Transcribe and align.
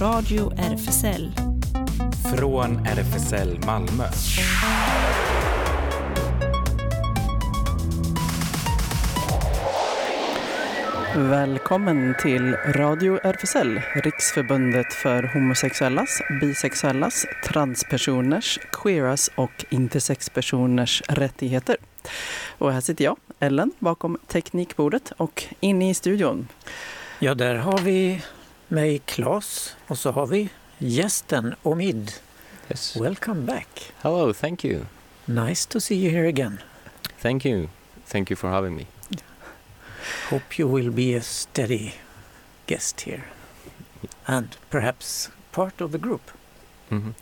Radio 0.00 0.52
RFSL. 0.58 1.32
Från 2.36 2.86
RFSL 2.86 3.58
Malmö. 3.66 4.04
Välkommen 11.16 12.14
till 12.22 12.54
Radio 12.54 13.18
RFSL, 13.22 13.80
Riksförbundet 13.94 14.92
för 14.92 15.22
homosexuellas, 15.22 16.20
bisexuellas, 16.40 17.26
transpersoners, 17.44 18.58
queeras 18.72 19.30
och 19.34 19.64
intersexpersoners 19.70 21.02
rättigheter. 21.08 21.76
Och 22.58 22.72
här 22.72 22.80
sitter 22.80 23.04
jag, 23.04 23.16
Ellen, 23.40 23.72
bakom 23.78 24.18
teknikbordet 24.26 25.12
och 25.16 25.44
inne 25.60 25.90
i 25.90 25.94
studion. 25.94 26.48
Ja, 27.18 27.34
där 27.34 27.54
har 27.54 27.78
vi 27.78 28.20
mig, 28.70 28.98
Claes, 28.98 29.76
och 29.86 29.98
så 29.98 30.10
har 30.10 30.26
vi 30.26 30.48
gästen 30.78 31.54
Omid. 31.62 32.12
Yes. 32.68 32.96
Welcome 32.96 33.40
back. 33.42 33.92
Hello, 34.00 34.32
thank 34.32 34.64
you. 34.64 34.80
Nice 35.24 35.68
to 35.68 35.80
see 35.80 35.96
you 35.96 36.10
here 36.10 36.28
again. 36.28 36.58
Thank 37.22 37.44
you. 37.46 37.68
Thank 38.06 38.30
you 38.30 38.36
for 38.36 38.48
having 38.48 38.76
me. 38.76 38.84
Hope 40.30 40.58
you 40.62 40.68
will 40.76 40.90
be 40.90 41.16
a 41.18 41.20
steady 41.22 41.92
guest 42.66 43.00
here. 43.00 43.22
And 44.24 44.48
perhaps 44.70 45.30
part 45.52 45.80
of 45.80 45.92
the 45.92 45.98
group. 45.98 46.30
Mhm. 46.88 47.14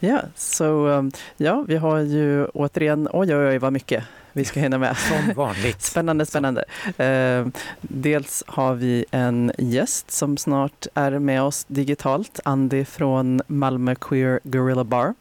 Ja, 0.00 0.22
så 0.34 0.86
um, 0.86 1.12
ja, 1.36 1.64
vi 1.68 1.76
har 1.76 1.98
ju 1.98 2.46
återigen, 2.46 3.08
oj 3.12 3.34
oj 3.36 3.46
oj 3.48 3.58
vad 3.58 3.72
mycket 3.72 4.04
vi 4.36 4.44
ska 4.44 4.60
hinna 4.60 4.78
med. 4.78 4.96
Som 4.96 5.32
vanligt. 5.34 5.82
Spännande, 5.82 6.26
spännande. 6.26 6.64
Eh, 6.98 7.46
dels 7.80 8.44
har 8.46 8.74
vi 8.74 9.04
en 9.10 9.52
gäst 9.58 10.10
som 10.10 10.36
snart 10.36 10.86
är 10.94 11.18
med 11.18 11.42
oss 11.42 11.64
digitalt, 11.68 12.40
Andy 12.44 12.84
från 12.84 13.40
Malmö 13.46 13.94
Queer 13.94 14.40
Gorilla 14.42 14.84
Bar. 14.84 15.14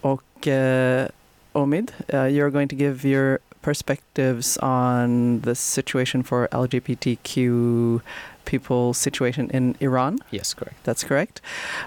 Och 0.00 0.48
eh, 0.48 1.06
Omid, 1.52 1.92
uh, 2.08 2.14
you're 2.14 2.50
going 2.50 2.68
to 2.68 2.76
give 2.76 3.08
your 3.08 3.38
perspectives 3.60 4.58
on 4.62 5.40
the 5.44 5.54
situation 5.54 6.24
for 6.24 6.48
LGBTQ 6.52 8.00
people 8.44 8.94
situation 8.94 9.50
in 9.50 9.74
Iran. 9.80 10.18
Yes, 10.30 10.54
correct. 10.54 10.84
That's 10.84 11.04
correct. 11.04 11.40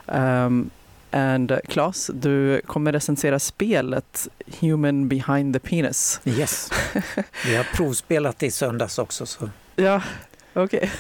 Um, 0.08 0.72
and 1.14 1.52
uh, 1.52 1.58
Claes, 1.68 2.12
du 2.14 2.62
kommer 2.62 2.92
recensera 2.92 3.40
spelet 3.40 4.28
Human 4.60 5.08
behind 5.08 5.54
the 5.54 5.60
penis. 5.60 6.22
Yes. 6.26 6.70
Vi 7.46 7.56
har 7.56 7.64
provspelat 7.64 8.44
i 8.44 8.52
söndags 8.52 9.00
också. 9.00 9.26
Så. 9.26 9.50
Ja, 9.76 10.02
okej. 10.54 10.92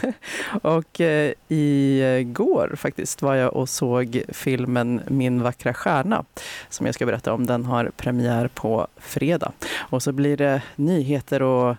Och 0.61 1.01
eh, 1.01 1.33
igår 1.47 2.75
faktiskt 2.77 3.21
var 3.21 3.35
jag 3.35 3.53
och 3.53 3.69
såg 3.69 4.23
filmen 4.29 5.01
Min 5.07 5.43
vackra 5.43 5.73
stjärna 5.73 6.25
som 6.69 6.85
jag 6.85 6.95
ska 6.95 7.05
berätta 7.05 7.33
om. 7.33 7.45
Den 7.45 7.65
har 7.65 7.91
premiär 7.97 8.47
på 8.47 8.87
fredag. 8.97 9.51
Och 9.75 10.03
så 10.03 10.11
blir 10.11 10.37
det 10.37 10.61
nyheter 10.75 11.41
och 11.41 11.75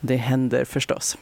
det 0.00 0.16
händer 0.16 0.64
förstås. 0.64 1.18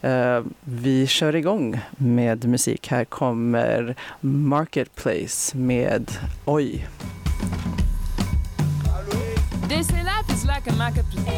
Eh, 0.00 0.40
vi 0.64 1.06
kör 1.06 1.36
igång 1.36 1.80
med 1.96 2.44
musik. 2.44 2.88
Här 2.88 3.04
kommer 3.04 3.94
Marketplace 4.20 5.56
med 5.56 6.10
Oj. 6.44 6.86
They 9.68 9.84
say 9.84 10.02
life 10.02 10.32
is 10.34 10.44
like 10.44 10.70
a 10.70 10.74
marketplace. 10.78 11.28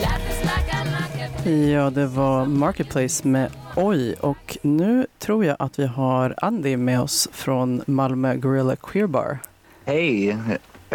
Life 0.00 0.30
is 0.30 0.40
like 0.42 0.70
a 0.72 0.84
marketplace. 0.84 1.50
Ja, 1.50 1.90
det 1.90 2.06
var 2.06 2.46
Marketplace 2.46 3.28
med 3.28 3.50
Oj. 3.76 4.14
Och 4.14 4.58
nu 4.62 5.06
tror 5.18 5.44
jag 5.44 5.56
att 5.58 5.78
vi 5.78 5.86
har 5.86 6.34
Andy 6.38 6.76
med 6.76 7.00
oss 7.00 7.28
från 7.32 7.82
Malmö 7.86 8.36
Gorilla 8.36 8.76
Queer 8.76 9.06
Bar. 9.06 9.38
Hej, 9.84 10.38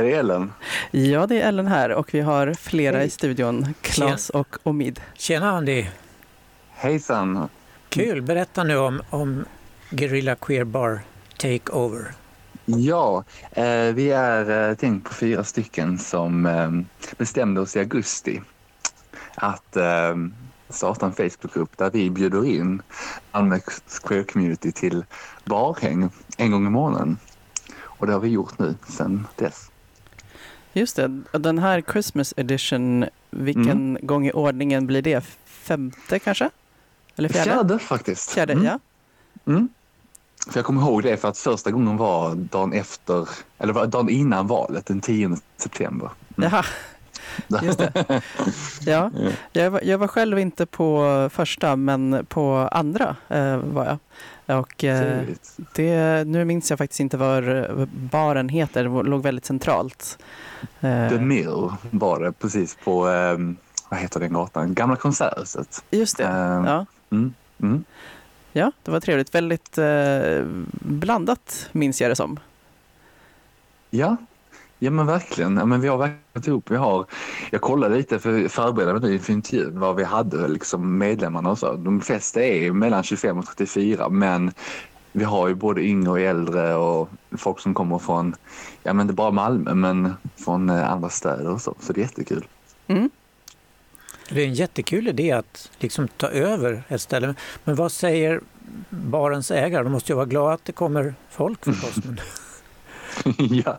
är 0.01 0.06
det 0.06 0.16
Ellen? 0.16 0.53
Ja, 0.91 1.28
det 1.28 1.41
är 1.41 1.47
Ellen 1.47 1.67
här 1.67 1.89
och 1.89 2.13
vi 2.13 2.22
har 2.22 2.53
flera 2.53 2.97
Hej. 2.97 3.07
i 3.07 3.09
studion. 3.09 3.73
Klas 3.81 4.29
och 4.29 4.57
Omid. 4.63 5.01
Tjena 5.13 5.51
Andy! 5.51 5.85
Hejsan. 6.72 7.50
Kul! 7.89 8.22
Berätta 8.22 8.63
nu 8.63 8.78
om, 8.78 9.01
om 9.09 9.45
Guerrilla 9.89 10.35
Queer 10.35 10.63
Bar 10.63 11.00
Takeover. 11.38 12.12
Ja, 12.66 13.23
eh, 13.51 13.94
vi 13.94 14.12
är 14.12 14.69
eh, 14.69 14.75
tänkt 14.75 15.03
på 15.07 15.13
fyra 15.13 15.44
stycken 15.44 15.97
som 15.97 16.45
eh, 16.45 16.72
bestämde 17.18 17.62
oss 17.62 17.75
i 17.75 17.79
augusti 17.79 18.41
att 19.35 19.75
eh, 19.75 20.16
starta 20.69 21.06
en 21.06 21.13
Facebookgrupp 21.13 21.78
där 21.78 21.89
vi 21.91 22.09
bjuder 22.09 22.45
in 22.45 22.81
Malmö 23.31 23.59
Queer 24.03 24.23
Community 24.23 24.72
till 24.72 25.06
barhäng 25.45 26.09
en 26.38 26.51
gång 26.51 26.68
i 26.68 26.69
månaden. 26.69 27.18
Och 28.01 28.07
det 28.07 28.13
har 28.13 28.19
vi 28.19 28.29
gjort 28.29 28.59
nu 28.59 28.75
sedan 28.88 29.28
dess. 29.35 29.70
Just 30.73 30.95
det, 30.95 31.21
den 31.31 31.57
här 31.59 31.81
Christmas 31.91 32.33
edition, 32.37 33.05
vilken 33.29 33.69
Mm. 33.95 33.97
gång 34.07 34.27
i 34.27 34.31
ordningen 34.31 34.87
blir 34.87 35.01
det? 35.01 35.25
Femte 35.45 36.19
kanske? 36.19 36.49
Eller 37.15 37.29
fjärde? 37.29 37.49
Fjärde 37.51 37.79
faktiskt. 37.79 38.31
Fjärde, 38.31 38.53
Mm. 38.53 38.65
ja. 38.65 38.79
Mm. 39.47 39.69
För 40.49 40.57
jag 40.59 40.65
kommer 40.65 40.81
ihåg 40.81 41.03
det 41.03 41.17
för 41.17 41.27
att 41.27 41.37
första 41.37 41.71
gången 41.71 41.97
var 41.97 42.35
dagen 42.35 42.73
efter, 42.73 43.29
eller 43.57 43.85
dagen 43.85 44.09
innan 44.09 44.47
valet, 44.47 44.85
den 44.85 45.01
10 45.01 45.37
september. 45.57 46.09
Mm. 46.37 46.49
Jaha, 46.51 46.65
just 47.63 47.77
det. 47.79 48.21
Ja, 48.85 49.11
jag 49.51 49.71
var, 49.71 49.81
jag 49.83 49.97
var 49.97 50.07
själv 50.07 50.39
inte 50.39 50.65
på 50.65 51.29
första, 51.33 51.75
men 51.75 52.25
på 52.29 52.69
andra 52.71 53.15
eh, 53.29 53.57
var 53.57 53.85
jag. 53.85 53.97
Och 54.46 54.84
eh, 54.84 55.24
det, 55.75 56.28
nu 56.28 56.46
minns 56.46 56.69
jag 56.69 56.78
faktiskt 56.79 57.00
inte 57.00 57.18
vad 57.18 57.57
eh, 57.57 57.85
baren 57.94 58.50
heter, 58.50 58.84
det 58.84 59.09
låg 59.09 59.24
väldigt 59.24 59.46
centralt. 59.46 60.18
Eh, 60.81 61.09
The 61.09 61.18
Mill 61.19 61.69
var 61.91 62.19
det 62.19 62.31
precis 62.31 62.78
på, 62.84 63.07
ehm, 63.07 63.56
vad 63.90 64.00
heter 64.00 64.19
den 64.19 64.34
gatan, 64.34 64.74
Gamla 64.74 64.96
Konserthuset. 64.96 65.84
just 65.91 66.18
det, 66.18 66.24
Ehm, 66.24 66.66
ja. 66.66 66.85
Mm, 67.12 67.34
mm. 67.62 67.84
ja, 68.51 68.72
det 68.84 68.91
var 68.91 69.00
trevligt. 69.00 69.35
Väldigt 69.35 69.78
eh, 69.78 70.44
blandat 70.72 71.69
minns 71.72 72.01
jag 72.01 72.12
det 72.12 72.16
som. 72.16 72.40
Ja, 73.90 74.18
ja 74.84 74.92
men 74.92 75.06
verkligen. 75.06 75.58
Ja, 75.58 75.66
men 75.66 75.81
vi 75.81 75.88
har 75.88 75.97
verkligen 75.97 76.22
gått 76.34 76.47
ihop. 76.47 76.72
Vi 76.72 76.75
har, 76.75 77.06
jag 77.52 77.62
kollade 77.62 77.96
lite 77.96 78.19
för 78.19 78.46
att 78.46 78.52
förbereda 78.52 79.00
mig 79.00 79.14
inför 79.14 79.34
intervjun 79.34 79.80
vad 79.80 79.96
vi 79.96 80.03
hade 80.03 80.47
liksom 80.47 80.97
medlemmarna 80.97 81.52
och 81.52 81.58
så. 81.58 81.74
De 81.74 82.02
flesta 82.02 82.44
är 82.44 82.72
mellan 82.72 83.03
25 83.03 83.38
och 83.38 83.46
34 83.46 84.09
men 84.09 84.52
vi 85.12 85.24
har 85.24 85.47
ju 85.47 85.56
både 85.56 85.81
yngre 85.81 86.12
och 86.12 86.19
äldre 86.19 86.75
och 86.75 87.09
folk 87.38 87.59
som 87.59 87.74
kommer 87.74 88.00
från, 88.00 88.36
ja 88.84 88.94
men 88.94 89.03
inte 89.03 89.14
bara 89.14 89.31
Malmö 89.31 89.74
men 89.74 90.14
från 90.36 90.69
eh, 90.69 90.92
andra 90.92 91.09
städer 91.09 91.50
och 91.50 91.62
så. 91.62 91.75
Så 91.80 91.94
det 91.94 92.00
är 92.00 92.03
jättekul. 92.03 92.48
Mm. 92.88 93.09
Det 94.30 94.42
är 94.42 94.48
en 94.48 94.53
jättekul 94.53 95.08
idé 95.08 95.31
att 95.31 95.72
liksom 95.80 96.08
ta 96.08 96.28
över 96.28 96.84
ett 96.88 97.02
ställe. 97.02 97.36
Men 97.63 97.75
vad 97.75 97.92
säger 97.92 98.42
barens 98.90 99.52
ägare? 99.52 99.84
De 99.84 99.92
måste 99.92 100.12
ju 100.12 100.16
vara 100.16 100.25
glada 100.25 100.53
att 100.53 100.66
det 100.66 100.72
kommer 100.72 101.16
folk 101.30 101.66
förstås. 101.66 101.96
Ja. 103.38 103.77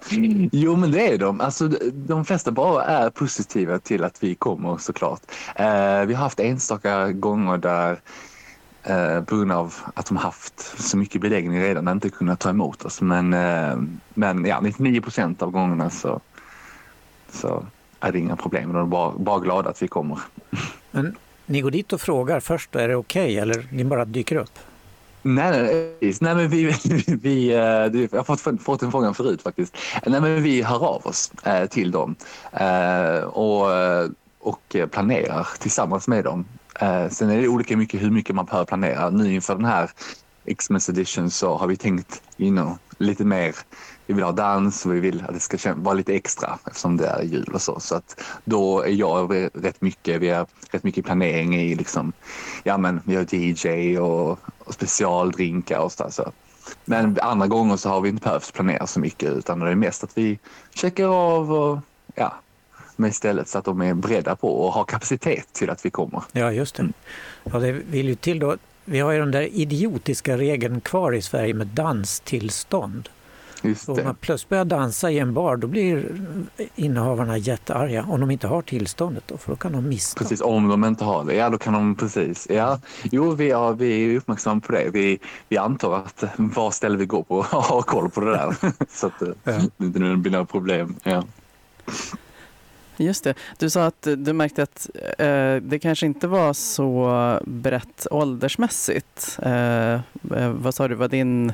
Jo, 0.52 0.76
men 0.76 0.90
det 0.90 1.12
är 1.12 1.18
de. 1.18 1.40
Alltså, 1.40 1.68
de 1.92 2.24
flesta 2.24 2.50
bara 2.50 2.84
är 2.84 3.10
positiva 3.10 3.78
till 3.78 4.04
att 4.04 4.22
vi 4.22 4.34
kommer 4.34 4.76
såklart. 4.76 5.20
Eh, 5.56 6.04
vi 6.04 6.14
har 6.14 6.22
haft 6.22 6.40
enstaka 6.40 7.12
gånger 7.12 7.58
där 7.58 8.00
eh, 8.82 9.24
på 9.24 9.36
grund 9.36 9.52
av 9.52 9.74
att 9.94 10.06
de 10.06 10.16
haft 10.16 10.80
så 10.82 10.96
mycket 10.96 11.20
beläggning 11.20 11.60
redan 11.60 11.88
inte 11.88 12.10
kunnat 12.10 12.40
ta 12.40 12.50
emot 12.50 12.84
oss. 12.84 13.00
Men, 13.00 13.34
eh, 13.34 13.76
men 14.14 14.44
ja, 14.44 14.60
99 14.60 15.00
procent 15.00 15.42
av 15.42 15.50
gångerna 15.50 15.90
så, 15.90 16.20
så 17.30 17.66
är 18.00 18.12
det 18.12 18.18
inga 18.18 18.36
problem. 18.36 18.72
De 18.72 18.82
är 18.82 18.86
bara, 18.86 19.12
bara 19.18 19.40
glada 19.40 19.70
att 19.70 19.82
vi 19.82 19.88
kommer. 19.88 20.18
Men 20.90 21.16
ni 21.46 21.60
går 21.60 21.70
dit 21.70 21.92
och 21.92 22.00
frågar 22.00 22.40
först, 22.40 22.76
är 22.76 22.88
det 22.88 22.96
okej? 22.96 23.38
eller 23.38 23.66
ni 23.70 23.84
bara 23.84 24.04
dyker 24.04 24.36
upp? 24.36 24.58
Nej, 25.22 25.50
nej, 26.00 26.14
nej 26.20 26.34
men 26.34 26.48
vi, 26.48 26.64
vi, 27.06 27.54
eh, 27.54 27.92
vi, 27.92 28.08
jag 28.12 28.24
har 28.24 28.36
fått, 28.36 28.62
fått 28.62 28.82
en 28.82 28.90
fråga 28.90 29.14
förut 29.14 29.42
faktiskt. 29.42 29.76
Nej, 30.06 30.20
men 30.20 30.42
vi 30.42 30.62
hör 30.62 30.86
av 30.86 31.06
oss 31.06 31.32
eh, 31.44 31.66
till 31.66 31.90
dem 31.90 32.14
eh, 32.52 33.24
och, 33.24 33.72
eh, 33.72 34.10
och 34.38 34.76
planerar 34.90 35.48
tillsammans 35.58 36.08
med 36.08 36.24
dem. 36.24 36.44
Eh, 36.80 37.08
sen 37.08 37.30
är 37.30 37.40
det 37.40 37.48
olika 37.48 37.76
mycket 37.76 38.02
hur 38.02 38.10
mycket 38.10 38.34
man 38.34 38.44
behöver 38.44 38.66
planera. 38.66 39.10
Nu 39.10 39.34
inför 39.34 39.54
den 39.54 39.64
här 39.64 39.90
Xmas 40.58 40.88
edition 40.88 41.30
så 41.30 41.56
har 41.56 41.66
vi 41.66 41.76
tänkt 41.76 42.22
you 42.38 42.50
know, 42.50 42.78
lite 42.98 43.24
mer. 43.24 43.54
Vi 44.06 44.14
vill 44.14 44.24
ha 44.24 44.32
dans 44.32 44.86
och 44.86 44.94
vi 44.94 45.00
vill 45.00 45.24
att 45.28 45.34
det 45.34 45.40
ska 45.40 45.74
vara 45.74 45.94
lite 45.94 46.14
extra 46.14 46.58
eftersom 46.66 46.96
det 46.96 47.06
är 47.06 47.22
jul 47.22 47.50
och 47.54 47.62
så. 47.62 47.80
Så 47.80 47.94
att 47.94 48.20
då 48.44 48.80
är 48.80 48.90
jag 48.90 49.48
rätt 49.54 49.80
mycket, 49.80 50.20
vi 50.20 50.28
har 50.28 50.46
rätt 50.70 50.84
mycket 50.84 51.04
planering 51.04 51.56
i 51.56 51.74
liksom, 51.74 52.12
ja 52.62 52.78
men 52.78 53.00
vi 53.04 53.16
har 53.16 53.34
DJ 53.34 53.98
och 53.98 54.38
specialdrinkar 54.68 55.78
och 55.78 55.92
så. 55.92 56.10
så. 56.10 56.32
Men 56.84 57.18
andra 57.22 57.46
gånger 57.46 57.76
så 57.76 57.88
har 57.88 58.00
vi 58.00 58.08
inte 58.08 58.24
behövt 58.24 58.52
planera 58.52 58.86
så 58.86 59.00
mycket 59.00 59.32
utan 59.32 59.60
det 59.60 59.70
är 59.70 59.74
mest 59.74 60.04
att 60.04 60.18
vi 60.18 60.38
checkar 60.74 61.06
av 61.06 61.52
och 61.52 61.78
ja, 62.14 62.34
Men 62.96 63.10
istället 63.10 63.48
så 63.48 63.58
att 63.58 63.64
de 63.64 63.82
är 63.82 63.94
beredda 63.94 64.36
på 64.36 64.48
och 64.48 64.72
har 64.72 64.84
kapacitet 64.84 65.52
till 65.52 65.70
att 65.70 65.86
vi 65.86 65.90
kommer. 65.90 66.22
Ja, 66.32 66.52
just 66.52 66.74
det. 66.74 66.88
Ja, 67.44 67.58
det 67.58 67.72
vill 67.72 68.08
ju 68.08 68.14
till 68.14 68.38
då. 68.38 68.56
Vi 68.84 69.00
har 69.00 69.12
ju 69.12 69.18
den 69.18 69.30
där 69.30 69.42
idiotiska 69.42 70.36
regeln 70.36 70.80
kvar 70.80 71.12
i 71.12 71.22
Sverige 71.22 71.54
med 71.54 71.66
danstillstånd. 71.66 73.08
Just 73.62 73.86
det. 73.86 74.04
man 74.04 74.14
plötsligt 74.14 74.48
börjar 74.48 74.64
dansa 74.64 75.10
i 75.10 75.18
en 75.18 75.34
bar 75.34 75.56
då 75.56 75.66
blir 75.66 76.04
innehavarna 76.74 77.38
jättearga 77.38 78.06
om 78.08 78.20
de 78.20 78.30
inte 78.30 78.46
har 78.46 78.62
tillståndet 78.62 79.24
då, 79.26 79.36
för 79.36 79.50
då 79.52 79.56
kan 79.56 79.72
de 79.72 79.88
missa. 79.88 80.18
Precis, 80.18 80.40
om 80.40 80.68
de 80.68 80.84
inte 80.84 81.04
har 81.04 81.24
det, 81.24 81.34
ja 81.34 81.50
då 81.50 81.58
kan 81.58 81.72
de 81.72 81.94
precis. 81.94 82.46
Ja, 82.50 82.80
jo, 83.02 83.30
vi, 83.34 83.48
ja, 83.50 83.72
vi 83.72 84.12
är 84.14 84.16
uppmärksamma 84.18 84.60
på 84.60 84.72
det. 84.72 84.90
Vi, 84.92 85.18
vi 85.48 85.56
antar 85.56 85.96
att 85.96 86.24
var 86.36 86.70
ställe 86.70 86.96
vi 86.96 87.06
går 87.06 87.22
på 87.22 87.42
har 87.50 87.82
koll 87.82 88.10
på 88.10 88.20
det 88.20 88.30
där. 88.30 88.54
Så 88.90 89.06
att 89.06 89.12
Ja. 89.20 89.52
det 89.76 89.84
inte 89.86 89.98
blir 90.16 90.30
några 90.32 90.44
problem. 90.44 90.94
Ja. 91.02 91.24
Just 93.02 93.24
det. 93.24 93.34
Du 93.58 93.70
sa 93.70 93.84
att 93.86 94.08
du 94.16 94.32
märkte 94.32 94.62
att 94.62 94.90
eh, 95.18 95.56
det 95.56 95.78
kanske 95.82 96.06
inte 96.06 96.26
var 96.26 96.52
så 96.52 97.38
brett 97.44 98.06
åldersmässigt. 98.10 99.38
Eh, 99.42 99.92
eh, 99.92 100.00
vad 100.52 100.74
sa 100.74 100.88
du, 100.88 100.94
var 100.94 101.08
din... 101.08 101.52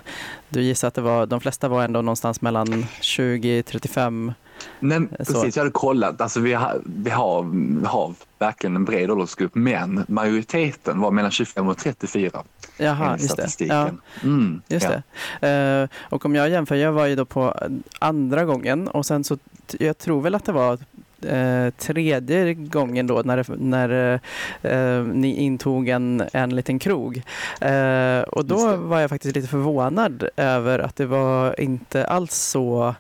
Du 0.49 0.63
gissade 0.63 0.89
att 0.89 0.95
det 0.95 1.01
var, 1.01 1.27
de 1.27 1.41
flesta 1.41 1.69
var 1.69 1.85
ändå 1.85 2.03
någonstans 2.03 2.41
mellan 2.41 2.87
20 3.01 3.63
35 3.63 4.33
Nej, 4.81 5.01
precis, 5.19 5.57
jag 5.57 5.63
hade 5.63 5.71
kollat. 5.71 6.21
Alltså, 6.21 6.41
vi, 6.41 6.53
har, 6.53 6.81
vi, 6.85 7.11
har, 7.11 7.43
vi 7.81 7.87
har 7.87 8.15
verkligen 8.39 8.77
en 8.77 8.85
bred 8.85 9.11
åldersgrupp, 9.11 9.55
men 9.55 10.05
majoriteten 10.09 11.01
var 11.01 11.11
mellan 11.11 11.31
25 11.31 11.69
och 11.69 11.79
34 11.79 12.43
Jaha, 12.77 13.17
just 13.19 13.37
det. 13.37 13.43
Ja, 13.43 13.49
statistiken. 13.49 14.01
Mm, 14.23 14.63
just 14.69 14.87
ja. 14.91 15.03
det. 15.41 15.83
Eh, 15.83 15.89
och 16.09 16.25
om 16.25 16.35
jag 16.35 16.51
jämför, 16.51 16.75
jag 16.75 16.93
var 16.93 17.07
ju 17.07 17.17
då 17.17 17.25
på 17.25 17.55
andra 17.99 18.45
gången 18.45 18.89
och 18.89 19.07
sen 19.07 19.25
så, 19.25 19.39
jag 19.79 19.99
tror 19.99 20.21
väl 20.21 20.35
att 20.35 20.45
det 20.45 20.53
var 20.53 20.79
eh, 21.23 21.71
tredje 21.71 22.55
gången 22.55 23.07
då 23.07 23.23
när, 23.25 23.45
när 23.59 24.21
eh, 24.63 25.03
ni 25.05 25.37
intog 25.37 25.89
en, 25.89 26.23
en 26.33 26.57
liten 26.57 26.79
krog. 26.79 27.23
Eh, 27.61 28.21
och 28.21 28.45
då 28.45 28.77
var 28.77 29.01
jag 29.01 29.11
faktiskt 29.11 29.37
lite 29.37 29.49
förvånad 29.49 30.29
över 30.37 30.79
att 30.79 30.97
det 30.97 31.07
var 31.07 31.61
inte 31.61 32.07
alls 32.07 32.35
så 32.35 32.95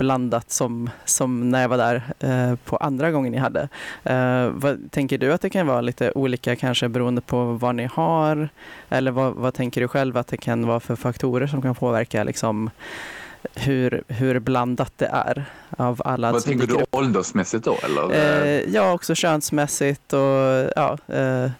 blandat 0.00 0.50
som, 0.50 0.90
som 1.04 1.50
när 1.50 1.62
jag 1.62 1.68
var 1.68 1.78
där 1.78 2.02
eh, 2.20 2.56
på 2.64 2.76
andra 2.76 3.10
gången 3.10 3.32
ni 3.32 3.38
hade. 3.38 3.68
Eh, 4.04 4.48
vad, 4.48 4.90
tänker 4.90 5.18
du 5.18 5.32
att 5.32 5.40
det 5.40 5.50
kan 5.50 5.66
vara 5.66 5.80
lite 5.80 6.12
olika 6.14 6.56
kanske 6.56 6.88
beroende 6.88 7.20
på 7.20 7.44
vad 7.44 7.74
ni 7.74 7.84
har? 7.84 8.48
Eller 8.88 9.10
vad, 9.10 9.34
vad 9.34 9.54
tänker 9.54 9.80
du 9.80 9.88
själv 9.88 10.16
att 10.16 10.26
det 10.26 10.36
kan 10.36 10.66
vara 10.66 10.80
för 10.80 10.96
faktorer 10.96 11.46
som 11.46 11.62
kan 11.62 11.74
påverka 11.74 12.24
liksom, 12.24 12.70
hur, 13.54 14.02
hur 14.08 14.38
blandat 14.38 14.92
det 14.96 15.06
är 15.06 15.44
av 15.76 16.02
alla 16.04 16.32
Vad 16.32 16.44
tänker 16.44 16.66
du 16.66 16.76
åldersmässigt 16.90 17.64
då? 17.64 17.78
Eller? 17.84 18.14
Eh, 18.44 18.60
ja, 18.74 18.92
också 18.92 19.14
könsmässigt 19.14 20.12
och 20.12 20.70
ja, 20.76 20.98
eh, 21.08 21.50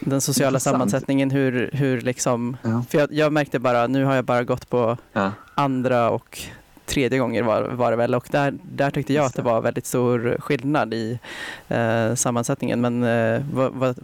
den 0.00 0.20
sociala 0.20 0.48
Intressant. 0.48 0.74
sammansättningen. 0.74 1.30
Hur, 1.30 1.70
hur 1.72 2.00
liksom, 2.00 2.56
Ja. 2.62 2.84
för 2.90 2.98
jag, 2.98 3.12
jag 3.12 3.32
märkte 3.32 3.58
bara, 3.58 3.86
nu 3.86 4.04
har 4.04 4.14
jag 4.14 4.24
bara 4.24 4.44
gått 4.44 4.70
på 4.70 4.96
Ja. 5.12 5.32
andra 5.54 6.10
och 6.10 6.38
tredje 6.86 7.18
gånger 7.18 7.42
var, 7.42 7.62
var 7.62 7.90
det 7.90 7.96
väl 7.96 8.14
och 8.14 8.28
där, 8.30 8.54
där 8.62 8.90
tyckte 8.90 9.12
jag 9.12 9.24
att 9.24 9.34
det 9.34 9.42
var 9.42 9.60
väldigt 9.60 9.86
stor 9.86 10.36
skillnad 10.40 10.94
i 10.94 11.18
eh, 11.68 12.14
sammansättningen. 12.14 12.80
Men 12.80 13.02
eh, 13.04 13.42
vad, 13.52 13.72
vad 13.72 13.98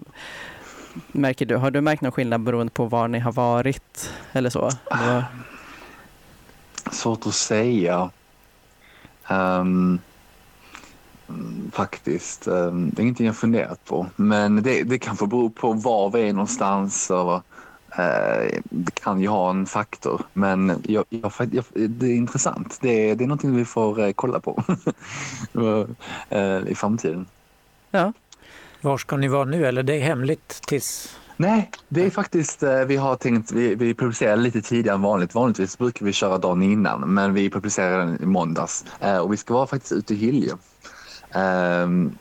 märker 1.13 1.47
du? 1.47 1.57
Har 1.57 1.71
du 1.71 1.81
märkt 1.81 2.03
någon 2.03 2.13
skillnad 2.13 2.41
beroende 2.41 2.73
på 2.73 2.85
var 2.87 3.09
ni 3.09 3.19
har 3.19 3.33
varit 3.33 4.11
eller 4.33 4.51
så? 4.51 4.61
Vad- 4.91 5.25
Svårt 6.93 7.27
att 7.27 7.35
säga. 7.35 8.11
Mm, 9.31 10.01
faktiskt. 11.73 12.49
Um, 12.49 12.91
det 12.91 13.01
är 13.01 13.03
ingenting 13.03 13.27
jag 13.27 13.37
funderat 13.37 13.85
på. 13.85 14.07
Men 14.17 14.63
det, 14.63 14.83
det 14.83 14.99
kan 14.99 15.17
få 15.17 15.27
bero 15.27 15.51
på 15.51 15.73
var 15.73 16.11
vi 16.11 16.29
är 16.29 16.33
någonstans. 16.33 17.11
Och, 17.11 17.35
eh, 17.99 18.61
det 18.63 18.95
kan 18.95 19.21
ju 19.21 19.29
ha 19.29 19.51
en 19.51 19.67
faktor. 19.67 20.23
Men 20.33 20.83
jag, 20.87 21.05
jag, 21.09 21.33
jag, 21.53 21.65
det 21.75 22.07
är 22.07 22.17
intressant. 22.17 22.79
Det, 22.81 23.15
det 23.15 23.25
är 23.25 23.29
någonting 23.29 23.57
vi 23.57 23.65
får 23.65 24.01
eh, 24.01 24.13
kolla 24.13 24.41
på 24.41 24.65
Eh, 26.29 26.69
i 26.69 26.75
framtiden. 26.75 27.27
Var 28.81 28.99
ska 28.99 29.17
ni 29.17 29.29
vara 29.29 29.45
nu 29.45 29.67
eller 29.67 29.83
det 29.83 29.95
är 29.95 30.01
hemligt 30.01 30.49
tills... 30.67 31.20
Nej, 31.41 31.71
det 31.89 32.07
är 32.07 32.11
faktiskt, 32.11 32.63
eh, 32.63 32.81
vi 32.81 32.97
har 32.97 33.17
tänkt, 33.17 33.53
vi, 33.53 33.75
vi 33.75 33.95
publicerar 33.95 34.37
lite 34.37 34.63
tidigare 34.63 34.95
än 34.95 35.03
vanligt. 35.03 35.35
Vanligtvis 35.35 35.79
brukar 35.79 36.07
vi 36.07 36.13
köra 36.13 36.39
dagen 36.39 36.63
innan, 36.63 37.15
men 37.15 37.35
vi 37.35 37.51
publicerar 37.51 37.99
den 37.99 38.23
i 38.23 38.27
måndags. 38.27 38.85
Eh, 39.01 39.19
Och 39.19 39.33
vi 39.33 39.37
ska 39.37 39.55
vara 39.55 39.67
faktiskt 39.67 39.93
ute 39.93 40.15
i 40.15 40.17
Hylje. 40.17 40.53
Ehm, 41.35 42.13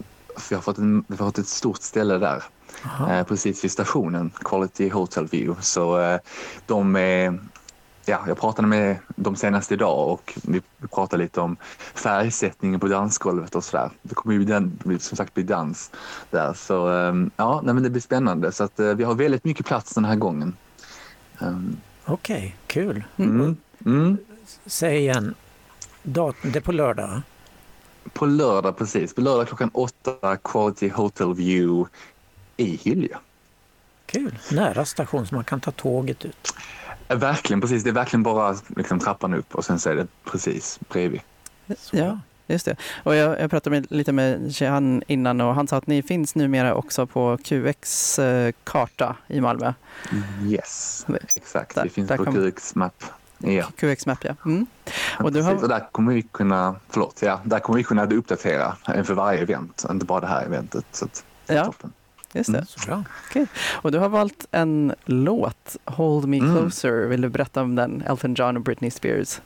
Vi 0.50 0.56
har 0.56 0.62
fått, 0.62 0.77
en, 0.77 1.04
vi 1.07 1.16
har 1.18 1.25
fått 1.25 1.38
ett 1.38 1.48
stort 1.48 1.81
ställe 1.81 2.18
där, 2.18 2.44
Aha. 2.86 3.13
eh, 3.13 3.24
precis 3.25 3.63
vid 3.63 3.71
stationen, 3.71 4.31
Quality 4.44 4.89
Hotel 4.89 5.27
View. 5.27 5.62
Så 5.62 6.19
de 6.66 6.95
är, 6.95 7.39
ja, 8.09 8.23
jag 8.27 8.38
pratade 8.39 8.67
med 8.67 8.97
dem 9.15 9.35
senast 9.35 9.71
idag 9.71 10.07
och 10.09 10.38
vi 10.44 10.61
pratade 10.91 11.23
lite 11.23 11.41
om 11.41 11.57
färgsättningen 11.95 12.79
på 12.79 12.88
dansgolvet 12.88 13.56
och 13.56 13.63
sådär. 13.63 13.89
Det 14.01 14.15
kommer 14.15 14.35
ju 14.35 14.44
den, 14.44 14.79
som 15.00 15.17
sagt 15.17 15.33
bli 15.33 15.44
dans 15.44 15.91
där. 16.31 16.53
Så 16.53 16.88
ehm, 16.88 17.31
ja, 17.38 17.61
nej, 17.63 17.73
men 17.73 17.83
det 17.83 17.89
blir 17.89 18.01
spännande. 18.01 18.51
Så 18.51 18.63
att, 18.63 18.79
eh, 18.79 18.94
vi 18.94 19.03
har 19.03 19.15
väldigt 19.15 19.44
mycket 19.44 19.65
plats 19.65 19.94
den 19.94 20.06
här 20.06 20.15
gången. 20.15 20.56
Ehm, 21.41 21.77
Okej, 22.06 22.56
kul. 22.67 23.03
Mm. 23.17 23.57
Mm. 23.85 24.17
Säg 24.65 24.97
igen. 24.97 25.35
Dat- 26.03 26.35
det 26.44 26.56
är 26.56 26.61
på 26.61 26.71
lördag? 26.71 27.21
På 28.13 28.25
lördag 28.25 28.77
precis. 28.77 29.13
På 29.15 29.21
lördag 29.21 29.47
klockan 29.47 29.69
åtta, 29.73 30.38
Quality 30.44 30.89
Hotel 30.89 31.33
View 31.33 31.89
i 32.57 32.75
Hylje. 32.83 33.17
Kul. 34.06 34.39
Nära 34.51 34.85
station 34.85 35.27
så 35.27 35.35
man 35.35 35.44
kan 35.44 35.59
ta 35.59 35.71
tåget 35.71 36.25
ut. 36.25 36.53
Verkligen 37.15 37.61
precis. 37.61 37.83
Det 37.83 37.89
är 37.89 37.94
verkligen 37.94 38.23
bara 38.23 38.56
liksom, 38.75 39.00
trappan 39.00 39.33
upp 39.33 39.56
och 39.56 39.65
sen 39.65 39.79
så 39.79 39.89
är 39.89 39.95
det 39.95 40.07
precis 40.31 40.79
bredvid. 40.89 41.21
Så 41.77 41.97
Ja. 41.97 42.19
Just 42.47 42.65
det. 42.65 42.75
Och 43.03 43.15
jag, 43.15 43.39
jag 43.41 43.50
pratade 43.50 43.75
med, 43.75 43.91
lite 43.91 44.11
med 44.11 44.47
Jehan 44.51 45.03
innan 45.07 45.41
och 45.41 45.56
han 45.56 45.67
sa 45.67 45.77
att 45.77 45.88
ni 45.88 46.01
finns 46.03 46.35
numera 46.35 46.73
också 46.75 47.07
på 47.07 47.38
QX 47.44 48.19
eh, 48.19 48.53
karta 48.63 49.15
i 49.27 49.41
Malmö. 49.41 49.73
Yes, 50.47 51.06
exakt. 51.35 51.75
Där- 51.75 51.83
det 51.83 51.89
finns 51.89 52.09
på 52.09 52.25
kom- 52.25 52.51
QX 52.51 52.75
Map. 52.75 53.03
Ja, 53.38 53.63
QX 53.77 54.06
Map 54.06 54.23
ja. 54.23 54.35
Mm. 54.45 54.65
Och 55.19 55.25
och, 55.25 55.33
har- 55.33 55.63
och 55.63 55.69
där 55.69 55.88
kommer 55.91 56.13
vi 56.13 56.21
kunna, 56.21 56.75
förlåt, 56.89 57.21
ja, 57.21 57.39
där 57.44 57.59
kommer 57.59 57.77
vi 57.77 57.83
kunna 57.83 58.06
uppdatera 58.06 58.77
inför 58.97 59.13
varje 59.13 59.39
event, 59.39 59.85
inte 59.89 60.06
bara 60.06 60.19
det 60.19 60.28
här 60.28 60.45
eventet. 60.45 60.85
Så 60.92 61.06
att, 61.06 61.23
Ja, 61.47 61.66
toppen. 61.66 61.94
Just 62.33 62.52
det. 62.52 62.57
Mm. 62.57 62.66
Så 62.66 62.88
bra. 62.88 63.04
Och 63.71 63.92
du 63.92 63.98
har 64.00 64.09
valt 64.09 64.48
en 64.52 64.94
låt, 65.06 65.78
Hold 65.86 66.28
Me 66.28 66.38
Mm. 66.38 66.56
Closer. 66.57 67.07
Vill 67.07 67.21
du 67.21 67.30
berätta 67.30 67.62
om 67.62 67.76
den? 67.76 68.02
Elton 68.07 68.33
John 68.33 68.57
och 68.57 68.64
Britney 68.64 68.92
Spears. 68.92 69.42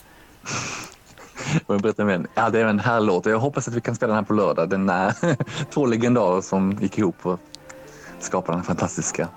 Och 1.66 1.76
jag 1.76 1.82
berättar 1.82 2.06
med 2.06 2.16
en, 2.16 2.28
ja, 2.36 2.50
det 2.50 2.60
är 2.60 2.66
en 2.66 2.80
här 2.80 3.00
låt 3.02 3.26
och 3.26 3.32
jag 3.32 3.40
hoppas 3.40 3.68
att 3.68 3.74
vi 3.74 3.82
kan 3.82 3.96
spela 3.96 4.08
den 4.14 4.16
här 4.24 4.28
på 4.28 4.34
lördag. 4.34 4.70
Den 4.70 4.90
är 4.90 5.16
två 5.74 5.86
legendarer 5.86 6.42
som 6.42 6.78
gick 6.82 6.98
ihop 6.98 7.16
och 7.26 7.40
skapade 8.20 8.58
den 8.58 8.64
fantastiska 8.66 9.28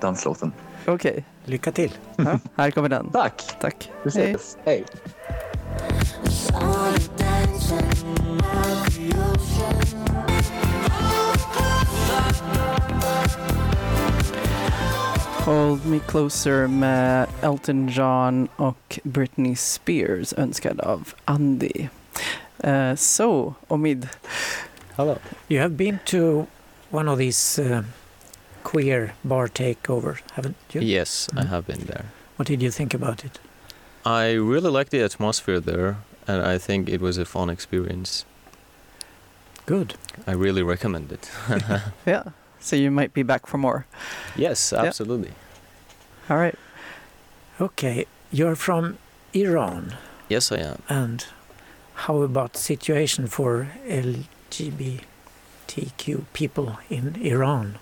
danslåten. 0.00 0.52
Okej, 0.86 1.24
Lycka 1.44 1.72
till. 1.72 1.92
ja, 2.16 2.38
här 2.56 2.70
kommer 2.70 2.88
den. 2.88 3.10
Tack! 3.10 3.56
Tack. 3.60 3.90
Vi 4.02 4.10
Hej. 4.10 4.32
ses! 4.32 4.56
Hej. 4.64 4.84
Hold 15.44 15.86
Me 15.86 15.98
Closer 16.08 16.66
med 16.66 17.26
Elton 17.42 17.88
John 17.88 18.48
och 18.56 18.98
Britney 19.02 19.56
Spears 19.56 20.32
önskad 20.32 20.80
av 20.80 21.08
Andy. 21.24 21.88
Eh, 22.58 22.94
Så, 22.94 23.54
Omid, 23.68 24.08
Hello. 24.96 25.16
You 25.48 25.60
have 25.62 25.74
been 25.74 25.98
to 26.04 26.46
one 26.90 27.10
of 27.10 27.18
these 27.18 27.62
uh, 27.62 27.80
queer 28.62 29.12
bar 29.22 29.46
takeovers, 29.46 30.18
haven't 30.32 30.56
you? 30.74 30.82
Yes, 30.84 31.28
I 31.32 31.36
Mhm. 31.36 31.46
have 31.46 31.62
been 31.66 31.86
there. 31.86 32.04
What 32.36 32.48
did 32.48 32.62
you 32.62 32.70
think 32.72 32.94
about 32.94 33.24
it? 33.24 33.40
I 34.04 34.32
really 34.34 34.70
liked 34.70 34.90
the 34.90 35.04
atmosphere 35.04 35.60
there, 35.60 35.94
and 36.26 36.54
I 36.54 36.58
think 36.58 36.88
it 36.88 37.00
was 37.00 37.18
a 37.18 37.24
fun 37.24 37.50
experience. 37.50 38.26
Good. 39.68 39.94
I 40.26 40.32
really 40.32 40.62
recommend 40.62 41.12
it. 41.12 41.30
yeah. 42.06 42.22
So 42.60 42.74
you 42.76 42.90
might 42.90 43.12
be 43.12 43.22
back 43.22 43.46
for 43.46 43.58
more. 43.58 43.84
yes, 44.36 44.72
Yeah. 44.72 44.84
absolutely. 44.86 45.32
All 46.30 46.38
right. 46.38 46.54
Okay, 47.60 48.06
you're 48.32 48.56
from 48.56 48.96
Iran, 49.34 49.94
Yes, 50.28 50.50
I 50.52 50.56
am. 50.58 50.82
and 50.88 51.26
how 51.94 52.22
about 52.22 52.56
situation 52.56 53.26
for 53.28 53.68
LGBTQ 53.86 55.04
people 56.32 56.78
in 56.88 57.16
Iran? 57.22 57.78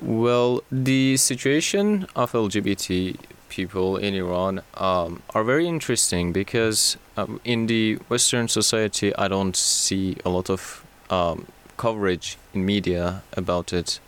Well, 0.00 0.62
the 0.72 1.16
situation 1.18 2.06
of 2.16 2.32
LGBT 2.32 3.16
people 3.48 3.96
in 3.98 4.14
Iran 4.14 4.60
um, 4.74 5.22
are 5.34 5.44
very 5.44 5.66
interesting 5.68 6.32
because 6.32 6.96
um, 7.16 7.40
in 7.44 7.66
the 7.66 7.98
Western 8.08 8.48
society, 8.48 9.14
I 9.16 9.28
don't 9.28 9.54
see 9.56 10.16
a 10.24 10.28
lot 10.30 10.48
of 10.50 10.82
um, 11.12 11.46
coverage 11.76 12.38
in 12.54 12.64
media 12.64 13.22
about 13.36 13.72
it, 13.72 14.00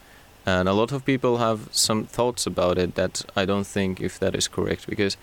and 0.46 0.68
a 0.68 0.72
lot 0.72 0.90
of 0.92 1.04
people 1.04 1.38
have 1.38 1.68
some 1.70 2.04
thoughts 2.04 2.46
about 2.46 2.78
it 2.78 2.94
that 2.94 3.24
I 3.36 3.44
don't 3.44 3.66
think 3.66 4.00
if 4.00 4.18
that 4.18 4.34
is 4.34 4.48
correct 4.48 4.86
because 4.86 5.16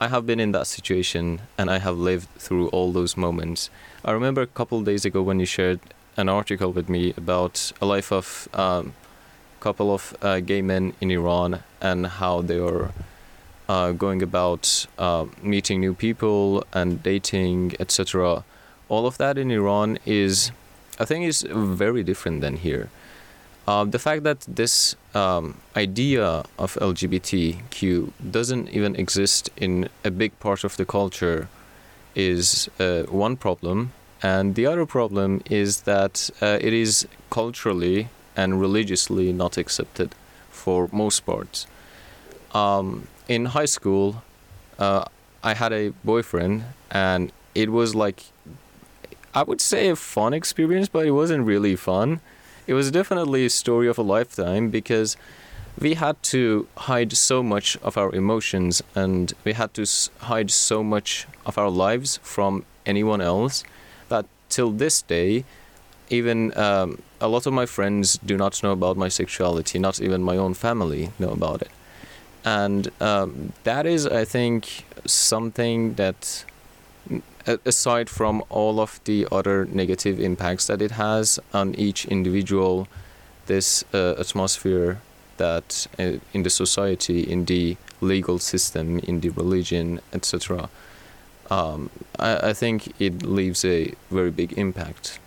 I 0.00 0.08
have 0.08 0.24
been 0.26 0.40
in 0.40 0.52
that 0.52 0.66
situation 0.66 1.40
and 1.58 1.70
I 1.70 1.78
have 1.78 1.98
lived 1.98 2.28
through 2.38 2.68
all 2.68 2.92
those 2.92 3.16
moments. 3.16 3.70
I 4.04 4.12
remember 4.12 4.42
a 4.42 4.46
couple 4.46 4.80
days 4.82 5.04
ago 5.04 5.22
when 5.22 5.40
you 5.40 5.46
shared 5.46 5.80
an 6.16 6.28
article 6.28 6.72
with 6.72 6.88
me 6.88 7.14
about 7.16 7.72
a 7.80 7.86
life 7.86 8.12
of 8.12 8.48
um, 8.54 8.94
couple 9.60 9.92
of 9.92 10.16
uh, 10.22 10.40
gay 10.40 10.62
men 10.62 10.94
in 11.00 11.10
Iran 11.10 11.60
and 11.80 12.06
how 12.06 12.42
they 12.42 12.58
are 12.58 12.92
uh, 13.68 13.92
going 13.92 14.22
about 14.22 14.86
uh, 14.98 15.26
meeting 15.42 15.80
new 15.80 15.94
people 15.94 16.64
and 16.72 17.02
dating, 17.02 17.74
etc. 17.80 18.44
All 18.88 19.06
of 19.06 19.18
that 19.18 19.36
in 19.36 19.50
Iran 19.50 19.98
is, 20.06 20.52
I 20.98 21.04
think, 21.04 21.26
is 21.26 21.46
very 21.48 22.02
different 22.02 22.40
than 22.40 22.56
here. 22.56 22.90
Uh, 23.66 23.84
the 23.84 23.98
fact 23.98 24.22
that 24.22 24.40
this 24.48 24.96
um, 25.14 25.54
idea 25.76 26.42
of 26.58 26.74
LGBTQ 26.80 28.10
doesn't 28.30 28.70
even 28.70 28.96
exist 28.96 29.50
in 29.56 29.88
a 30.04 30.10
big 30.10 30.38
part 30.40 30.64
of 30.64 30.76
the 30.76 30.86
culture 30.86 31.48
is 32.14 32.70
uh, 32.80 33.02
one 33.02 33.36
problem, 33.36 33.92
and 34.22 34.54
the 34.54 34.66
other 34.66 34.86
problem 34.86 35.42
is 35.50 35.82
that 35.82 36.30
uh, 36.40 36.58
it 36.60 36.72
is 36.72 37.06
culturally 37.30 38.08
and 38.36 38.60
religiously 38.60 39.32
not 39.32 39.56
accepted 39.58 40.14
for 40.50 40.88
most 40.90 41.26
parts. 41.26 41.66
Um, 42.54 43.06
in 43.28 43.46
high 43.46 43.66
school, 43.66 44.22
uh, 44.78 45.04
I 45.42 45.54
had 45.54 45.72
a 45.72 45.90
boyfriend, 46.04 46.64
and 46.90 47.32
it 47.54 47.70
was 47.70 47.94
like, 47.94 48.24
I 49.34 49.42
would 49.42 49.60
say 49.60 49.88
a 49.88 49.96
fun 49.96 50.34
experience, 50.34 50.88
but 50.88 51.06
it 51.06 51.12
wasn't 51.12 51.46
really 51.46 51.76
fun. 51.76 52.20
It 52.66 52.74
was 52.74 52.90
definitely 52.90 53.46
a 53.46 53.50
story 53.50 53.88
of 53.88 53.98
a 53.98 54.02
lifetime 54.02 54.70
because 54.70 55.16
we 55.78 55.94
had 55.94 56.20
to 56.24 56.66
hide 56.76 57.12
so 57.12 57.42
much 57.42 57.76
of 57.78 57.96
our 57.96 58.14
emotions 58.14 58.82
and 58.94 59.32
we 59.44 59.52
had 59.52 59.74
to 59.74 59.86
hide 60.20 60.50
so 60.50 60.82
much 60.82 61.26
of 61.46 61.56
our 61.56 61.70
lives 61.70 62.18
from 62.22 62.64
anyone 62.84 63.20
else 63.20 63.64
that 64.08 64.26
till 64.48 64.70
this 64.70 65.02
day, 65.02 65.44
even 66.10 66.56
um, 66.58 67.00
a 67.20 67.28
lot 67.28 67.46
of 67.46 67.52
my 67.52 67.66
friends 67.66 68.18
do 68.24 68.36
not 68.36 68.62
know 68.62 68.72
about 68.72 68.96
my 68.96 69.08
sexuality, 69.08 69.78
not 69.78 70.00
even 70.00 70.22
my 70.22 70.36
own 70.36 70.54
family 70.54 71.10
know 71.18 71.30
about 71.30 71.62
it. 71.62 71.70
And 72.44 72.90
um, 73.00 73.52
that 73.64 73.86
is, 73.86 74.06
I 74.06 74.24
think, 74.24 74.84
something 75.06 75.94
that, 75.94 76.44
aside 77.64 78.10
from 78.10 78.42
all 78.48 78.80
of 78.80 79.00
the 79.04 79.26
other 79.30 79.66
negative 79.66 80.20
impacts 80.20 80.66
that 80.66 80.82
it 80.82 80.92
has 80.92 81.38
on 81.52 81.74
each 81.74 82.04
individual, 82.06 82.88
this 83.46 83.84
uh, 83.94 84.14
atmosphere 84.18 85.00
that 85.38 85.86
uh, 85.98 86.18
in 86.32 86.42
the 86.42 86.50
society, 86.50 87.20
in 87.22 87.44
the 87.44 87.76
legal 88.00 88.38
system, 88.38 88.98
in 89.00 89.20
the 89.20 89.30
religion, 89.30 90.00
etc., 90.12 90.68
um, 91.50 91.90
I, 92.18 92.50
I 92.50 92.52
think 92.52 92.92
it 93.00 93.22
leaves 93.22 93.64
a 93.64 93.94
very 94.10 94.30
big 94.30 94.52
impact. 94.58 95.18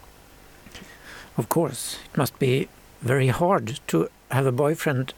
Of 1.38 1.50
course, 1.50 1.98
it 2.12 2.18
must 2.18 2.38
be 2.38 2.68
very 3.02 3.30
hard 3.30 3.80
to 3.88 4.10
have 4.30 4.46
a 4.46 4.52
boyfriend 4.52 5.14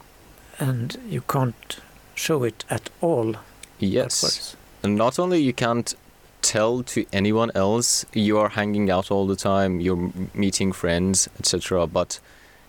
and 0.60 0.98
you 1.10 1.22
can't 1.22 1.80
show 2.16 2.44
it 2.44 2.64
at 2.70 2.90
all. 3.02 3.36
Yes. 3.80 4.56
And 4.84 4.96
not 4.96 5.20
only 5.20 5.42
you 5.42 5.54
can't 5.54 5.94
tell 6.54 6.84
to 6.84 7.04
anyone 7.12 7.52
else 7.56 8.06
you 8.14 8.38
are 8.38 8.50
hanging 8.50 8.92
out 8.92 9.10
all 9.10 9.26
the 9.26 9.36
time, 9.36 9.80
you're 9.80 10.12
meeting 10.36 10.72
friends, 10.72 11.28
etc., 11.40 11.88
but 11.88 12.20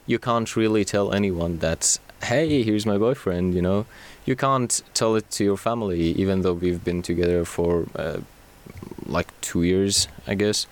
you 0.07 0.19
can't 0.19 0.57
really 0.57 0.85
tell 0.85 1.13
anyone 1.13 1.59
that 1.59 1.99
hey, 2.23 2.63
here's 2.63 2.87
my 2.87 2.97
boyfriend, 2.97 3.53
you 3.55 3.61
know. 3.61 3.85
You 4.25 4.37
can't 4.37 4.73
tell 4.95 5.15
it 5.17 5.31
to 5.33 5.45
your 5.45 5.59
family 5.59 6.01
even 6.23 6.41
though 6.43 6.55
we've 6.55 6.83
been 6.83 7.03
together 7.03 7.45
for 7.45 7.87
uh, 7.97 8.21
like 9.05 9.29
2 9.43 9.63
years, 9.63 10.09
I 10.27 10.35
guess. 10.43 10.67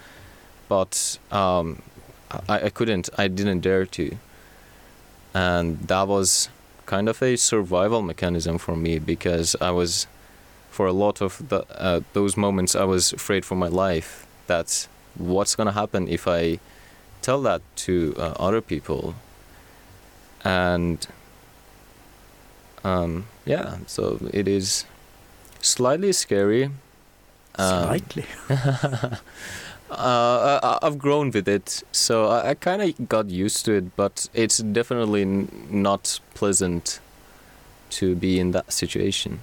But 0.69 1.19
um 1.31 1.66
I, 2.49 2.57
I 2.66 2.71
couldn't, 2.76 3.07
I 3.19 3.28
didn't 3.28 3.61
dare 3.61 3.87
to. 3.99 4.04
And 5.35 5.66
that 5.92 6.07
was 6.09 6.49
kind 6.87 7.07
of 7.12 7.23
a 7.23 7.37
survival 7.37 8.00
mechanism 8.00 8.57
for 8.57 8.75
me 8.85 8.99
because 8.99 9.49
I 9.69 9.71
was 9.81 10.07
for 10.72 10.86
a 10.86 10.92
lot 10.92 11.20
of 11.22 11.30
the, 11.50 11.60
uh, 11.78 12.00
those 12.14 12.36
moments 12.36 12.74
I 12.74 12.84
was 12.84 13.12
afraid 13.12 13.44
for 13.44 13.54
my 13.56 13.68
life 13.68 14.26
that 14.46 14.88
what's 15.16 15.54
going 15.54 15.66
to 15.66 15.72
happen 15.82 16.08
if 16.08 16.26
I 16.26 16.58
tell 17.20 17.40
that 17.42 17.60
to 17.86 18.14
uh, 18.16 18.32
other 18.46 18.60
people 18.60 19.14
and 20.44 21.06
um, 22.84 23.26
yeah 23.44 23.76
so 23.86 24.18
it 24.32 24.48
is 24.48 24.84
slightly 25.60 26.12
scary 26.12 26.70
Um, 27.58 27.84
Slightly. 27.84 28.24
uh, 29.90 30.58
I, 30.62 30.78
I've 30.82 30.96
grown 30.98 31.30
with 31.32 31.46
it, 31.48 31.82
so 31.92 32.28
I, 32.28 32.50
I 32.50 32.54
kind 32.54 32.80
of 32.80 33.08
got 33.08 33.28
used 33.28 33.66
to 33.66 33.72
it. 33.74 33.94
But 33.94 34.28
it's 34.32 34.56
definitely 34.58 35.20
n- 35.22 35.48
not 35.70 36.18
pleasant 36.34 37.00
to 37.98 38.14
be 38.14 38.40
in 38.40 38.52
that 38.52 38.72
situation. 38.72 39.40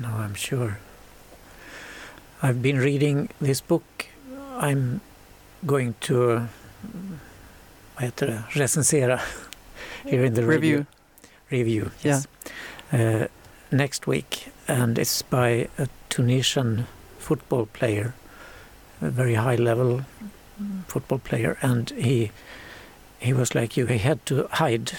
No, 0.00 0.08
I'm 0.08 0.34
sure. 0.34 0.78
I've 2.42 2.62
been 2.62 2.78
reading 2.78 3.28
this 3.40 3.60
book. 3.60 4.06
I'm 4.58 5.00
going 5.66 5.94
to 6.00 6.30
uh, 6.32 6.42
vad 7.94 8.04
heter 8.04 8.26
det? 8.26 8.42
recensera 8.50 9.20
here 10.04 10.24
in 10.24 10.34
the 10.34 10.42
Review. 10.42 10.86
review. 11.50 11.90
Yes. 12.02 12.26
Uh, 12.92 13.26
next 13.70 14.06
week, 14.06 14.48
and 14.68 14.98
it's 14.98 15.22
by 15.22 15.68
a 15.78 15.86
Tunisian 16.08 16.86
football 17.18 17.66
player, 17.66 18.14
a 19.02 19.10
very 19.10 19.34
high 19.34 19.56
level 19.56 20.00
football 20.86 21.18
player, 21.18 21.56
and 21.62 21.90
he 21.90 22.30
he 23.18 23.32
was 23.34 23.54
like 23.54 23.76
you. 23.76 23.86
He 23.86 23.98
had 23.98 24.24
to 24.26 24.48
hide 24.52 24.92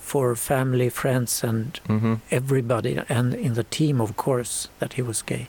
for 0.00 0.34
family, 0.36 0.90
friends, 0.90 1.44
and 1.44 1.80
Mm-hmm. 1.88 2.14
everybody 2.30 2.98
and 3.08 3.34
in 3.34 3.54
the 3.54 3.64
team 3.64 4.00
of 4.00 4.16
course 4.16 4.68
that 4.78 4.94
he 4.94 5.02
was 5.02 5.22
gay 5.22 5.48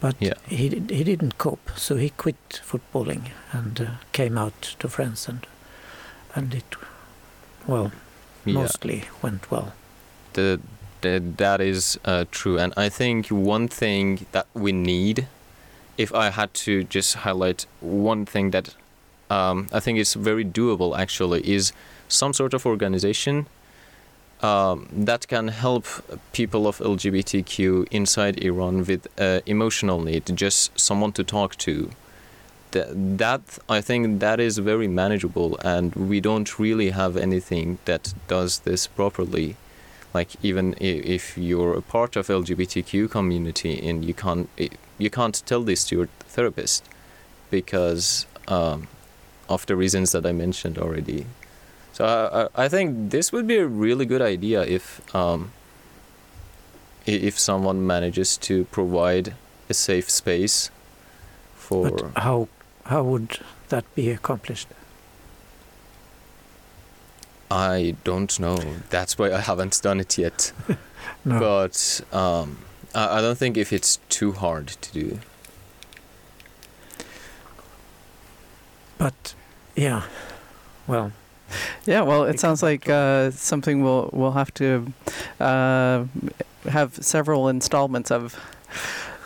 but 0.00 0.14
Yeah. 0.20 0.34
he 0.48 0.68
he 0.68 1.04
didn't 1.04 1.38
cope 1.38 1.70
so 1.76 1.96
he 1.96 2.10
quit 2.10 2.60
footballing 2.64 3.22
and 3.52 3.80
uh, 3.80 3.86
came 4.12 4.38
out 4.40 4.76
to 4.78 4.88
friends 4.88 5.28
and 5.28 5.46
and 6.34 6.54
it 6.54 6.76
well 7.66 7.90
Yeah. 8.44 8.54
mostly 8.54 9.04
went 9.22 9.50
well 9.50 9.72
the, 10.34 10.60
the, 11.00 11.22
that 11.36 11.60
is 11.60 11.98
uh, 12.04 12.24
true. 12.30 12.58
And 12.58 12.72
I 12.76 12.88
think 12.90 13.28
one 13.28 13.68
thing 13.68 14.26
that 14.32 14.46
we 14.54 14.70
need, 14.72 15.26
if 15.96 16.12
I 16.14 16.30
had 16.30 16.52
to 16.66 16.84
just 16.84 17.14
highlight 17.24 17.66
one 17.80 18.26
thing 18.26 18.50
that 18.52 18.74
um, 19.30 19.66
I 19.72 19.80
think 19.80 19.98
is 19.98 20.12
very 20.14 20.44
doable 20.44 20.94
actually, 20.98 21.40
is 21.54 21.72
some 22.08 22.32
sort 22.32 22.54
of 22.54 22.66
organization 22.66 23.46
um, 24.42 24.88
that 24.92 25.28
can 25.28 25.48
help 25.48 25.86
people 26.32 26.66
of 26.66 26.78
LGBTQ 26.78 27.88
inside 27.90 28.42
Iran 28.42 28.84
with 28.84 29.08
uh, 29.18 29.40
emotional 29.46 30.00
need, 30.00 30.24
just 30.34 30.78
someone 30.78 31.12
to 31.12 31.24
talk 31.24 31.56
to. 31.56 31.90
That, 32.72 33.18
that 33.18 33.58
I 33.68 33.80
think 33.80 34.20
that 34.20 34.40
is 34.40 34.58
very 34.58 34.88
manageable, 34.88 35.56
and 35.64 35.94
we 35.94 36.20
don't 36.20 36.58
really 36.58 36.90
have 36.90 37.16
anything 37.16 37.78
that 37.86 38.12
does 38.28 38.60
this 38.60 38.86
properly 38.86 39.56
like 40.16 40.30
even 40.42 40.74
if 40.80 41.36
you're 41.36 41.74
a 41.76 41.82
part 41.82 42.16
of 42.16 42.28
LGBTQ 42.28 43.10
community 43.10 43.74
and 43.86 44.02
you 44.08 44.14
can't 44.14 44.48
you 45.04 45.10
can't 45.10 45.42
tell 45.50 45.62
this 45.70 45.84
to 45.86 45.96
your 45.96 46.08
therapist 46.34 46.80
because 47.50 48.26
um, 48.48 48.88
of 49.48 49.66
the 49.66 49.76
reasons 49.76 50.12
that 50.12 50.24
I 50.24 50.32
mentioned 50.32 50.78
already. 50.78 51.26
So 51.96 52.04
I, 52.54 52.64
I 52.64 52.68
think 52.68 53.10
this 53.10 53.32
would 53.32 53.46
be 53.46 53.56
a 53.56 53.66
really 53.66 54.04
good 54.04 54.20
idea 54.20 54.60
if 54.60 55.00
um, 55.14 55.52
if 57.06 57.38
someone 57.38 57.86
manages 57.86 58.36
to 58.48 58.66
provide 58.66 59.32
a 59.70 59.72
safe 59.72 60.10
space 60.10 60.70
for 61.54 61.90
but 61.90 62.22
how 62.22 62.48
how 62.84 63.02
would 63.02 63.38
that 63.70 63.86
be 63.94 64.10
accomplished 64.10 64.68
I 67.50 67.94
don't 68.04 68.38
know. 68.40 68.58
That's 68.90 69.16
why 69.16 69.32
I 69.32 69.38
haven't 69.40 69.80
done 69.80 70.00
it 70.00 70.18
yet. 70.18 70.52
no 71.24 71.38
But 71.38 72.00
um, 72.12 72.58
I, 72.94 73.18
I 73.18 73.20
don't 73.22 73.38
think 73.38 73.56
if 73.56 73.72
it's 73.72 74.00
too 74.10 74.32
hard 74.32 74.66
to 74.68 74.92
do. 74.92 75.20
but 78.98 79.34
yeah 79.76 80.02
well 80.86 81.12
Yeah, 81.86 82.02
well, 82.02 82.24
it 82.24 82.40
sounds 82.40 82.62
like 82.62 82.88
uh, 82.88 83.30
something 83.30 83.82
we'll 83.82 84.10
we'll 84.12 84.32
have 84.32 84.52
to 84.54 84.92
uh, 85.40 86.04
have 86.68 86.94
several 86.94 87.48
installments 87.48 88.10
of. 88.10 88.36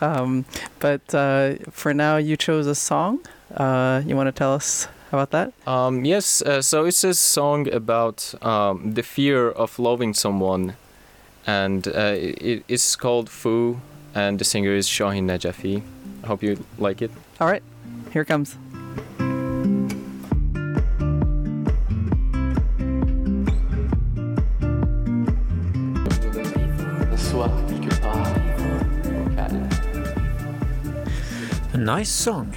Um, 0.03 0.47
but 0.79 1.15
uh, 1.15 1.57
for 1.71 1.93
now, 1.93 2.17
you 2.17 2.37
chose 2.37 2.67
a 2.67 2.75
song. 2.75 3.21
Uh, 3.55 4.03
you 4.07 4.17
want 4.17 4.29
to 4.29 4.33
tell 4.33 4.55
us 4.55 4.89
about 5.13 5.31
that? 5.31 5.53
Um, 5.67 6.05
yes, 6.05 6.41
uh, 6.43 6.63
so 6.63 6.85
it's 6.85 7.05
a 7.05 7.15
song 7.15 7.69
about 7.73 8.35
um, 8.43 8.95
the 8.95 9.03
fear 9.03 9.51
of 9.51 9.79
loving 9.79 10.15
someone, 10.15 10.75
and 11.47 11.87
uh, 11.89 12.15
it, 12.17 12.65
it's 12.69 12.97
called 12.97 13.29
Fu, 13.29 13.81
and 14.15 14.39
the 14.39 14.45
singer 14.45 14.73
is 14.73 14.89
Shahin 14.89 15.27
Najafi. 15.27 15.83
I 16.23 16.27
hope 16.27 16.43
you 16.43 16.65
like 16.79 17.03
it. 17.03 17.11
All 17.41 17.49
right, 17.49 17.63
here 18.13 18.23
it 18.23 18.27
comes. 18.27 18.57
Nice 31.99 32.25
song. 32.25 32.53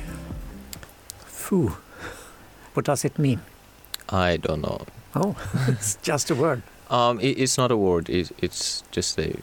Foo. 1.26 1.72
What 2.74 2.86
does 2.86 3.06
it 3.06 3.18
mean? 3.18 3.40
I 4.10 4.38
don't 4.38 4.62
know. 4.62 4.82
Oh, 5.16 5.36
it's 5.68 5.98
just 6.02 6.32
a 6.32 6.36
word. 6.36 6.62
Um, 6.90 7.20
it, 7.20 7.38
it's 7.38 7.58
not 7.58 7.72
a 7.72 7.78
word. 7.78 8.10
It, 8.10 8.32
it's 8.40 8.84
just 8.92 9.20
a 9.20 9.36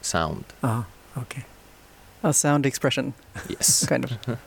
sound. 0.00 0.44
Ah, 0.62 0.84
okay. 1.16 1.44
A 2.22 2.32
sound 2.32 2.66
expression, 2.66 3.12
Yes. 3.48 3.86
kind 3.88 4.04
of. 4.04 4.10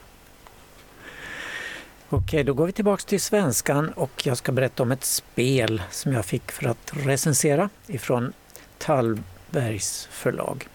Okej, 2.09 2.43
då 2.43 2.53
går 2.53 2.65
vi 2.65 2.71
tillbaks 2.71 3.05
till 3.05 3.21
svenskan 3.21 3.89
och 3.89 4.27
jag 4.27 4.37
ska 4.37 4.51
berätta 4.51 4.83
om 4.83 4.91
ett 4.91 5.03
spel 5.03 5.81
som 5.91 6.13
jag 6.13 6.25
fick 6.25 6.51
för 6.51 6.67
att 6.67 6.91
recensera 6.93 7.69
ifrån 7.87 8.33
Tallbergs 8.77 10.07
förlag. 10.11 10.67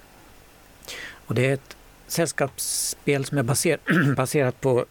Och 1.26 1.35
det 1.35 1.47
är 1.47 1.54
ett 1.54 1.76
sällskapsspel 2.12 3.25
som 3.25 3.38
är 3.38 3.42
baser 3.42 3.78
baserat 4.16 4.61
på 4.61 4.85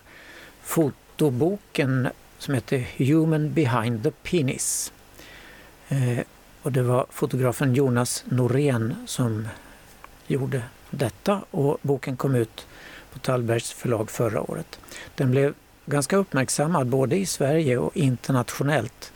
fotoboken 0.62 2.10
som 2.38 2.54
heter 2.54 2.88
Human 2.98 3.54
behind 3.54 4.04
the 4.04 4.12
penis. 4.12 4.94
Eh, 5.90 6.20
och 6.62 6.72
det 6.72 6.82
var 6.82 7.06
fotografen 7.10 7.76
Jonas 7.76 8.24
Norén 8.30 8.96
som 9.06 9.48
gjorde 10.28 10.64
detta 10.90 11.42
och 11.52 11.78
boken 11.82 12.18
kom 12.18 12.36
ut 12.36 12.68
på 13.14 13.20
Tallbergs 13.20 13.72
förlag 13.72 14.12
förra 14.12 14.42
året. 14.42 14.80
Den 15.16 15.32
blev 15.32 15.54
ganska 15.86 16.18
uppmärksammad 16.18 16.88
både 16.88 17.16
i 17.16 17.26
Sverige 17.26 17.78
och 17.78 17.98
internationellt 17.98 19.14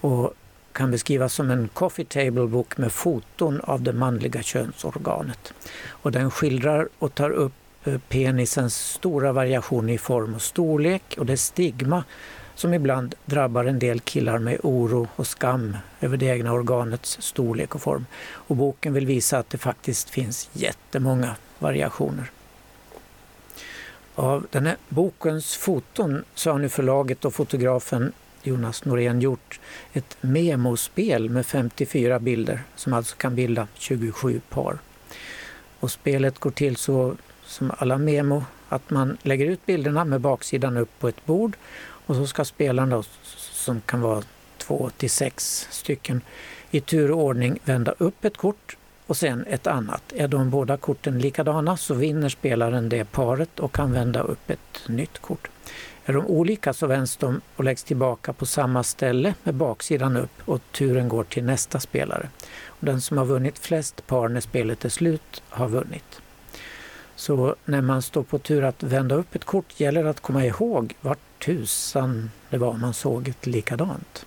och 0.00 0.34
kan 0.76 0.90
beskrivas 0.90 1.34
som 1.34 1.50
en 1.50 1.68
coffee 1.68 2.04
table-bok 2.04 2.76
med 2.78 2.92
foton 2.92 3.60
av 3.60 3.82
det 3.82 3.92
manliga 3.92 4.42
könsorganet. 4.42 5.52
Och 5.88 6.12
den 6.12 6.30
skildrar 6.30 6.88
och 6.98 7.14
tar 7.14 7.30
upp 7.30 7.52
eh, 7.84 7.98
penisens 8.08 8.76
stora 8.76 9.32
variation 9.32 9.88
i 9.88 9.98
form 9.98 10.34
och 10.34 10.42
storlek 10.42 11.14
och 11.18 11.26
det 11.26 11.36
stigma 11.36 12.04
som 12.54 12.74
ibland 12.74 13.14
drabbar 13.24 13.64
en 13.64 13.78
del 13.78 14.00
killar 14.00 14.38
med 14.38 14.58
oro 14.62 15.08
och 15.16 15.26
skam 15.26 15.76
över 16.00 16.16
det 16.16 16.26
egna 16.26 16.52
organets 16.52 17.18
storlek 17.20 17.74
och 17.74 17.82
form. 17.82 18.06
Och 18.26 18.56
boken 18.56 18.92
vill 18.92 19.06
visa 19.06 19.38
att 19.38 19.50
det 19.50 19.58
faktiskt 19.58 20.10
finns 20.10 20.50
jättemånga 20.52 21.36
variationer. 21.58 22.30
Av 24.14 24.46
den 24.50 24.66
här 24.66 24.76
bokens 24.88 25.56
foton 25.56 26.24
så 26.34 26.52
har 26.52 26.58
nu 26.58 26.68
förlaget 26.68 27.24
och 27.24 27.34
fotografen 27.34 28.12
Jonas 28.46 28.84
Norén 28.84 29.20
gjort 29.20 29.60
ett 29.92 30.16
memospel 30.20 31.30
med 31.30 31.46
54 31.46 32.18
bilder 32.18 32.62
som 32.76 32.92
alltså 32.92 33.16
kan 33.16 33.34
bilda 33.34 33.68
27 33.74 34.40
par. 34.48 34.78
Och 35.80 35.90
spelet 35.90 36.38
går 36.38 36.50
till 36.50 36.76
så 36.76 37.16
som 37.44 37.72
alla 37.78 37.98
memo 37.98 38.44
att 38.68 38.90
man 38.90 39.16
lägger 39.22 39.46
ut 39.46 39.66
bilderna 39.66 40.04
med 40.04 40.20
baksidan 40.20 40.76
upp 40.76 40.98
på 40.98 41.08
ett 41.08 41.26
bord 41.26 41.56
och 42.06 42.16
så 42.16 42.26
ska 42.26 42.44
spelarna, 42.44 43.04
som 43.52 43.80
kan 43.80 44.00
vara 44.00 44.22
två 44.58 44.90
till 44.96 45.10
sex 45.10 45.68
stycken, 45.70 46.20
i 46.70 46.80
tur 46.80 47.10
och 47.10 47.22
ordning 47.22 47.58
vända 47.64 47.94
upp 47.98 48.24
ett 48.24 48.36
kort 48.36 48.76
och 49.06 49.16
sen 49.16 49.44
ett 49.48 49.66
annat. 49.66 50.02
Är 50.16 50.28
de 50.28 50.50
båda 50.50 50.76
korten 50.76 51.18
likadana 51.18 51.76
så 51.76 51.94
vinner 51.94 52.28
spelaren 52.28 52.88
det 52.88 53.04
paret 53.04 53.60
och 53.60 53.72
kan 53.72 53.92
vända 53.92 54.20
upp 54.20 54.50
ett 54.50 54.88
nytt 54.88 55.18
kort. 55.18 55.48
Är 56.08 56.12
de 56.12 56.26
olika 56.26 56.72
så 56.72 56.86
vänds 56.86 57.16
de 57.16 57.40
och 57.56 57.64
läggs 57.64 57.84
tillbaka 57.84 58.32
på 58.32 58.46
samma 58.46 58.82
ställe 58.82 59.34
med 59.42 59.54
baksidan 59.54 60.16
upp 60.16 60.30
och 60.44 60.60
turen 60.72 61.08
går 61.08 61.24
till 61.24 61.44
nästa 61.44 61.80
spelare. 61.80 62.28
Och 62.66 62.86
den 62.86 63.00
som 63.00 63.18
har 63.18 63.24
vunnit 63.24 63.58
flest 63.58 64.06
par 64.06 64.28
när 64.28 64.40
spelet 64.40 64.84
är 64.84 64.88
slut 64.88 65.42
har 65.48 65.68
vunnit. 65.68 66.20
Så 67.16 67.56
när 67.64 67.80
man 67.80 68.02
står 68.02 68.22
på 68.22 68.38
tur 68.38 68.64
att 68.64 68.82
vända 68.82 69.14
upp 69.14 69.34
ett 69.34 69.44
kort 69.44 69.80
gäller 69.80 70.04
det 70.04 70.10
att 70.10 70.20
komma 70.20 70.44
ihåg 70.44 70.94
vart 71.00 71.44
tusan 71.44 72.30
det 72.50 72.58
var 72.58 72.72
man 72.72 72.94
såg 72.94 73.28
ett 73.28 73.46
likadant. 73.46 74.26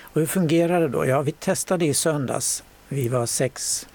Och 0.00 0.20
hur 0.20 0.26
fungerar 0.26 0.80
det 0.80 0.88
då? 0.88 1.06
Ja, 1.06 1.22
vi 1.22 1.32
testade 1.32 1.84
i 1.84 1.94
söndags. 1.94 2.64
Vi 2.88 3.08
var 3.08 3.26
sex 3.26 3.86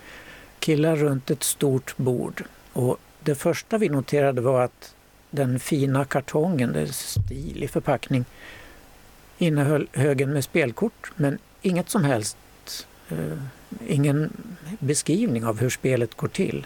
killar 0.60 0.96
runt 0.96 1.32
ett 1.32 1.43
stort 1.43 1.98
bord. 1.98 2.43
Och 2.74 2.98
det 3.20 3.36
första 3.36 3.78
vi 3.78 3.89
noterade 3.89 4.41
var 4.41 4.62
att 4.62 4.93
den 5.29 5.59
fina 5.59 6.05
kartongen, 6.05 6.73
det 6.73 6.81
är 6.81 6.85
stilig 6.85 7.69
förpackning, 7.69 8.25
innehöll 9.37 9.87
högen 9.93 10.33
med 10.33 10.43
spelkort 10.43 11.11
men 11.15 11.37
inget 11.61 11.89
som 11.89 12.03
helst, 12.03 12.37
eh, 13.09 13.37
ingen 13.87 14.31
beskrivning 14.79 15.45
av 15.45 15.59
hur 15.59 15.69
spelet 15.69 16.15
går 16.15 16.27
till. 16.27 16.65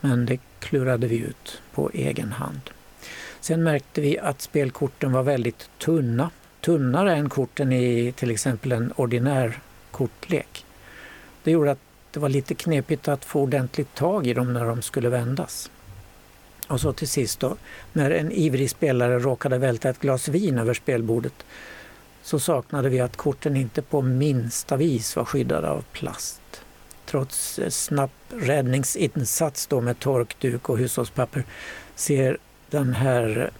Men 0.00 0.26
det 0.26 0.38
klurade 0.58 1.06
vi 1.06 1.16
ut 1.18 1.62
på 1.72 1.90
egen 1.94 2.32
hand. 2.32 2.60
Sen 3.40 3.62
märkte 3.62 4.00
vi 4.00 4.18
att 4.18 4.40
spelkorten 4.40 5.12
var 5.12 5.22
väldigt 5.22 5.70
tunna. 5.78 6.30
Tunnare 6.60 7.14
än 7.16 7.28
korten 7.28 7.72
i 7.72 8.12
till 8.16 8.30
exempel 8.30 8.72
en 8.72 8.92
ordinär 8.92 9.58
kortlek. 9.90 10.64
Det 11.42 11.50
gjorde 11.50 11.70
att 11.70 11.78
det 12.10 12.20
var 12.20 12.28
lite 12.28 12.54
knepigt 12.54 13.08
att 13.08 13.24
få 13.24 13.40
ordentligt 13.40 13.94
tag 13.94 14.26
i 14.26 14.34
dem 14.34 14.52
när 14.52 14.64
de 14.64 14.82
skulle 14.82 15.08
vändas. 15.08 15.70
Och 16.68 16.80
så 16.80 16.92
till 16.92 17.08
sist 17.08 17.40
då, 17.40 17.56
när 17.92 18.10
en 18.10 18.32
ivrig 18.32 18.70
spelare 18.70 19.18
råkade 19.18 19.58
välta 19.58 19.88
ett 19.88 20.00
glas 20.00 20.28
vin 20.28 20.58
över 20.58 20.74
spelbordet 20.74 21.44
så 22.22 22.38
saknade 22.38 22.88
vi 22.88 23.00
att 23.00 23.16
korten 23.16 23.56
inte 23.56 23.82
på 23.82 24.02
minsta 24.02 24.76
vis 24.76 25.16
var 25.16 25.24
skyddade 25.24 25.68
av 25.68 25.84
plast. 25.92 26.40
Trots 27.06 27.60
snabb 27.68 28.10
räddningsinsats 28.28 29.66
då 29.66 29.80
med 29.80 29.98
torkduk 29.98 30.68
och 30.68 30.78
hushållspapper 30.78 31.44
ser 31.94 32.38
den 32.70 32.94
här 32.94 33.50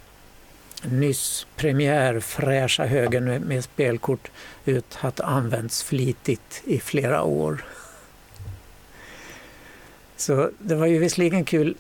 nyss 0.82 1.46
premiärfräscha 1.56 2.86
högen 2.86 3.24
med, 3.24 3.42
med 3.42 3.64
spelkort 3.64 4.30
ut 4.64 4.98
att 5.00 5.20
använts 5.20 5.82
flitigt 5.82 6.62
i 6.64 6.78
flera 6.78 7.22
år. 7.22 7.64
Så 10.16 10.50
det 10.58 10.74
var 10.74 10.86
ju 10.86 10.98
visserligen 10.98 11.44
kul 11.44 11.76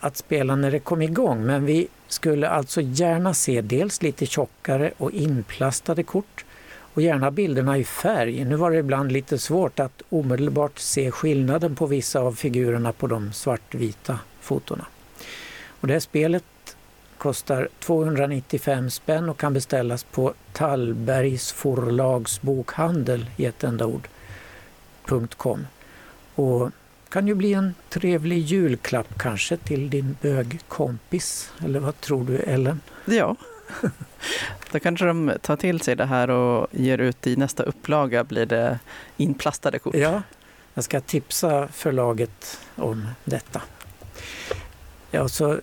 att 0.00 0.16
spela 0.16 0.56
när 0.56 0.70
det 0.70 0.78
kom 0.78 1.02
igång 1.02 1.46
men 1.46 1.66
vi 1.66 1.88
skulle 2.08 2.48
alltså 2.48 2.80
gärna 2.80 3.34
se 3.34 3.60
dels 3.60 4.02
lite 4.02 4.26
tjockare 4.26 4.92
och 4.96 5.10
inplastade 5.10 6.02
kort 6.02 6.44
och 6.96 7.02
gärna 7.02 7.30
bilderna 7.30 7.78
i 7.78 7.84
färg. 7.84 8.44
Nu 8.44 8.56
var 8.56 8.70
det 8.70 8.76
ibland 8.76 9.12
lite 9.12 9.38
svårt 9.38 9.80
att 9.80 10.02
omedelbart 10.08 10.78
se 10.78 11.10
skillnaden 11.10 11.76
på 11.76 11.86
vissa 11.86 12.20
av 12.20 12.32
figurerna 12.32 12.92
på 12.92 13.06
de 13.06 13.32
svartvita 13.32 14.18
fotona. 14.40 14.86
Och 15.66 15.86
det 15.86 15.92
här 15.92 16.00
spelet 16.00 16.44
kostar 17.18 17.68
295 17.78 18.90
spänn 18.90 19.28
och 19.28 19.38
kan 19.38 19.54
beställas 19.54 20.04
på 20.04 20.34
Tallbergs 20.52 21.52
forlags 21.52 22.42
bokhandel 22.42 23.26
i 23.36 23.44
ett 23.44 23.64
enda 23.64 23.86
ord. 23.86 24.08
.com. 25.36 25.66
Och 26.34 26.70
kan 27.08 27.26
ju 27.26 27.34
bli 27.34 27.54
en 27.54 27.74
trevlig 27.88 28.38
julklapp 28.38 29.18
kanske 29.18 29.56
till 29.56 29.90
din 29.90 30.16
bögkompis. 30.20 31.52
Eller 31.64 31.80
vad 31.80 32.00
tror 32.00 32.24
du 32.24 32.36
Ellen? 32.36 32.80
Ja. 33.04 33.36
Då 34.72 34.80
kanske 34.80 35.06
de 35.06 35.32
tar 35.42 35.56
till 35.56 35.80
sig 35.80 35.96
det 35.96 36.04
här 36.04 36.30
och 36.30 36.66
ger 36.70 36.98
ut 36.98 37.26
i 37.26 37.36
nästa 37.36 37.62
upplaga 37.62 38.24
blir 38.24 38.46
det 38.46 38.78
inplastade 39.16 39.78
kort. 39.78 39.94
Ja, 39.94 40.22
jag 40.74 40.84
ska 40.84 41.00
tipsa 41.00 41.68
förlaget 41.68 42.60
om 42.76 43.08
detta. 43.24 43.62
Ja, 45.10 45.28
så 45.28 45.60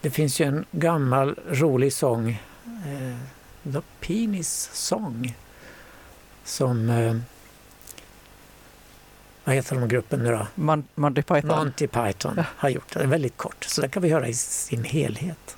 det 0.00 0.10
finns 0.10 0.40
ju 0.40 0.44
en 0.44 0.64
gammal 0.70 1.38
rolig 1.48 1.92
sång, 1.92 2.30
eh, 2.64 3.16
The 3.72 3.80
Penis 4.00 4.70
Song, 4.72 5.36
som 6.44 6.90
eh, 6.90 7.16
vad 9.44 9.54
heter 9.54 9.76
de 9.76 9.88
gruppen 9.88 10.20
nu 10.20 10.30
då? 10.30 10.46
Man, 10.54 10.84
Monty 10.94 11.22
Python. 11.22 11.58
Monty 11.58 11.86
Python 11.86 12.34
ja. 12.36 12.44
har 12.56 12.68
gjort 12.68 12.92
den, 12.92 13.10
väldigt 13.10 13.36
kort. 13.36 13.64
Så 13.64 13.80
den 13.80 13.90
kan 13.90 14.02
vi 14.02 14.08
höra 14.08 14.28
i 14.28 14.34
sin 14.34 14.84
helhet. 14.84 15.56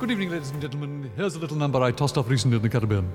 Good 0.00 0.10
evening 0.10 0.30
ladies 0.30 0.52
and 0.52 0.62
gentlemen. 0.62 1.10
Here's 1.16 1.36
a 1.36 1.40
little 1.40 1.56
number 1.56 1.88
I 1.88 1.92
tossed 1.92 2.18
off 2.18 2.30
recently 2.30 2.56
in 2.56 2.62
the 2.62 2.70
Caribbean. 2.70 3.12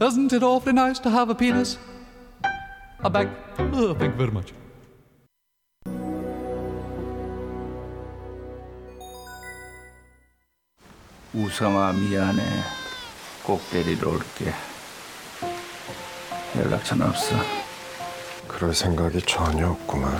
Isn't 0.00 0.32
it 0.32 0.42
awfully 0.42 0.72
nice 0.72 1.02
to 1.02 1.08
have 1.08 1.32
a 1.32 1.34
penis? 1.34 1.78
A 3.04 3.10
back? 3.10 3.28
Oh, 3.58 3.94
thank 3.98 4.14
you 4.14 4.18
very 4.18 4.32
much. 4.32 4.52
Usama 11.34 11.92
Miane, 11.92 12.64
kokteilitolkke. 13.46 14.54
연락처는 16.56 17.06
없어 17.08 17.34
그럴 18.48 18.72
생각이 18.72 19.20
전혀 19.22 19.68
없구만. 19.70 20.12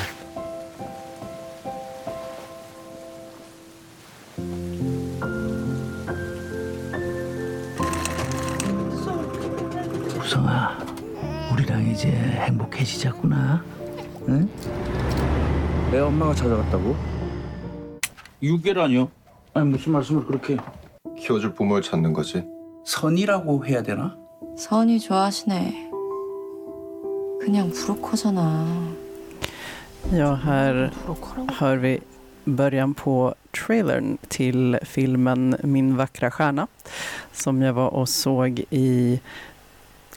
우성아 10.19 10.79
우리랑 11.53 11.87
이제 11.91 12.09
행복해지자꾸나 12.11 13.63
응? 14.29 14.49
내 15.91 15.99
엄마가 16.01 16.35
찾아갔다고? 16.35 16.97
유괴라뇨? 18.43 19.09
아니 19.55 19.69
무슨 19.69 19.93
말씀을 19.93 20.25
그렇게 20.27 20.57
키워줄 21.19 21.55
부모를 21.55 21.83
찾는 21.83 22.13
거지. 22.13 22.45
선이라고 22.85 23.65
해야 23.67 23.83
되나? 23.83 24.17
선이 24.59 25.01
좋아하시네. 25.01 25.84
그냥 27.44 27.72
브로커잖아. 27.72 28.96
Ja, 30.12 30.36
här 30.36 30.92
브로커라고? 31.06 31.48
hör 31.54 31.78
vi 31.78 32.00
början 32.46 32.94
på 32.94 33.36
trailern 33.52 34.18
till 34.28 34.80
filmen 34.84 35.56
Min 35.64 35.98
vackra 35.98 36.32
stjärna 36.32 36.68
som 37.32 37.62
jag 37.62 37.74
var 37.74 37.88
och 37.88 38.10
såg 38.10 38.64
i 38.70 39.20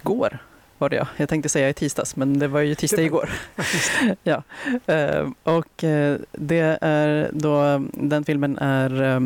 går. 0.03 0.39
var 0.78 0.90
det 0.90 0.96
jag. 0.96 1.08
jag 1.18 1.30
tänkte 1.30 1.50
säga 1.50 1.70
i 1.70 1.74
tisdags, 1.74 2.16
men 2.16 2.40
det 2.40 2.48
var 2.48 2.62
ju 2.62 2.76
tisdag 2.76 3.02
igår. 3.02 3.30
ja. 4.24 4.44
Eh, 4.86 5.28
Och 5.44 5.84
eh, 5.84 6.18
det 6.32 6.78
är 6.82 7.30
då, 7.34 7.86
den 7.94 8.26
filmen 8.26 8.58
är 8.58 9.04
eh, 9.04 9.20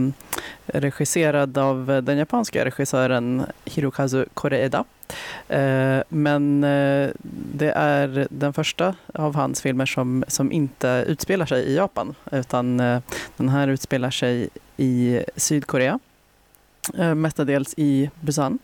regisserad 0.66 1.58
av 1.58 2.02
den 2.04 2.18
japanska 2.18 2.66
regissören 2.66 3.46
Hirokazu 3.66 4.26
Koreeda. 4.34 4.84
Men 6.10 6.62
det 7.54 7.72
är 7.76 8.28
den 8.30 8.54
första 8.54 8.96
av 9.14 9.36
hans 9.36 9.62
filmer 9.62 9.86
som, 9.86 10.24
som 10.28 10.52
inte 10.52 11.06
utspelar 11.08 11.46
sig 11.46 11.64
i 11.64 11.76
Japan, 11.76 12.16
utan 12.32 12.78
den 13.38 13.50
här 13.50 13.68
utspelar 13.68 14.12
sig 14.12 14.50
i 14.78 15.24
Sydkorea, 15.36 16.00
eh, 16.98 17.16
mestadels 17.16 17.74
i 17.78 18.10
Busan. 18.20 18.60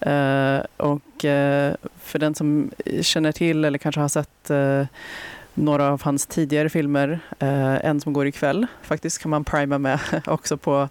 Eh, 0.00 0.58
Och 0.76 1.24
eh, 1.24 1.74
för 2.02 2.18
den 2.18 2.34
som 2.34 2.70
känner 3.00 3.32
till 3.32 3.64
eller 3.64 3.78
kanske 3.78 4.00
har 4.00 4.08
sett 4.08 4.50
eh, 4.50 4.84
några 5.54 5.88
av 5.92 6.02
hans 6.02 6.26
tidigare 6.26 6.68
filmer, 6.68 7.20
eh, 7.38 7.84
en 7.86 8.00
som 8.00 8.12
går 8.12 8.26
ikväll 8.26 8.66
faktiskt 8.82 9.18
kan 9.18 9.30
man 9.30 9.44
prima 9.44 9.78
med 9.78 9.98
också 10.26 10.56
på 10.56 10.88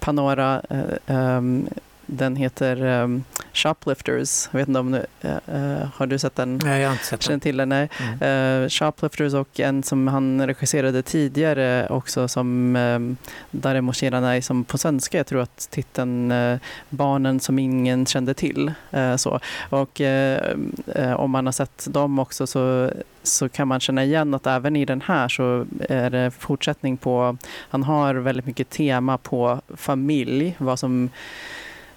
Panora. 0.00 0.62
Eh, 0.70 1.16
ehm, 1.16 1.68
ehm, 2.12 2.16
Den 2.16 2.36
heter 2.36 2.84
ehm, 2.84 3.24
Shoplifters. 3.52 4.48
Jag 4.52 4.58
vet 4.58 4.68
inte 4.68 4.80
om 4.80 4.92
du, 4.92 5.28
eh, 5.28 5.88
har 5.94 6.06
du 6.06 6.18
sett 6.18 6.36
den? 6.36 6.60
Nej, 6.64 6.80
jag 6.80 6.88
har 6.88 6.92
inte 6.92 7.04
sett 7.04 7.22
Känner 7.22 7.32
den. 7.32 7.40
till 7.40 7.56
den? 7.56 7.68
Nej. 7.68 7.88
Mm. 8.20 8.62
Eh, 8.62 8.68
Shoplifters 8.68 9.34
och 9.34 9.60
en 9.60 9.82
som 9.82 10.08
han 10.08 10.46
regisserade 10.46 11.02
tidigare 11.02 11.88
också 11.88 12.28
som 12.28 12.76
um, 12.76 13.16
Daremo 13.50 13.92
Shiranai 13.92 14.42
som 14.42 14.64
på 14.64 14.78
svenska, 14.78 15.16
jag 15.16 15.26
tror 15.26 15.40
att 15.40 15.68
titeln 15.70 16.30
eh, 16.30 16.58
Barnen 16.88 17.40
som 17.40 17.58
ingen 17.58 18.06
kände 18.06 18.34
till. 18.34 18.72
Så. 19.16 19.40
Och 19.70 20.00
om 21.16 21.30
man 21.30 21.46
har 21.46 21.52
sett 21.52 21.86
dem 21.90 22.18
också 22.18 22.46
så, 22.46 22.90
så 23.22 23.48
kan 23.48 23.68
man 23.68 23.80
känna 23.80 24.04
igen 24.04 24.34
att 24.34 24.46
även 24.46 24.76
i 24.76 24.84
den 24.84 25.00
här 25.00 25.28
så 25.28 25.66
är 25.88 26.10
det 26.10 26.30
fortsättning 26.30 26.96
på, 26.96 27.36
han 27.68 27.82
har 27.82 28.14
väldigt 28.14 28.46
mycket 28.46 28.70
tema 28.70 29.18
på 29.18 29.60
familj, 29.76 30.56
vad 30.58 30.78
som 30.78 31.10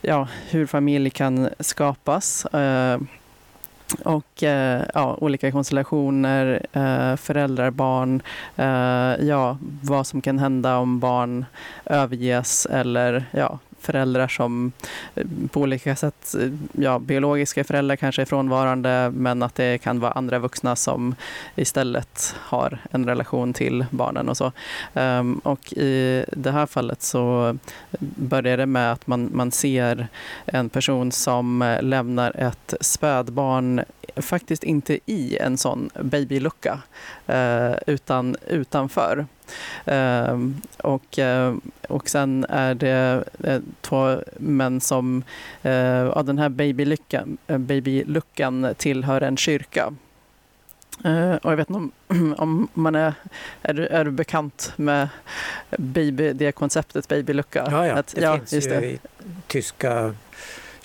ja, 0.07 0.27
hur 0.49 0.65
familj 0.65 1.09
kan 1.09 1.49
skapas. 1.59 2.45
Eh, 2.45 2.99
och 4.03 4.43
eh, 4.43 4.83
ja, 4.93 5.17
olika 5.21 5.51
konstellationer, 5.51 6.65
eh, 6.73 7.15
föräldrar, 7.15 7.71
barn, 7.71 8.21
eh, 8.55 9.25
ja, 9.27 9.57
vad 9.81 10.07
som 10.07 10.21
kan 10.21 10.39
hända 10.39 10.77
om 10.77 10.99
barn 10.99 11.45
överges 11.85 12.65
eller 12.65 13.25
ja, 13.31 13.59
föräldrar 13.85 14.27
som 14.27 14.71
eh, 15.15 15.25
på 15.51 15.61
olika 15.61 15.95
sätt, 15.95 16.35
eh, 16.39 16.49
ja, 16.71 16.99
biologiska 16.99 17.63
föräldrar 17.63 17.95
kanske 17.95 18.21
är 18.21 18.25
frånvarande 18.25 19.11
men 19.13 19.43
att 19.43 19.55
det 19.55 19.77
kan 19.77 19.99
vara 19.99 20.11
andra 20.11 20.39
vuxna 20.39 20.75
som 20.75 21.15
istället 21.55 22.35
har 22.39 22.79
en 22.91 23.05
relation 23.05 23.53
till 23.53 23.85
barnen 23.89 24.29
och 24.29 24.37
så. 24.37 24.51
Ehm, 24.93 25.41
och 25.43 25.73
i 25.73 26.25
det 26.31 26.51
här 26.51 26.65
fallet 26.65 27.01
så 27.01 27.57
börjar 28.15 28.57
det 28.57 28.65
med 28.65 28.91
att 28.91 29.07
man, 29.07 29.29
man 29.33 29.51
ser 29.51 30.07
en 30.45 30.69
person 30.69 31.11
som 31.11 31.61
eh, 31.61 31.83
lämnar 31.83 32.35
ett 32.35 32.73
spädbarn 32.81 33.81
faktiskt 34.15 34.63
inte 34.63 34.99
i 35.05 35.37
en 35.37 35.57
sån 35.57 35.89
babylucka 36.01 36.79
utan 37.87 38.35
utanför. 38.47 39.25
Eh, 39.85 40.39
och, 40.77 41.19
eh, 41.19 41.55
och 41.87 42.09
sen 42.09 42.45
är 42.49 42.75
det 42.75 43.23
eh, 43.43 43.59
två 43.81 44.17
män 44.37 44.81
som, 44.81 45.23
eh, 45.63 45.71
ja, 46.15 46.23
den 46.23 46.37
här 46.37 46.49
babyluckan, 46.49 47.37
eh, 47.47 47.57
babyluckan 47.57 48.73
tillhör 48.77 49.21
en 49.21 49.37
kyrka. 49.37 49.93
Och 51.41 51.51
jag 51.51 51.57
vet 51.57 51.69
inte 51.69 51.89
om, 52.07 52.35
om 52.37 52.67
man 52.73 52.95
är, 52.95 53.13
är 53.61 53.73
du, 53.73 53.87
är 53.87 54.05
du 54.05 54.11
bekant 54.11 54.73
med 54.75 55.07
baby, 55.77 56.33
det 56.33 56.51
konceptet 56.51 57.07
babylucka? 57.07 57.67
Ja, 57.71 57.87
ja. 57.87 57.93
Att- 57.93 58.15
Det 58.15 58.21
ja, 58.21 58.37
finns 58.37 58.53
ju 58.65 58.69
det. 58.69 58.85
i 58.85 58.99
tyska 59.47 60.13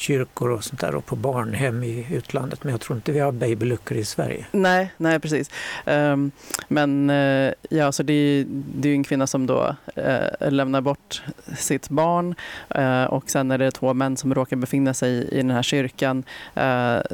kyrkor 0.01 0.51
och 0.51 0.65
sånt 0.65 0.81
där 0.81 0.95
och 0.95 1.07
på 1.07 1.17
barnhem 1.17 1.83
i 1.85 2.07
utlandet. 2.13 2.65
Men 2.65 2.71
jag 2.71 2.81
tror 2.81 2.97
inte 2.97 3.13
vi 3.13 3.19
har 3.21 3.33
babyluckor 3.33 3.97
i 3.99 4.05
Sverige. 4.05 4.47
Nej, 4.53 4.93
nej 4.97 5.21
precis. 5.21 5.51
Um, 5.87 6.31
men 6.69 7.11
uh, 7.11 7.53
ja, 7.71 7.93
så 7.93 8.03
det, 8.03 8.13
är- 8.13 8.45
det 8.49 8.89
är 8.89 8.91
ju 8.91 8.95
en 8.97 9.05
kvinna 9.05 9.27
som 9.27 9.47
då 9.47 9.77
uh, 9.99 10.51
lämnar 10.51 10.81
bort 10.81 11.23
sitt 11.59 11.89
barn 11.89 12.35
uh, 12.79 13.05
och 13.05 13.31
sen 13.31 13.51
är 13.51 13.59
det 13.59 13.71
två 13.71 13.95
män 13.95 14.17
som 14.17 14.35
råkar 14.35 14.57
befinna 14.57 14.95
sig 14.95 15.29
i 15.29 15.37
den 15.37 15.51
här 15.51 15.63
kyrkan 15.63 16.25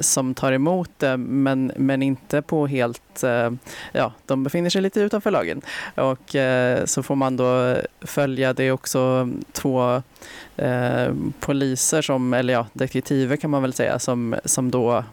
som 0.01 0.35
tar 0.35 0.53
emot 0.53 0.91
det 0.99 1.17
men, 1.17 1.73
men 1.77 2.03
inte 2.03 2.43
på 2.43 2.67
helt, 2.67 3.23
ja, 3.93 4.13
de 4.27 4.45
befinner 4.45 4.71
sig 4.71 4.83
lite 4.83 5.01
utanför 5.01 5.31
lagen. 5.31 5.63
Och 5.95 6.37
så 6.85 7.03
får 7.03 7.15
man 7.15 7.37
då 7.37 7.77
följa, 8.01 8.53
det 8.53 8.65
är 8.65 8.73
också 8.73 9.29
två 9.53 10.03
eh, 10.57 11.15
poliser 11.41 12.03
som, 12.03 12.35
eller 12.35 12.53
ja, 12.53 12.67
detektiver 12.73 13.37
kan 13.37 13.51
man 13.51 13.63
väl 13.63 13.73
säga, 13.73 13.99
som, 13.99 14.37
som 14.45 14.71
då 14.71 15.05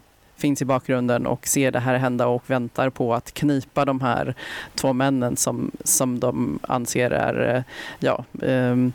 finns 0.43 0.61
i 0.61 0.65
bakgrunden 0.65 1.27
och 1.27 1.47
ser 1.47 1.71
det 1.71 1.79
här 1.79 1.97
hända 1.97 2.27
och 2.27 2.49
väntar 2.49 2.89
på 2.89 3.13
att 3.13 3.33
knipa 3.33 3.85
de 3.85 4.01
här 4.01 4.35
två 4.75 4.93
männen 4.93 5.37
som, 5.37 5.71
som 5.83 6.19
de 6.19 6.59
anser 6.61 7.11
är, 7.11 7.55
eh, 7.55 7.63
ja, 7.99 8.25
ehm, 8.41 8.93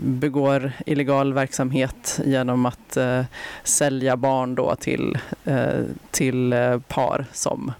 begår 0.00 0.72
illegal 0.86 1.32
verksamhet 1.32 2.20
genom 2.24 2.66
att 2.66 2.96
eh, 2.96 3.22
sälja 3.64 4.16
barn 4.16 4.54
då 4.54 4.74
till, 4.74 5.18
eh, 5.44 5.80
till 6.10 6.54
par 6.88 7.26
som 7.32 7.72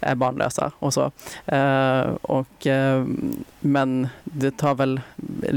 är 0.00 0.14
barnlösa 0.14 0.72
och 0.78 0.94
så. 0.94 1.10
Eh, 1.46 2.00
och, 2.22 2.66
eh, 2.66 3.04
men 3.60 4.08
det 4.24 4.56
tar 4.56 4.74
väl, 4.74 5.00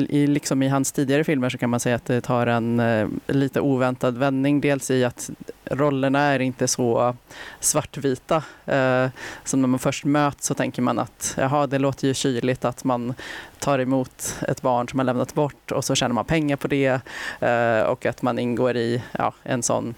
i, 0.09 0.27
liksom 0.27 0.63
i 0.63 0.67
hans 0.67 0.91
tidigare 0.91 1.23
filmer 1.23 1.49
så 1.49 1.57
kan 1.57 1.69
man 1.69 1.79
säga 1.79 1.95
att 1.95 2.05
det 2.05 2.21
tar 2.21 2.47
en 2.47 2.79
eh, 2.79 3.07
lite 3.27 3.61
oväntad 3.61 4.17
vändning. 4.17 4.61
Dels 4.61 4.91
i 4.91 5.03
att 5.03 5.29
rollerna 5.65 6.19
är 6.19 6.39
inte 6.39 6.67
så 6.67 7.15
svartvita. 7.59 8.43
Eh, 8.65 9.07
som 9.43 9.61
när 9.61 9.67
man 9.67 9.79
först 9.79 10.05
möts 10.05 10.47
så 10.47 10.53
tänker 10.53 10.81
man 10.81 10.99
att 10.99 11.33
jaha, 11.37 11.67
det 11.67 11.79
låter 11.79 12.07
ju 12.07 12.13
kyligt 12.13 12.65
att 12.65 12.83
man 12.83 13.13
tar 13.59 13.79
emot 13.79 14.35
ett 14.47 14.61
barn 14.61 14.87
som 14.87 14.99
har 14.99 15.05
lämnat 15.05 15.33
bort 15.33 15.71
och 15.71 15.85
så 15.85 15.95
tjänar 15.95 16.13
man 16.13 16.25
pengar 16.25 16.55
på 16.55 16.67
det 16.67 17.01
eh, 17.39 17.81
och 17.81 18.05
att 18.05 18.21
man 18.21 18.39
ingår 18.39 18.77
i 18.77 19.03
ja, 19.11 19.33
en 19.43 19.63
sån 19.63 19.95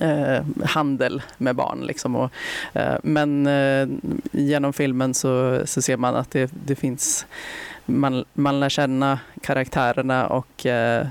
eh, 0.00 0.44
handel 0.64 1.22
med 1.38 1.56
barn. 1.56 1.80
Liksom. 1.86 2.16
Och, 2.16 2.30
eh, 2.72 2.96
men 3.02 3.46
eh, 3.46 3.88
genom 4.32 4.72
filmen 4.72 5.14
så, 5.14 5.62
så 5.64 5.82
ser 5.82 5.96
man 5.96 6.14
att 6.14 6.30
det, 6.30 6.50
det 6.66 6.74
finns 6.74 7.26
man, 7.86 8.24
man 8.32 8.60
lär 8.60 8.68
känna 8.68 9.18
karaktärerna 9.42 10.26
och, 10.26 10.66
eh, 10.66 11.06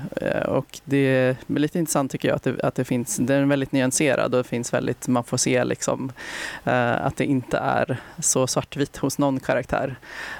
och 0.46 0.80
det 0.84 0.96
är 0.96 1.36
lite 1.46 1.78
intressant 1.78 2.10
tycker 2.10 2.28
jag 2.28 2.36
att 2.36 2.42
det, 2.42 2.60
att 2.62 2.74
det 2.74 2.84
finns, 2.84 3.16
den 3.16 3.42
är 3.42 3.46
väldigt 3.46 3.72
nyanserad 3.72 4.34
och 4.34 4.42
det 4.42 4.48
finns 4.48 4.72
väldigt, 4.72 5.08
man 5.08 5.24
får 5.24 5.36
se 5.36 5.64
liksom 5.64 6.12
eh, 6.64 7.06
att 7.06 7.16
det 7.16 7.24
inte 7.24 7.58
är 7.58 7.96
så 8.18 8.46
svartvitt 8.46 8.96
hos 8.96 9.18
någon 9.18 9.40
karaktär. 9.40 9.96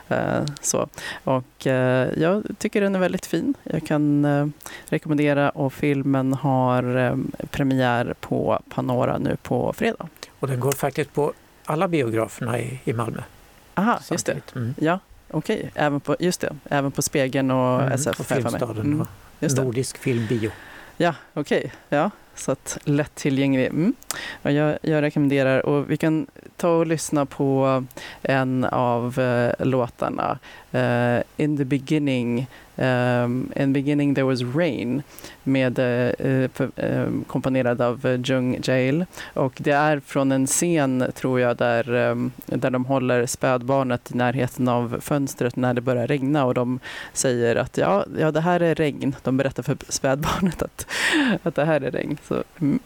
Eh, 0.08 0.44
så. 0.60 0.88
Och 1.24 1.66
jag 2.16 2.42
tycker 2.58 2.80
den 2.80 2.94
är 2.94 2.98
väldigt 2.98 3.26
fin. 3.26 3.54
Jag 3.62 3.86
kan 3.86 4.52
rekommendera 4.88 5.50
och 5.50 5.72
filmen 5.72 6.32
har 6.32 7.16
premiär 7.50 8.14
på 8.20 8.60
Panora 8.68 9.18
nu 9.18 9.36
på 9.42 9.72
fredag. 9.72 10.08
Och 10.40 10.48
den 10.48 10.60
går 10.60 10.72
faktiskt 10.72 11.14
på 11.14 11.32
alla 11.64 11.88
biograferna 11.88 12.58
i, 12.58 12.80
i 12.84 12.92
Malmö. 12.92 13.22
Aha, 13.74 14.00
just 14.10 14.26
det. 14.26 14.54
Mm. 14.54 14.74
Ja, 14.78 14.98
okej. 15.30 15.70
Även 15.74 16.00
på, 16.00 16.16
just 16.20 16.40
det. 16.40 16.56
Även 16.70 16.90
på 16.92 17.02
Spegeln 17.02 17.50
och 17.50 17.80
Mm, 17.82 17.92
SF. 17.92 18.20
och. 18.20 18.26
Filmstaden 18.26 18.86
Mm, 18.86 19.06
just. 19.40 19.56
Nordisk 19.56 19.98
filmbio. 19.98 20.50
Ja, 20.96 21.14
okej. 21.34 21.72
Ja, 21.88 22.10
så 22.34 22.52
att 22.52 22.78
lättillgänglig. 22.84 23.66
Mm. 23.66 23.94
Och 24.42 24.52
jag, 24.52 24.78
jag 24.82 25.02
rekommenderar, 25.02 25.66
och 25.66 25.90
vi 25.90 25.96
kan 25.96 26.26
ta 26.56 26.68
och 26.68 26.86
lyssna 26.86 27.26
på 27.26 27.84
en 28.22 28.64
av 28.64 29.18
eh, 29.18 29.52
låtarna. 29.66 30.38
Eh, 30.72 31.18
in 31.36 31.56
the 31.56 31.64
beginning, 31.64 32.46
um, 32.76 33.52
in 33.56 33.72
the 33.74 33.80
beginning 33.80 34.14
there 34.14 34.24
was 34.24 34.42
rain, 34.42 35.02
med, 35.42 35.78
uh, 35.78 35.84
eh, 35.84 36.44
eh 36.44 36.50
ehm, 36.76 37.24
komponerad 37.26 37.80
av 37.80 38.06
uh, 38.06 38.20
Jung 38.24 38.58
Jail. 38.62 39.06
Och 39.34 39.52
det 39.58 39.70
är 39.70 40.00
från 40.00 40.32
en 40.32 40.46
scen, 40.46 41.04
tror 41.14 41.40
jag, 41.40 41.56
där, 41.56 41.94
um, 41.94 42.32
där 42.46 42.70
de 42.70 42.84
håller 42.84 43.26
spädbarnet 43.26 44.10
i 44.10 44.16
närheten 44.16 44.68
av 44.68 45.00
fönstret 45.00 45.56
när 45.56 45.74
det 45.74 45.80
börjar 45.80 46.06
regna 46.06 46.44
och 46.44 46.54
de 46.54 46.80
säger 47.12 47.56
att 47.56 47.78
ja, 47.78 48.04
ja 48.18 48.30
det 48.30 48.40
här 48.40 48.60
är 48.60 48.74
regn. 48.74 49.16
De 49.22 49.36
berättar 49.36 49.62
för 49.62 49.76
spädbarnet 49.88 50.62
att, 50.62 50.86
att 51.42 51.54
det 51.54 51.64
här 51.64 51.80
är 51.80 51.90
regn. 51.90 52.18
Så, 52.28 52.42
mm. 52.60 52.78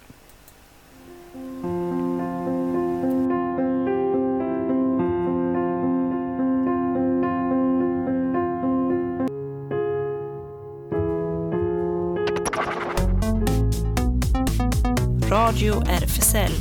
Radio 15.49 15.83
RFSL 15.83 16.53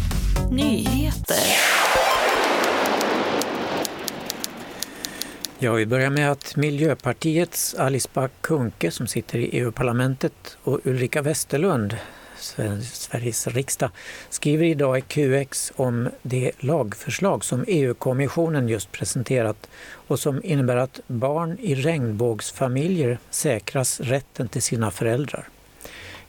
Nyheter. 0.52 1.38
Ja, 5.60 5.74
vi 5.74 5.86
börjar 5.86 6.10
med 6.10 6.32
att 6.32 6.56
Miljöpartiets 6.56 7.76
Alice 7.76 8.10
Bah 8.14 8.30
Kuhnke 8.42 8.92
som 8.92 9.08
sitter 9.08 9.40
i 9.40 9.46
EU-parlamentet 9.46 10.58
och 10.64 10.80
Ulrika 10.84 11.22
Westerlund, 11.22 11.98
Sveriges 12.82 13.48
riksdag, 13.48 13.90
skriver 14.30 14.66
idag 14.66 14.98
i 14.98 15.02
QX 15.02 15.74
om 15.76 16.10
det 16.22 16.52
lagförslag 16.60 17.44
som 17.44 17.64
EU-kommissionen 17.68 18.70
just 18.70 18.92
presenterat 18.92 19.70
och 20.08 20.20
som 20.20 20.44
innebär 20.44 20.78
att 20.78 21.00
barn 21.08 21.58
i 21.60 21.76
regnbågsfamiljer 21.76 23.20
säkras 23.30 24.00
rätten 24.00 24.48
till 24.48 24.62
sina 24.62 24.92
föräldrar. 24.92 25.48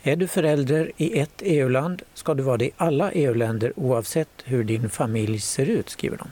Är 0.09 0.17
du 0.17 0.27
förälder 0.27 0.93
i 0.97 1.19
ett 1.19 1.43
EU-land 1.43 2.03
ska 2.15 2.35
du 2.35 2.43
vara 2.43 2.57
det 2.57 2.65
i 2.65 2.71
alla 2.77 3.13
EU-länder 3.13 3.73
oavsett 3.77 4.29
hur 4.45 4.65
din 4.65 4.91
familj 4.91 5.41
ser 5.41 5.67
ut, 5.67 5.89
skriver 5.89 6.17
de. 6.17 6.29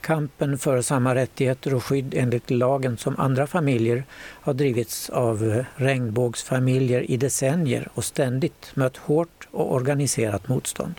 Kampen 0.00 0.58
för 0.58 0.82
samma 0.82 1.14
rättigheter 1.14 1.74
och 1.74 1.84
skydd 1.84 2.14
enligt 2.16 2.50
lagen 2.50 2.96
som 2.96 3.16
andra 3.18 3.46
familjer 3.46 4.04
har 4.18 4.54
drivits 4.54 5.10
av 5.10 5.64
regnbågsfamiljer 5.74 7.10
i 7.10 7.16
decennier 7.16 7.88
och 7.94 8.04
ständigt 8.04 8.76
mött 8.76 8.96
hårt 8.96 9.48
och 9.50 9.74
organiserat 9.74 10.48
motstånd. 10.48 10.94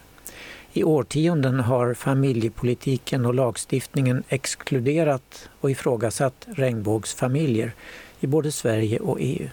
I 0.73 0.83
årtionden 0.83 1.59
har 1.59 1.93
familjepolitiken 1.93 3.25
och 3.25 3.33
lagstiftningen 3.33 4.23
exkluderat 4.29 5.49
och 5.61 5.71
ifrågasatt 5.71 6.47
regnbågsfamiljer 6.47 7.71
i 8.19 8.27
både 8.27 8.51
Sverige 8.51 8.99
och 8.99 9.17
EU. 9.19 9.47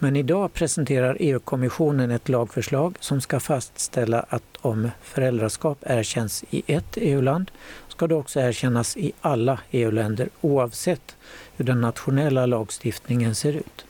Men 0.00 0.16
idag 0.16 0.52
presenterar 0.52 1.16
EU-kommissionen 1.20 2.10
ett 2.10 2.28
lagförslag 2.28 2.96
som 3.00 3.20
ska 3.20 3.40
fastställa 3.40 4.24
att 4.28 4.56
om 4.60 4.90
föräldraskap 5.02 5.78
erkänns 5.86 6.44
i 6.50 6.62
ett 6.66 6.96
EU-land 6.96 7.50
ska 7.88 8.06
det 8.06 8.14
också 8.14 8.40
erkännas 8.40 8.96
i 8.96 9.12
alla 9.20 9.60
EU-länder 9.70 10.28
oavsett 10.40 11.16
hur 11.56 11.64
den 11.64 11.80
nationella 11.80 12.46
lagstiftningen 12.46 13.34
ser 13.34 13.52
ut. 13.52 13.84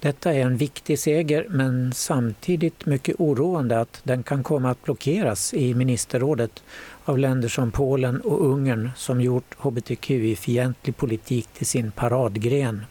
Detta 0.00 0.34
är 0.34 0.40
en 0.40 0.56
viktig 0.56 0.98
seger 0.98 1.46
men 1.48 1.92
samtidigt 1.92 2.86
mycket 2.86 3.16
oroande 3.18 3.80
att 3.80 4.00
den 4.02 4.22
kan 4.22 4.42
komma 4.42 4.70
att 4.70 4.82
blockeras 4.82 5.54
i 5.54 5.74
ministerrådet 5.74 6.62
av 7.04 7.18
länder 7.18 7.48
som 7.48 7.70
Polen 7.70 8.20
och 8.20 8.46
Ungern 8.46 8.90
som 8.96 9.20
gjort 9.20 9.54
hbtqi-fientlig 9.58 10.96
politik 10.96 11.48
till 11.52 11.66
sin 11.66 11.90
paradgren. 11.90 12.84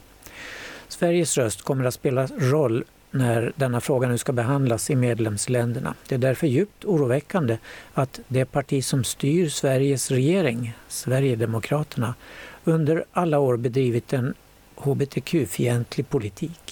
Sveriges 0.88 1.38
röst 1.38 1.62
kommer 1.62 1.86
att 1.86 1.94
spela 1.94 2.28
roll 2.28 2.84
när 3.12 3.52
denna 3.56 3.82
fråga 3.82 4.08
nu 4.08 4.18
ska 4.18 4.32
behandlas 4.32 4.90
i 4.90 4.96
medlemsländerna. 4.96 5.94
Det 6.10 6.16
är 6.16 6.20
därför 6.20 6.48
djupt 6.48 6.86
oroväckande 6.86 7.58
att 7.94 8.20
det 8.28 8.46
parti 8.46 8.86
som 8.86 9.04
styr 9.04 9.50
Sveriges 9.50 10.12
regering, 10.12 10.74
Sverigedemokraterna, 10.88 12.16
under 12.64 13.06
alla 13.12 13.40
år 13.40 13.58
bedrivit 13.58 14.14
en 14.14 14.34
hbtq-fientlig 14.76 16.10
politik. 16.10 16.67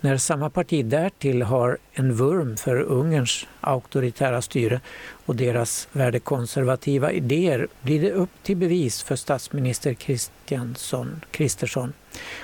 När 0.00 0.16
samma 0.16 0.50
parti 0.50 0.84
därtill 0.84 1.42
har 1.42 1.78
en 1.92 2.14
vurm 2.14 2.56
för 2.56 2.76
Ungerns 2.80 3.46
auktoritära 3.60 4.42
styre 4.42 4.80
och 5.26 5.36
deras 5.36 5.88
värdekonservativa 5.92 7.12
idéer 7.12 7.68
blir 7.82 8.00
det 8.00 8.12
upp 8.12 8.30
till 8.42 8.56
bevis 8.56 9.02
för 9.02 9.16
statsminister 9.16 9.96
Kristersson. 11.30 11.92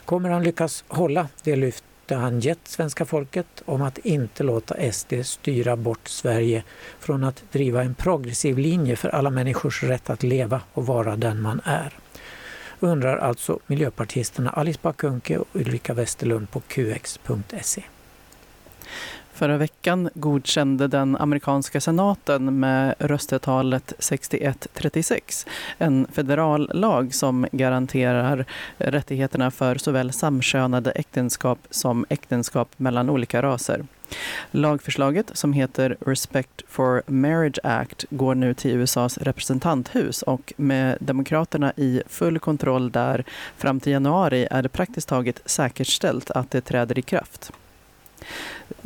Kommer 0.04 0.30
han 0.30 0.44
lyckas 0.44 0.84
hålla 0.88 1.28
det 1.42 1.56
lyfte 1.56 2.14
han 2.14 2.40
gett 2.40 2.68
svenska 2.68 3.04
folket 3.04 3.62
om 3.64 3.82
att 3.82 3.98
inte 3.98 4.42
låta 4.42 4.92
SD 4.92 5.12
styra 5.24 5.76
bort 5.76 6.08
Sverige 6.08 6.64
från 6.98 7.24
att 7.24 7.42
driva 7.52 7.82
en 7.82 7.94
progressiv 7.94 8.58
linje 8.58 8.96
för 8.96 9.08
alla 9.08 9.30
människors 9.30 9.82
rätt 9.82 10.10
att 10.10 10.22
leva 10.22 10.60
och 10.72 10.86
vara 10.86 11.16
den 11.16 11.42
man 11.42 11.60
är? 11.64 11.98
Undrar 12.84 13.16
alltså 13.16 13.58
miljöpartisterna 13.66 14.50
Alice 14.50 14.78
Bah 14.82 14.92
Kuhnke 14.92 15.38
och 15.38 15.48
Ulrika 15.52 15.94
Westerlund 15.94 16.50
på 16.50 16.60
qx.se. 16.60 17.82
Förra 19.32 19.56
veckan 19.56 20.10
godkände 20.14 20.88
den 20.88 21.16
amerikanska 21.16 21.80
senaten 21.80 22.60
med 22.60 22.94
röstetalet 22.98 23.92
61-36 23.98 25.46
en 25.78 26.06
federal 26.12 26.70
lag 26.74 27.14
som 27.14 27.46
garanterar 27.52 28.44
rättigheterna 28.76 29.50
för 29.50 29.74
såväl 29.74 30.12
samkönade 30.12 30.90
äktenskap 30.90 31.58
som 31.70 32.06
äktenskap 32.08 32.68
mellan 32.76 33.10
olika 33.10 33.42
raser. 33.42 33.84
Lagförslaget, 34.50 35.30
som 35.34 35.52
heter 35.52 35.96
Respect 36.00 36.62
for 36.68 37.02
Marriage 37.06 37.58
Act, 37.62 38.04
går 38.10 38.34
nu 38.34 38.54
till 38.54 38.70
USAs 38.70 39.18
representanthus 39.18 40.22
och 40.22 40.52
med 40.56 40.98
Demokraterna 41.00 41.72
i 41.76 42.02
full 42.06 42.38
kontroll 42.38 42.90
där 42.90 43.24
fram 43.56 43.80
till 43.80 43.92
januari 43.92 44.48
är 44.50 44.62
det 44.62 44.68
praktiskt 44.68 45.08
taget 45.08 45.40
säkerställt 45.44 46.30
att 46.30 46.50
det 46.50 46.60
träder 46.60 46.98
i 46.98 47.02
kraft. 47.02 47.52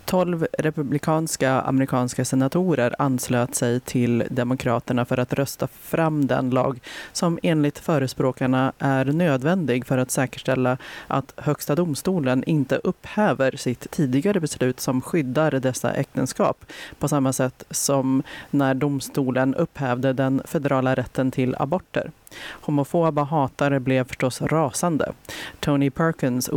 12 0.05 0.47
republikanska 0.59 1.53
amerikanska 1.61 2.25
senatorer 2.25 2.95
anslöt 2.99 3.55
sig 3.55 3.81
till 3.81 4.25
Demokraterna 4.31 5.05
för 5.05 5.19
att 5.19 5.33
rösta 5.33 5.67
fram 5.67 6.27
den 6.27 6.51
lag 6.51 6.81
som 7.13 7.39
enligt 7.43 7.79
förespråkarna 7.79 8.73
är 8.79 9.05
nödvändig 9.05 9.87
för 9.87 9.99
att 9.99 10.11
säkerställa 10.11 10.79
att 11.07 11.33
Högsta 11.37 11.75
domstolen 11.75 12.45
inte 12.45 12.77
upphäver 12.77 13.57
sitt 13.57 13.91
tidigare 13.91 14.41
beslut 14.41 14.81
som 14.81 15.01
skyddar 15.01 15.51
dessa 15.51 15.93
äktenskap 15.93 16.65
på 16.99 17.09
samma 17.09 17.33
sätt 17.33 17.65
som 17.71 18.23
när 18.51 18.75
domstolen 18.75 19.55
upphävde 19.55 20.13
den 20.13 20.43
federala 20.45 20.95
rätten 20.95 21.31
till 21.31 21.57
aborter. 21.59 22.11
Homofoba 22.51 23.23
hatare 23.23 23.81
blev 23.81 24.09
förstås 24.09 24.43
rasande. 24.43 25.13
Tony 25.61 25.91
Perkins, 25.91 26.51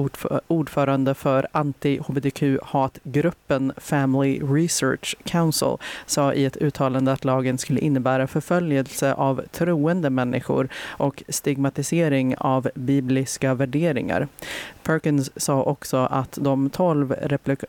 ordförande 0.47 1.13
för 1.13 1.47
anti-hbtq-hatgruppen 1.51 3.73
Family 3.77 4.39
Research 4.39 5.15
Council, 5.23 5.77
sa 6.05 6.33
i 6.33 6.45
ett 6.45 6.57
uttalande 6.57 7.11
att 7.11 7.25
lagen 7.25 7.57
skulle 7.57 7.79
innebära 7.79 8.27
förföljelse 8.27 9.13
av 9.13 9.41
troende 9.51 10.09
människor 10.09 10.69
och 10.87 11.23
stigmatisering 11.29 12.35
av 12.37 12.69
bibliska 12.75 13.53
värderingar. 13.53 14.27
Perkins 14.83 15.31
sa 15.35 15.63
också 15.63 15.97
att 15.97 16.37
de 16.41 16.69
tolv 16.69 17.15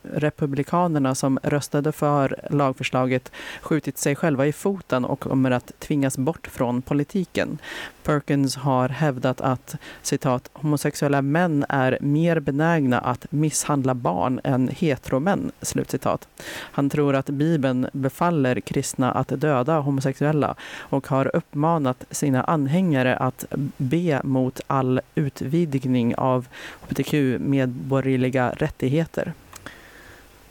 republikanerna 0.03 1.15
som 1.15 1.38
röstade 1.43 1.93
för 1.93 2.37
lagförslaget 2.51 3.33
skjutit 3.62 3.99
sig 3.99 4.17
själva 4.17 4.47
i 4.47 4.53
foten 4.53 5.05
och 5.05 5.21
kommer 5.21 5.51
att 5.51 5.73
tvingas 5.79 6.19
bort 6.19 6.47
från 6.47 6.83
politiken. 6.83 7.59
Perkins 8.03 8.57
har 8.57 8.88
hävdat 8.88 9.41
att 9.41 9.77
citat, 10.03 10.51
homosexuella 10.53 11.23
män 11.23 11.65
är 11.69 11.99
mer 12.01 12.41
benägna 12.41 13.01
att 13.01 13.27
misshandla 13.33 13.95
barn 13.95 14.41
än 14.45 14.69
heteromän. 14.69 15.53
Slutcitat. 15.62 16.29
Han 16.49 16.91
tror 16.91 17.15
att 17.15 17.31
Bibeln 17.31 17.88
befaller 17.93 18.61
kristna 18.61 19.12
att 19.12 19.29
döda 19.29 19.79
homosexuella 19.79 20.55
och 20.75 21.09
har 21.09 21.37
uppmanat 21.37 22.05
sina 22.11 22.45
anhängare 22.45 23.17
att 23.17 23.45
be 23.77 24.21
mot 24.25 24.61
all 24.67 25.01
utvidgning 25.15 26.15
av 26.15 26.47
hbtq-medborgerliga 26.81 28.51
rättigheter. 28.57 29.33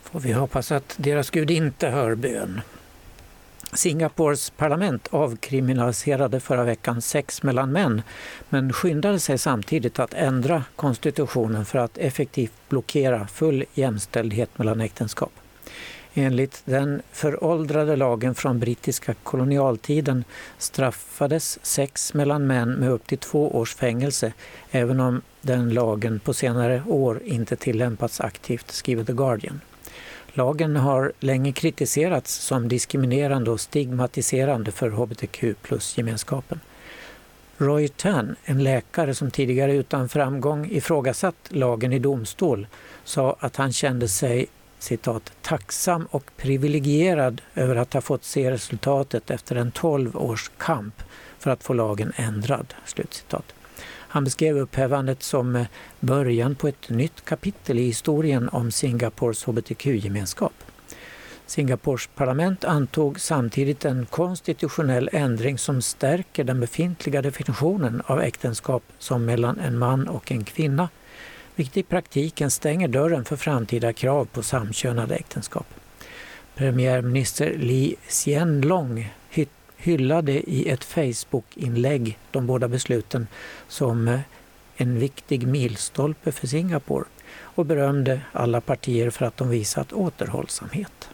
Får 0.02 0.20
vi 0.20 0.32
hoppas 0.34 0.72
att 0.72 0.96
deras 0.98 1.30
Gud 1.30 1.52
inte 1.52 1.88
hör 1.88 2.16
bön. 2.16 2.62
Singapores 3.73 4.49
parlament 4.49 5.07
avkriminaliserade 5.12 6.39
förra 6.39 6.63
veckan 6.63 7.01
sex 7.01 7.43
mellan 7.43 7.71
män 7.71 8.01
men 8.49 8.73
skyndade 8.73 9.19
sig 9.19 9.38
samtidigt 9.38 9.99
att 9.99 10.13
ändra 10.13 10.63
konstitutionen 10.75 11.65
för 11.65 11.79
att 11.79 11.97
effektivt 11.97 12.53
blockera 12.69 13.27
full 13.27 13.65
jämställdhet 13.73 14.57
mellan 14.57 14.81
äktenskap. 14.81 15.31
Enligt 16.13 16.62
den 16.65 17.01
föråldrade 17.12 17.95
lagen 17.95 18.36
från 18.36 18.60
brittiska 18.60 19.13
kolonialtiden 19.13 20.23
straffades 20.57 21.65
sex 21.65 22.13
mellan 22.13 22.47
män 22.47 22.73
med 22.73 22.91
upp 22.91 23.07
till 23.07 23.17
två 23.17 23.55
års 23.55 23.75
fängelse 23.75 24.34
även 24.71 24.99
om 24.99 25.21
den 25.41 25.73
lagen 25.73 26.19
på 26.19 26.34
senare 26.34 26.84
år 26.88 27.21
inte 27.25 27.55
tillämpats 27.55 28.21
aktivt, 28.21 28.71
skriver 28.71 29.03
The 29.03 29.13
Guardian. 29.13 29.62
Lagen 30.34 30.76
har 30.76 31.12
länge 31.20 31.52
kritiserats 31.52 32.34
som 32.34 32.67
diskriminerande 32.67 33.52
och 33.52 33.62
stigmatiserande 33.62 34.72
för 34.72 34.89
hbtq 34.89 35.44
plus-gemenskapen. 35.62 36.60
Roy 37.58 37.88
Tan, 37.88 38.36
en 38.46 38.63
läkare 38.63 39.15
som 39.15 39.32
tidigare 39.32 39.74
utan 39.74 40.10
framgång 40.10 40.72
ifrågasatt 40.72 41.36
lagen 41.50 41.94
i 41.94 42.00
domstol, 42.00 42.67
sa 43.04 43.36
att 43.39 43.56
han 43.56 43.74
kände 43.74 44.08
sig 44.08 44.46
citat, 44.80 45.32
tacksam 45.41 46.08
och 46.12 46.32
privilegierad 46.38 47.41
över 47.56 47.76
att 47.76 47.94
ha 47.94 48.02
fått 48.02 48.24
se 48.24 48.52
resultatet 48.52 49.32
efter 49.32 49.56
en 49.56 49.72
12 49.72 50.17
års 50.17 50.52
kamp 50.58 51.04
för 51.39 51.52
att 51.52 51.63
få 51.63 51.74
lagen 51.74 52.13
ändrad. 52.15 52.74
Slutcitat. 52.86 53.54
Han 54.13 54.24
beskrev 54.24 54.58
upphävandet 54.58 55.24
som 55.24 55.56
eh, 55.56 55.65
början 56.00 56.56
på 56.56 56.67
ett 56.67 56.89
nytt 56.89 57.26
kapitel 57.26 57.80
i 57.80 57.84
historien 57.84 58.50
om 58.50 58.71
Singapores 58.71 59.43
hbtq-gemenskap. 59.43 60.54
Singapores 61.45 62.10
parlament 62.15 62.65
antog 62.65 63.19
samtidigt 63.19 63.86
en 63.86 64.06
konstitutionell 64.06 65.10
ändring 65.12 65.58
som 65.58 65.82
stärker 65.82 66.43
den 66.43 66.60
befintliga 66.60 67.21
definitionen 67.21 68.02
av 68.06 68.21
äktenskap 68.21 68.84
som 69.00 69.26
mellan 69.26 69.60
en 69.60 69.78
man 69.78 70.08
och 70.08 70.32
en 70.32 70.43
kvinna, 70.43 70.89
vilket 71.56 71.78
i 71.78 71.84
praktiken 71.84 72.52
stänger 72.52 72.88
dörren 72.88 73.26
för 73.26 73.36
framtida 73.36 73.93
krav 73.93 74.26
på 74.26 74.43
samkönade 74.43 75.15
äktenskap. 75.15 75.67
Premiärminister 76.56 77.54
Lee 77.58 77.95
Hsien 78.08 78.62
Long 78.62 79.12
hyllade 79.82 80.50
i 80.52 80.70
ett 80.70 80.84
Facebook-inlägg 80.84 82.17
de 82.32 82.48
båda 82.48 82.67
besluten 82.67 83.28
som 83.67 84.08
eh, 84.08 84.20
en 84.76 85.00
viktig 85.00 85.48
milstolpe 85.48 86.32
för 86.32 86.48
Singapore 86.48 87.06
och 87.34 87.65
berömde 87.65 88.22
alla 88.32 88.62
partier 88.62 89.10
för 89.10 89.26
att 89.26 89.38
de 89.38 89.50
visat 89.50 89.94
återhållsamhet 89.94 91.10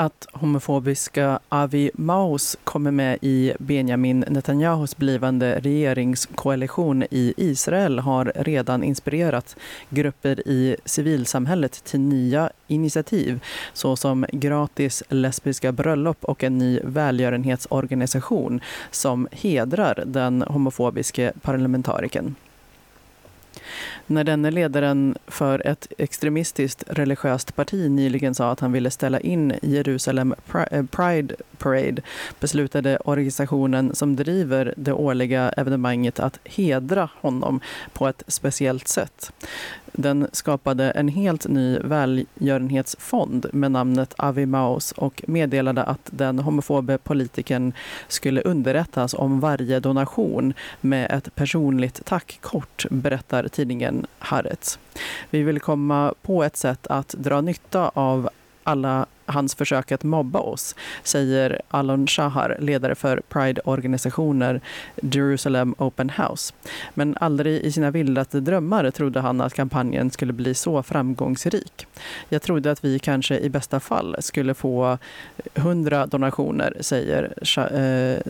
att 0.00 0.26
homofobiska 0.32 1.38
Avi 1.48 1.90
Maus 1.94 2.56
kommer 2.64 2.90
med 2.90 3.18
i 3.22 3.52
Benjamin 3.58 4.24
Netanyahus 4.28 4.96
blivande 4.96 5.60
regeringskoalition 5.60 7.02
i 7.02 7.34
Israel 7.36 7.98
har 7.98 8.32
redan 8.36 8.82
inspirerat 8.82 9.56
grupper 9.90 10.48
i 10.48 10.76
civilsamhället 10.84 11.84
till 11.84 12.00
nya 12.00 12.50
initiativ 12.66 13.40
såsom 13.72 14.26
gratis 14.32 15.02
lesbiska 15.08 15.72
bröllop 15.72 16.24
och 16.24 16.44
en 16.44 16.58
ny 16.58 16.80
välgörenhetsorganisation 16.84 18.60
som 18.90 19.28
hedrar 19.32 20.04
den 20.06 20.42
homofobiske 20.42 21.32
parlamentarikern. 21.42 22.34
När 24.06 24.24
denne 24.24 24.50
ledaren 24.50 25.16
för 25.26 25.66
ett 25.66 25.86
extremistiskt 25.98 26.84
religiöst 26.86 27.56
parti 27.56 27.90
nyligen 27.90 28.34
sa 28.34 28.50
att 28.50 28.60
han 28.60 28.72
ville 28.72 28.90
ställa 28.90 29.20
in 29.20 29.54
Jerusalem 29.62 30.34
eh, 30.70 30.84
Pride 30.90 31.34
Parade 31.58 32.02
beslutade 32.40 32.96
organisationen 32.96 33.94
som 33.94 34.16
driver 34.16 34.74
det 34.76 34.92
årliga 34.92 35.48
evenemanget 35.48 36.20
att 36.20 36.38
hedra 36.44 37.08
honom 37.20 37.60
på 37.92 38.08
ett 38.08 38.22
speciellt 38.26 38.88
sätt. 38.88 39.32
Den 39.92 40.26
skapade 40.32 40.90
en 40.90 41.08
helt 41.08 41.48
ny 41.48 41.78
välgörenhetsfond 41.78 43.46
med 43.52 43.72
namnet 43.72 44.14
Avi 44.16 44.46
Maus 44.46 44.92
och 44.92 45.22
meddelade 45.26 45.82
att 45.82 46.08
den 46.10 46.38
homofobe 46.38 46.98
politikern 46.98 47.72
skulle 48.08 48.40
underrättas 48.40 49.14
om 49.14 49.40
varje 49.40 49.80
donation 49.80 50.54
med 50.80 51.10
ett 51.10 51.34
personligt 51.34 52.04
tackkort, 52.04 52.86
berättar 52.90 53.48
tidningen 53.48 54.06
Haaretz. 54.18 54.78
Vi 55.30 55.42
vill 55.42 55.60
komma 55.60 56.14
på 56.22 56.44
ett 56.44 56.56
sätt 56.56 56.86
att 56.86 57.08
dra 57.08 57.40
nytta 57.40 57.88
av 57.94 58.28
alla 58.64 59.06
hans 59.28 59.54
försök 59.54 59.92
att 59.92 60.04
mobba 60.04 60.38
oss, 60.38 60.74
säger 61.02 61.60
Alon 61.68 62.06
Shahar, 62.06 62.56
ledare 62.60 62.94
för 62.94 63.22
Pride-organisationer 63.28 64.60
Jerusalem 65.02 65.74
Open 65.78 66.10
House. 66.10 66.54
Men 66.94 67.16
aldrig 67.20 67.62
i 67.62 67.72
sina 67.72 67.90
vildaste 67.90 68.40
drömmar 68.40 68.90
trodde 68.90 69.20
han 69.20 69.40
att 69.40 69.54
kampanjen 69.54 70.10
skulle 70.10 70.32
bli 70.32 70.54
så 70.54 70.82
framgångsrik. 70.82 71.86
Jag 72.28 72.42
trodde 72.42 72.70
att 72.70 72.84
vi 72.84 72.98
kanske 72.98 73.38
i 73.38 73.50
bästa 73.50 73.80
fall 73.80 74.16
skulle 74.18 74.54
få 74.54 74.98
100 75.54 76.06
donationer, 76.06 76.76
säger 76.80 77.34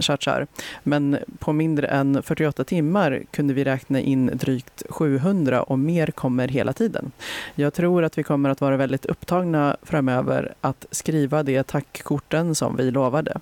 Shachar. 0.01 0.41
Eh, 0.41 0.47
Men 0.83 1.19
på 1.39 1.53
mindre 1.53 1.87
än 1.87 2.23
48 2.23 2.65
timmar 2.65 3.23
kunde 3.31 3.55
vi 3.55 3.65
räkna 3.65 4.01
in 4.01 4.31
drygt 4.35 4.83
700 4.91 5.63
och 5.63 5.79
mer 5.79 6.07
kommer 6.07 6.49
hela 6.49 6.73
tiden. 6.73 7.13
Jag 7.55 7.75
tror 7.75 8.05
att 8.05 8.19
vi 8.19 8.23
kommer 8.23 8.51
att 8.51 8.61
vara 8.61 8.77
väldigt 8.77 9.07
upptagna 9.07 9.77
framöver 9.83 10.55
att 10.61 10.87
skriva 10.91 11.43
de 11.43 11.63
tackkorten 11.63 12.55
som 12.55 12.77
vi 12.77 12.91
lovade. 12.91 13.41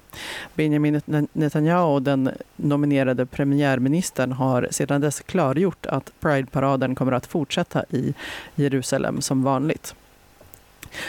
Benjamin 0.55 1.01
Netanyahu, 1.33 2.01
den 2.01 2.31
nominerade 2.57 3.27
premiärministern, 3.27 4.33
har 4.33 4.69
sedan 4.71 5.01
dess 5.01 5.21
klargjort 5.21 5.87
att 5.87 6.13
Pride-paraden 6.21 6.95
kommer 6.95 7.13
att 7.13 7.27
fortsätta 7.27 7.85
i 7.91 8.15
Jerusalem 8.55 9.21
som 9.21 9.43
vanligt. 9.43 9.95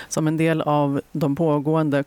Som 0.07 0.27
en 0.27 0.37
del 0.37 0.61
av 0.61 1.01
de 1.11 1.35
pågående 1.35 2.03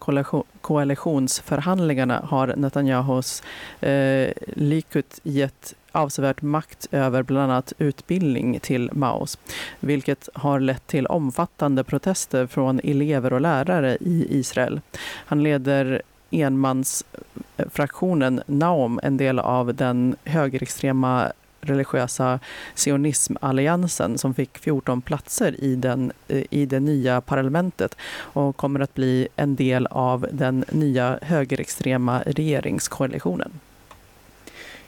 koalitionsförhandlingarna 0.60 2.20
har 2.28 2.54
Netanyahus 2.56 3.42
eh, 3.80 4.30
Likud 4.46 5.04
gett 5.22 5.74
avsevärt 5.92 6.42
makt 6.42 6.86
över 6.90 7.22
bland 7.22 7.52
annat 7.52 7.72
utbildning 7.78 8.60
till 8.60 8.90
Maos, 8.92 9.38
vilket 9.80 10.28
har 10.34 10.60
lett 10.60 10.86
till 10.86 11.06
omfattande 11.06 11.84
protester 11.84 12.46
från 12.46 12.80
elever 12.84 13.32
och 13.32 13.40
lärare 13.40 13.96
i 14.00 14.38
Israel. 14.38 14.80
Han 15.26 15.42
leder 15.42 16.02
enmansfraktionen 16.30 18.42
Naom, 18.46 19.00
en 19.02 19.16
del 19.16 19.38
av 19.38 19.74
den 19.74 20.16
högerextrema 20.24 21.32
religiösa 21.60 22.40
sionismalliansen 22.74 24.18
som 24.18 24.34
fick 24.34 24.58
14 24.58 25.02
platser 25.02 25.64
i, 25.64 25.74
den, 25.74 26.12
eh, 26.28 26.44
i 26.50 26.66
det 26.66 26.80
nya 26.80 27.20
parlamentet 27.20 27.96
och 28.12 28.56
kommer 28.56 28.80
att 28.80 28.94
bli 28.94 29.28
en 29.36 29.56
del 29.56 29.86
av 29.86 30.26
den 30.32 30.64
nya 30.72 31.18
högerextrema 31.22 32.22
regeringskoalitionen. 32.26 33.50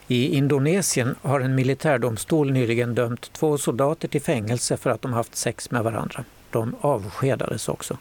I 0.07 0.35
Indonesien 0.35 1.15
har 1.21 1.39
en 1.39 1.55
militärdomstol 1.55 2.51
nyligen 2.51 2.95
dömt 2.95 3.33
två 3.33 3.57
soldater 3.57 4.07
till 4.07 4.21
fängelse 4.21 4.77
för 4.77 4.89
att 4.89 5.01
de 5.01 5.13
haft 5.13 5.35
sex 5.35 5.71
med 5.71 5.83
varandra. 5.83 6.23
De 6.49 6.75
avskedades 6.81 7.69
också. 7.69 7.97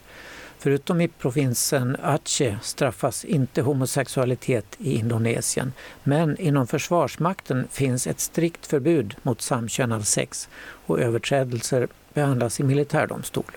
Förutom 0.58 1.00
i 1.00 1.08
provinsen 1.08 1.96
Aceh 2.02 2.54
straffas 2.62 3.24
inte 3.24 3.62
homosexualitet 3.62 4.76
i 4.78 4.98
Indonesien. 4.98 5.72
Men 6.02 6.36
inom 6.36 6.66
Försvarsmakten 6.66 7.68
finns 7.70 8.06
ett 8.06 8.20
strikt 8.20 8.66
förbud 8.66 9.14
mot 9.22 9.40
samkönad 9.40 10.06
sex 10.06 10.48
och 10.86 11.00
överträdelser 11.00 11.88
behandlas 12.14 12.60
i 12.60 12.62
militärdomstol. 12.62 13.56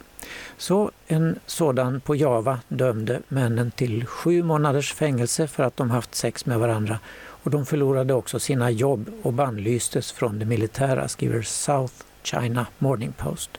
Så 0.58 0.91
en 1.08 1.39
sådan 1.45 1.99
på 2.01 2.15
Java 2.15 2.60
dömde 2.67 3.21
männen 3.27 3.71
till 3.71 4.05
sju 4.05 4.43
månaders 4.43 4.93
fängelse 4.93 5.47
för 5.47 5.63
att 5.63 5.77
de 5.77 5.91
haft 5.91 6.15
sex 6.15 6.45
med 6.45 6.60
varandra 6.60 6.99
och 7.46 7.52
de 7.52 7.65
förlorade 7.65 8.13
också 8.13 8.39
sina 8.39 8.71
jobb 8.71 9.10
och 9.21 9.33
bannlystes 9.33 10.12
från 10.12 10.39
det 10.39 10.46
militära, 10.46 11.08
skriver 11.08 11.41
South 11.41 11.93
China 12.23 12.65
Morning 12.77 13.13
Post. 13.17 13.50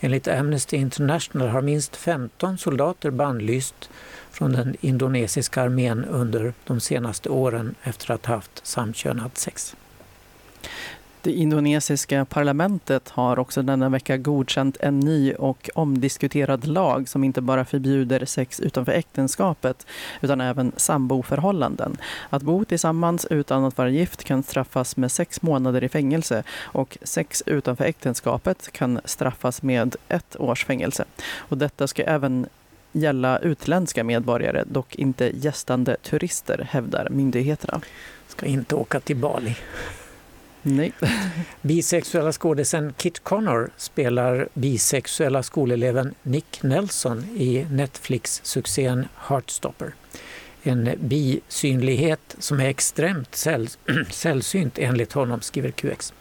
Enligt 0.00 0.28
Amnesty 0.28 0.76
International 0.76 1.48
har 1.48 1.62
minst 1.62 1.96
15 1.96 2.58
soldater 2.58 3.10
bannlyst 3.10 3.90
från 4.30 4.52
den 4.52 4.76
indonesiska 4.80 5.62
armén 5.62 6.04
under 6.04 6.54
de 6.66 6.80
senaste 6.80 7.28
åren 7.28 7.74
efter 7.82 8.14
att 8.14 8.26
ha 8.26 8.34
haft 8.34 8.66
samkönat 8.66 9.38
sex. 9.38 9.76
Det 11.22 11.32
indonesiska 11.32 12.24
parlamentet 12.24 13.08
har 13.08 13.38
också 13.38 13.62
denna 13.62 13.88
vecka 13.88 14.16
godkänt 14.16 14.76
en 14.80 15.00
ny 15.00 15.34
och 15.34 15.70
omdiskuterad 15.74 16.66
lag 16.66 17.08
som 17.08 17.24
inte 17.24 17.40
bara 17.40 17.64
förbjuder 17.64 18.24
sex 18.24 18.60
utanför 18.60 18.92
äktenskapet 18.92 19.86
utan 20.20 20.40
även 20.40 20.72
samboförhållanden. 20.76 21.96
Att 22.30 22.42
bo 22.42 22.64
tillsammans 22.64 23.26
utan 23.30 23.64
att 23.64 23.78
vara 23.78 23.88
gift 23.88 24.24
kan 24.24 24.42
straffas 24.42 24.96
med 24.96 25.12
sex 25.12 25.42
månader 25.42 25.84
i 25.84 25.88
fängelse 25.88 26.42
och 26.58 26.98
sex 27.02 27.42
utanför 27.46 27.84
äktenskapet 27.84 28.72
kan 28.72 29.00
straffas 29.04 29.62
med 29.62 29.96
ett 30.08 30.36
års 30.36 30.64
fängelse. 30.64 31.04
Och 31.36 31.58
detta 31.58 31.86
ska 31.86 32.02
även 32.02 32.46
gälla 32.92 33.38
utländska 33.38 34.04
medborgare, 34.04 34.64
dock 34.66 34.94
inte 34.94 35.30
gästande 35.34 35.96
turister, 36.02 36.66
hävdar 36.70 37.08
myndigheterna. 37.10 37.80
Ska 38.28 38.46
inte 38.46 38.74
åka 38.74 39.00
till 39.00 39.16
Bali. 39.16 39.56
Nej. 40.62 40.92
Bisexuella 41.62 42.32
skådisen 42.32 42.94
Kit 42.96 43.24
Connor 43.24 43.70
spelar 43.76 44.48
bisexuella 44.54 45.42
skoleleven 45.42 46.14
Nick 46.22 46.62
Nelson 46.62 47.24
i 47.36 47.66
Netflix-succén 47.70 49.08
Heartstopper. 49.16 49.94
En 50.62 50.90
bisynlighet 51.00 52.36
som 52.38 52.60
är 52.60 52.68
extremt 52.68 53.34
säll 53.34 53.68
sällsynt 54.10 54.78
enligt 54.78 55.12
honom, 55.12 55.40
skriver 55.40 55.70
QX. 55.70 56.12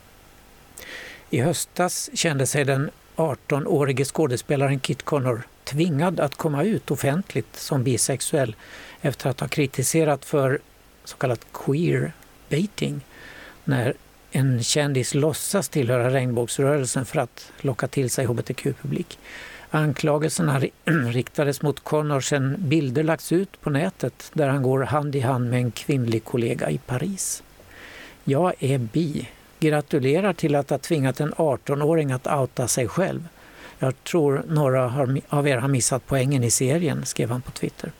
I 1.30 1.42
höstas 1.42 2.10
kände 2.14 2.46
sig 2.48 2.66
den 2.66 2.90
18-årige 3.16 4.06
skådespelaren 4.06 4.80
Kit 4.80 5.04
Connor 5.04 5.42
tvingad 5.64 6.20
att 6.20 6.36
komma 6.36 6.64
ut 6.64 6.92
offentligt 6.92 7.56
som 7.56 7.84
bisexuell 7.84 8.56
efter 9.02 9.30
att 9.30 9.40
ha 9.40 9.48
kritiserat 9.48 10.26
för 10.26 10.60
så 11.04 11.18
kallat 11.18 11.46
queer 11.54 12.14
baiting 12.50 13.02
när 13.64 13.94
en 14.32 14.64
kändis 14.64 15.14
låtsas 15.14 15.70
tillhöra 15.70 16.10
regnbågsrörelsen 16.10 17.06
för 17.06 17.20
att 17.20 17.52
locka 17.62 17.88
till 17.88 18.10
sig 18.10 18.26
hbtq-publik. 18.26 19.20
Anklagelserna 19.70 20.60
riktades 21.12 21.62
mot 21.62 21.84
Connor 21.84 22.22
sedan 22.22 22.56
bilder 22.58 23.04
lagts 23.04 23.32
ut 23.32 23.62
på 23.62 23.70
nätet 23.70 24.32
där 24.34 24.48
han 24.48 24.64
går 24.64 24.80
hand 24.80 25.16
i 25.16 25.20
hand 25.20 25.50
med 25.50 25.60
en 25.60 25.72
kvinnlig 25.72 26.24
kollega 26.24 26.70
i 26.70 26.78
Paris. 26.78 27.44
Jag 28.24 28.54
är 28.60 28.78
bi. 28.78 29.30
Gratulerar 29.60 30.34
till 30.34 30.56
att 30.56 30.70
ha 30.70 30.78
tvingat 30.78 31.20
en 31.20 31.34
18-åring 31.34 32.12
att 32.12 32.28
outa 32.28 32.68
sig 32.68 32.88
själv. 32.88 33.28
Jag 33.80 34.04
tror 34.04 34.44
några 34.48 34.86
av 35.30 35.48
er 35.48 35.58
har 35.58 35.68
missat 35.68 36.08
poängen 36.08 36.44
i 36.44 36.52
serien, 36.52 37.06
skrev 37.06 37.30
han 37.30 37.42
på 37.42 37.52
Twitter. 37.52 37.92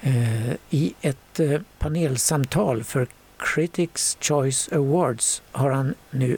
Eh, 0.00 0.52
I 0.70 0.94
ett 1.00 1.40
eh, 1.40 1.60
panelsamtal 1.78 2.84
för 2.84 3.06
Critics 3.38 4.16
Choice 4.20 4.72
Awards 4.72 5.42
har 5.52 5.70
han 5.70 5.94
nu 6.10 6.36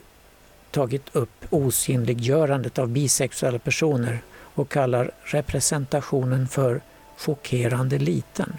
tagit 0.70 1.16
upp 1.16 1.46
osynliggörandet 1.50 2.78
av 2.78 2.88
bisexuella 2.88 3.58
personer 3.58 4.22
och 4.54 4.68
kallar 4.68 5.10
representationen 5.24 6.48
för 6.48 6.80
chockerande 7.16 7.98
liten. 7.98 8.52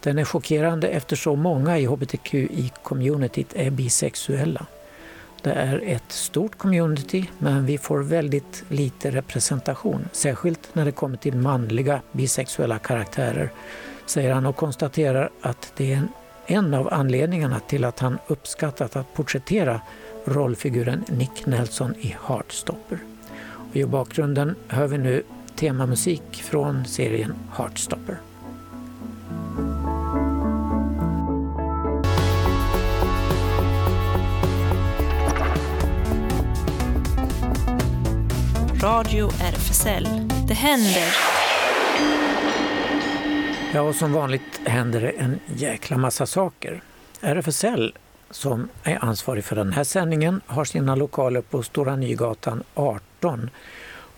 Den 0.00 0.18
är 0.18 0.24
chockerande 0.24 0.88
eftersom 0.88 1.40
många 1.40 1.78
i 1.78 1.86
hbtqi-communityt 1.86 3.52
är 3.54 3.70
bisexuella. 3.70 4.66
Det 5.42 5.52
är 5.52 5.82
ett 5.86 6.12
stort 6.12 6.58
community 6.58 7.26
men 7.38 7.66
vi 7.66 7.78
får 7.78 8.02
väldigt 8.02 8.64
lite 8.68 9.10
representation, 9.10 10.08
särskilt 10.12 10.74
när 10.74 10.84
det 10.84 10.92
kommer 10.92 11.16
till 11.16 11.36
manliga 11.36 12.00
bisexuella 12.12 12.78
karaktärer, 12.78 13.50
säger 14.06 14.32
han 14.32 14.46
och 14.46 14.56
konstaterar 14.56 15.30
att 15.40 15.72
det 15.76 15.92
är 15.92 15.96
en, 15.96 16.08
en 16.50 16.74
av 16.74 16.92
anledningarna 16.92 17.60
till 17.60 17.84
att 17.84 18.00
han 18.00 18.18
uppskattat 18.26 18.96
att 18.96 19.14
porträttera 19.14 19.80
rollfiguren 20.24 21.04
Nick 21.08 21.46
Nelson 21.46 21.94
i 22.00 22.16
Heartstopper. 22.26 22.98
Och 23.42 23.76
I 23.76 23.84
bakgrunden 23.84 24.54
hör 24.68 24.86
vi 24.86 24.98
nu 24.98 25.22
temamusik 25.54 26.42
från 26.42 26.84
serien 26.84 27.34
Heartstopper. 27.56 28.16
Radio 38.82 39.28
RFSL. 39.28 40.08
Det 40.48 40.54
händer. 40.54 41.39
Ja, 43.72 43.80
och 43.80 43.94
som 43.94 44.12
vanligt 44.12 44.60
händer 44.66 45.00
det 45.00 45.10
en 45.10 45.40
jäkla 45.46 45.98
massa 45.98 46.26
saker. 46.26 46.82
RFSL, 47.20 47.94
som 48.30 48.68
är 48.82 49.04
ansvarig 49.04 49.44
för 49.44 49.56
den 49.56 49.72
här 49.72 49.84
sändningen, 49.84 50.40
har 50.46 50.64
sina 50.64 50.94
lokaler 50.94 51.40
på 51.40 51.62
Stora 51.62 51.96
Nygatan 51.96 52.62
18. 52.74 53.50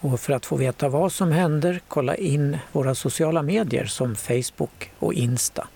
Och 0.01 0.21
för 0.21 0.33
att 0.33 0.47
få 0.47 0.57
veta 0.57 0.89
vad 0.89 1.13
som 1.13 1.33
händer, 1.33 1.81
kolla 1.89 2.15
in 2.15 2.59
våra 2.73 2.95
sociala 2.95 3.43
medier 3.43 3.85
som 3.85 4.17
Facebook 4.17 4.91
och 4.99 5.15
Insta. 5.15 5.69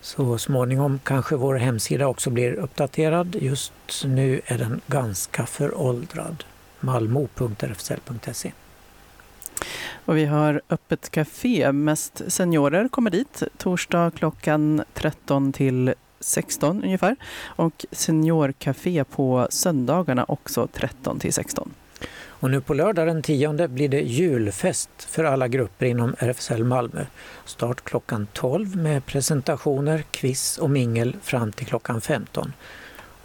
Så 0.00 0.38
småningom 0.38 1.00
kanske 1.04 1.36
vår 1.36 1.54
hemsida 1.54 2.06
också 2.06 2.30
blir 2.30 2.52
uppdaterad. 2.52 3.36
Just 3.40 4.04
nu 4.04 4.40
är 4.46 4.58
den 4.58 4.80
ganska 4.86 5.46
föråldrad. 5.46 6.44
malmo.rfsl.se 6.80 8.52
och 10.06 10.16
vi 10.16 10.24
har 10.24 10.60
öppet 10.70 11.10
café. 11.10 11.72
Mest 11.72 12.22
seniorer 12.32 12.88
kommer 12.88 13.10
dit 13.10 13.42
torsdag 13.56 14.10
klockan 14.16 14.82
13 14.94 15.52
till 15.52 15.94
16 16.20 16.84
ungefär. 16.84 17.16
Och 17.44 17.86
seniorcafé 17.92 19.04
på 19.04 19.46
söndagarna 19.50 20.24
också 20.28 20.68
13 20.72 21.18
till 21.18 21.32
16. 21.32 21.70
Och 22.38 22.50
nu 22.50 22.60
på 22.60 22.74
lördag 22.74 23.06
den 23.06 23.22
10 23.22 23.68
blir 23.68 23.88
det 23.88 24.00
julfest 24.00 24.90
för 24.98 25.24
alla 25.24 25.48
grupper 25.48 25.86
inom 25.86 26.14
RFSL 26.18 26.64
Malmö. 26.64 27.06
Start 27.44 27.84
klockan 27.84 28.26
12 28.32 28.76
med 28.76 29.06
presentationer, 29.06 30.02
quiz 30.10 30.58
och 30.58 30.70
mingel 30.70 31.16
fram 31.22 31.52
till 31.52 31.66
klockan 31.66 32.00
15. 32.00 32.52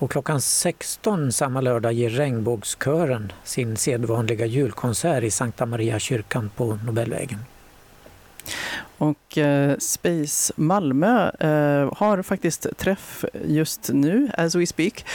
Och 0.02 0.12
klockan 0.12 0.42
16 0.42 1.32
samma 1.32 1.62
lördag 1.62 1.94
ger 1.94 2.10
Regnbågskören 2.10 3.32
sin 3.44 3.78
sedvanliga 3.78 4.46
julkonsert 4.46 5.24
i 5.24 5.32
Sankta 5.32 5.66
Maria 5.66 6.00
kyrkan 6.00 6.50
på 6.56 6.80
Nobelvägen. 6.86 7.40
Och 9.02 9.38
eh, 9.38 9.78
Space 9.78 10.54
Malmö 10.56 11.30
eh, 11.40 11.94
har 11.98 12.22
faktiskt 12.22 12.78
träff 12.78 13.26
just 13.46 13.90
nu, 13.94 14.30
as 14.38 14.56
we 14.56 14.66
speak. 14.66 15.06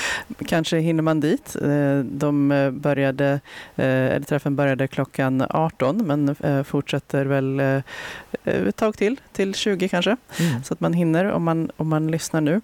Kanske 0.46 0.78
hinner 0.78 1.02
man 1.02 1.20
dit. 1.20 1.56
Eh, 1.62 1.98
de 1.98 2.48
började, 2.82 3.40
eller 3.76 4.20
träffen 4.20 4.56
började 4.56 4.88
klockan 4.88 5.46
18 5.50 6.06
men 6.06 6.36
fortsätter 6.64 7.24
väl 7.24 7.60
ett 8.44 8.76
tag 8.76 8.96
till, 8.96 9.20
till 9.32 9.54
20 9.54 9.88
kanske. 9.88 10.16
Mm. 10.40 10.64
Så 10.64 10.74
att 10.74 10.80
man 10.80 10.92
hinner 10.92 11.24
om 11.24 11.44
man, 11.44 11.70
om 11.76 11.88
man 11.88 12.10
lyssnar 12.10 12.40
nu. 12.40 12.60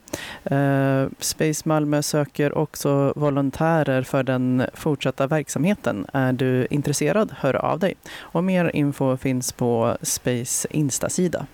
Space 1.19 1.63
Malmö 1.69 2.03
söker 2.03 2.59
också 2.59 3.13
volontärer 3.17 4.03
för 4.03 4.23
den 4.23 4.67
fortsatta 4.75 5.27
verksamheten. 5.27 6.07
Är 6.13 6.33
du 6.33 6.67
intresserad, 6.71 7.35
hör 7.39 7.55
av 7.57 7.79
dig. 7.79 7.95
Och 8.19 8.45
mer 8.45 8.71
info 8.77 9.17
finns 9.17 9.53
på 9.53 9.97
Space 10.03 10.69
hemsida. 11.13 11.47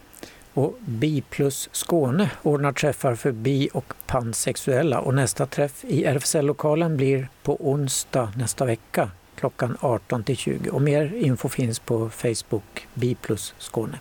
Och 0.55 0.79
Bi 0.81 1.21
plus 1.21 1.69
Skåne 1.73 2.31
ordnar 2.43 2.73
träffar 2.73 3.15
för 3.15 3.33
bi 3.33 3.69
och 3.73 3.95
pansexuella 4.07 5.01
och 5.01 5.15
nästa 5.15 5.47
träff 5.47 5.85
i 5.85 6.05
RFSL-lokalen 6.05 6.97
blir 6.97 7.29
på 7.43 7.57
onsdag 7.71 8.33
nästa 8.37 8.65
vecka 8.65 9.11
klockan 9.37 9.77
18 9.81 10.25
till 10.25 10.37
20. 10.37 10.71
Och 10.71 10.83
mer 10.83 11.15
info 11.15 11.49
finns 11.49 11.79
på 11.79 12.11
Facebook 12.11 12.87
Bi 12.95 13.15
plus 13.15 13.55
Skåne. 13.59 13.99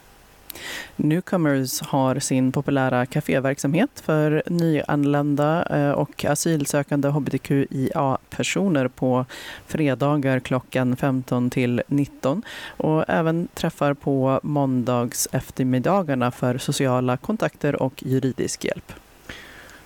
Newcomers 0.95 1.81
har 1.81 2.19
sin 2.19 2.51
populära 2.51 3.05
kaféverksamhet 3.05 3.89
för 4.05 4.43
nyanlända 4.45 5.65
eh, 5.69 5.91
och 5.91 6.25
asylsökande 6.25 7.07
hbtqia-personer 7.07 8.87
på 8.87 9.25
fredagar 9.65 10.39
klockan 10.39 10.95
15 10.95 11.49
till 11.49 11.81
19 11.87 12.43
och 12.77 13.05
även 13.07 13.47
träffar 13.53 13.93
på 13.93 14.39
måndags 14.43 15.27
eftermiddagarna 15.31 16.31
för 16.31 16.57
sociala 16.57 17.17
kontakter 17.17 17.81
och 17.81 18.03
juridisk 18.05 18.65
hjälp. 18.65 18.93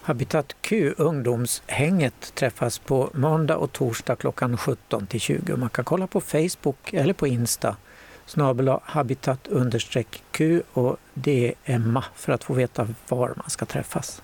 Habitat 0.04 0.56
Q, 0.62 0.94
ungdomshänget, 0.98 2.36
träffas 2.36 2.80
på 2.80 3.10
måndag 3.14 3.58
och 3.58 3.72
torsdag 3.72 4.16
klockan 4.16 4.58
17 4.58 5.08
till 5.08 5.20
20. 5.20 5.56
Man 5.56 5.70
kan 5.70 5.86
kolla 5.86 6.08
på 6.08 6.22
Facebook 6.22 6.94
eller 6.94 7.14
på 7.14 7.28
Insta 7.28 7.76
snabel 8.26 8.80
habitat 8.84 9.48
understreck 9.48 10.24
Q 10.32 10.62
och 10.74 10.98
det 11.14 11.48
är 11.48 11.76
emma 11.76 12.04
för 12.16 12.34
att 12.34 12.44
få 12.44 12.54
veta 12.54 12.88
var 13.08 13.34
man 13.36 13.50
ska 13.50 13.66
träffas. 13.66 14.22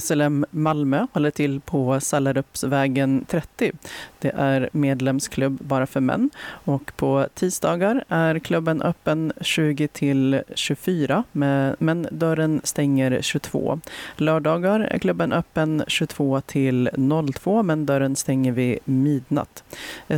SLM 0.00 0.46
Malmö 0.50 1.06
håller 1.12 1.30
till 1.30 1.60
på 1.60 2.00
Sallarupsvägen 2.00 3.24
30. 3.28 3.72
Det 4.18 4.32
är 4.36 4.68
medlemsklubb 4.72 5.58
bara 5.62 5.86
för 5.86 6.00
män 6.00 6.30
och 6.46 6.92
på 6.96 7.26
tisdagar 7.34 8.04
är 8.08 8.38
klubben 8.38 8.82
öppen 8.82 9.32
20 9.40 9.88
till 9.88 10.42
24 10.54 11.24
men 11.78 12.08
dörren 12.10 12.60
stänger 12.64 13.22
22. 13.22 13.80
Lördagar 14.16 14.80
är 14.80 14.98
klubben 14.98 15.32
öppen 15.32 15.84
22 15.88 16.40
till 16.40 16.90
02 17.34 17.62
men 17.62 17.86
dörren 17.86 18.16
stänger 18.16 18.52
vid 18.52 18.78
midnatt. 18.84 19.64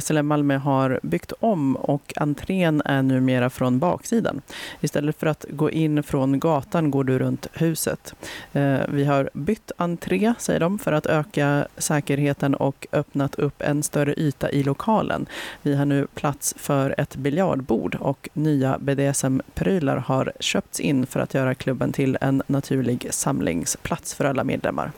SLM 0.00 0.26
Malmö 0.26 0.56
har 0.56 1.00
byggt 1.02 1.32
om 1.40 1.76
och 1.76 2.12
entrén 2.16 2.82
är 2.84 3.02
numera 3.02 3.50
från 3.50 3.78
baksidan. 3.78 4.40
Istället 4.80 5.20
för 5.20 5.26
att 5.26 5.44
gå 5.50 5.70
in 5.70 6.02
från 6.02 6.40
gatan 6.40 6.90
går 6.90 7.04
du 7.04 7.18
runt 7.18 7.46
huset. 7.52 8.14
Eh, 8.52 8.80
vi 8.88 9.04
har 9.04 9.30
bytt 9.34 9.65
bytt 9.66 9.80
entré, 9.80 10.34
säger 10.38 10.60
de, 10.60 10.78
för 10.78 10.92
att 10.92 11.06
öka 11.06 11.66
säkerheten 11.78 12.54
och 12.54 12.86
öppnat 12.92 13.34
upp 13.34 13.62
en 13.62 13.82
större 13.82 14.14
yta 14.16 14.50
i 14.50 14.62
lokalen. 14.62 15.26
Vi 15.62 15.74
har 15.74 15.84
nu 15.84 16.06
plats 16.14 16.54
för 16.58 16.94
ett 16.98 17.16
biljardbord 17.16 17.96
och 18.00 18.28
nya 18.34 18.78
BDSM-prylar 18.78 19.96
har 19.96 20.32
köpts 20.40 20.80
in 20.80 21.06
för 21.06 21.20
att 21.20 21.34
göra 21.34 21.54
klubben 21.54 21.92
till 21.92 22.18
en 22.20 22.42
naturlig 22.46 23.06
samlingsplats 23.10 24.14
för 24.14 24.24
alla 24.24 24.44
medlemmar. 24.44 24.92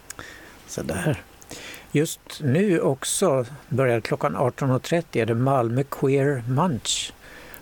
Så 0.66 0.82
där. 0.82 1.22
Just 1.92 2.20
nu 2.40 2.80
också 2.80 3.46
börjar 3.68 4.00
klockan 4.00 4.36
18.30 4.36 5.04
är 5.12 5.26
det 5.26 5.34
Malmö 5.34 5.82
Queer 5.82 6.42
Munch 6.48 7.12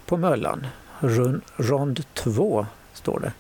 på 0.06 0.16
Möllan. 0.16 0.66
Rund, 1.00 1.42
rond 1.56 2.04
2 2.14 2.66
står 2.92 3.20
det. 3.20 3.32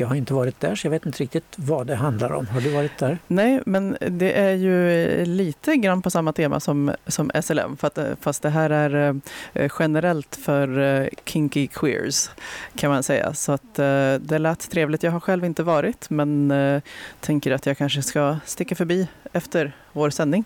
Jag 0.00 0.08
har 0.08 0.14
inte 0.14 0.34
varit 0.34 0.60
där 0.60 0.74
så 0.74 0.86
jag 0.86 0.90
vet 0.90 1.06
inte 1.06 1.22
riktigt 1.22 1.54
vad 1.56 1.86
det 1.86 1.94
handlar 1.94 2.32
om. 2.32 2.46
Har 2.46 2.60
du 2.60 2.70
varit 2.70 2.98
där? 2.98 3.18
Nej, 3.26 3.62
men 3.66 3.96
det 4.00 4.32
är 4.32 4.52
ju 4.52 5.24
lite 5.24 5.76
grann 5.76 6.02
på 6.02 6.10
samma 6.10 6.32
tema 6.32 6.60
som, 6.60 6.92
som 7.06 7.30
SLM, 7.42 7.76
för 7.76 7.86
att, 7.86 7.98
eh, 7.98 8.04
fast 8.20 8.42
det 8.42 8.50
här 8.50 8.70
är 8.70 9.20
eh, 9.52 9.70
generellt 9.78 10.36
för 10.36 10.78
eh, 10.78 11.08
kinky 11.24 11.66
queers 11.66 12.30
kan 12.76 12.90
man 12.90 13.02
säga. 13.02 13.34
Så 13.34 13.52
att 13.52 13.74
det 14.20 14.38
lät 14.38 14.70
trevligt. 14.70 15.02
Jag 15.02 15.12
har 15.12 15.20
själv 15.20 15.44
inte 15.44 15.62
varit, 15.62 16.10
men 16.10 16.52
tänker 17.20 17.52
att 17.52 17.66
jag 17.66 17.78
kanske 17.78 18.02
ska 18.02 18.36
sticka 18.44 18.74
förbi 18.74 19.08
efter 19.32 19.72
vår 19.98 20.10
sändning. 20.10 20.44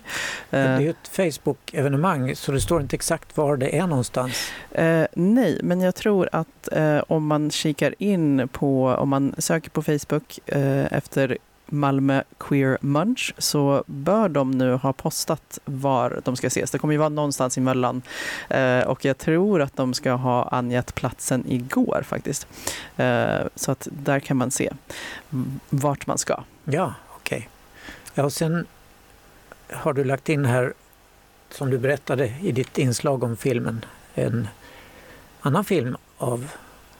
Det 0.50 0.58
är 0.58 0.80
ju 0.80 0.90
ett 0.90 1.10
Facebook-evenemang 1.12 2.34
så 2.34 2.52
det 2.52 2.60
står 2.60 2.80
inte 2.80 2.96
exakt 2.96 3.36
var 3.36 3.56
det 3.56 3.78
är 3.78 3.86
någonstans. 3.86 4.50
Eh, 4.70 5.06
nej, 5.12 5.60
men 5.62 5.80
jag 5.80 5.94
tror 5.94 6.28
att 6.32 6.68
eh, 6.72 7.02
om 7.08 7.26
man 7.26 7.50
kikar 7.50 7.94
in 7.98 8.48
på, 8.52 8.86
om 8.86 9.08
man 9.08 9.34
söker 9.38 9.70
på 9.70 9.82
Facebook 9.82 10.38
eh, 10.46 10.92
efter 10.92 11.38
Malmö 11.72 12.22
Queer 12.38 12.78
Munch 12.80 13.34
så 13.38 13.84
bör 13.86 14.28
de 14.28 14.50
nu 14.50 14.74
ha 14.74 14.92
postat 14.92 15.58
var 15.64 16.20
de 16.24 16.36
ska 16.36 16.46
ses. 16.46 16.70
Det 16.70 16.78
kommer 16.78 16.92
ju 16.92 16.98
vara 16.98 17.08
någonstans 17.08 17.58
emellan 17.58 18.02
eh, 18.48 18.80
och 18.80 19.04
jag 19.04 19.18
tror 19.18 19.62
att 19.62 19.76
de 19.76 19.94
ska 19.94 20.12
ha 20.12 20.48
angett 20.48 20.94
platsen 20.94 21.44
igår 21.48 22.02
faktiskt. 22.06 22.46
Eh, 22.96 23.40
så 23.54 23.72
att 23.72 23.88
där 23.90 24.20
kan 24.20 24.36
man 24.36 24.50
se 24.50 24.70
vart 25.70 26.06
man 26.06 26.18
ska. 26.18 26.42
Ja, 26.64 26.94
okej. 27.16 27.38
Okay. 27.38 27.48
Ja, 28.14 28.24
och 28.24 28.32
sen 28.32 28.66
har 29.72 29.92
du 29.92 30.04
lagt 30.04 30.28
in 30.28 30.44
här, 30.44 30.72
som 31.50 31.70
du 31.70 31.78
berättade 31.78 32.32
i 32.42 32.52
ditt 32.52 32.78
inslag 32.78 33.22
om 33.22 33.36
filmen, 33.36 33.84
en 34.14 34.48
annan 35.40 35.64
film 35.64 35.96
av 36.18 36.50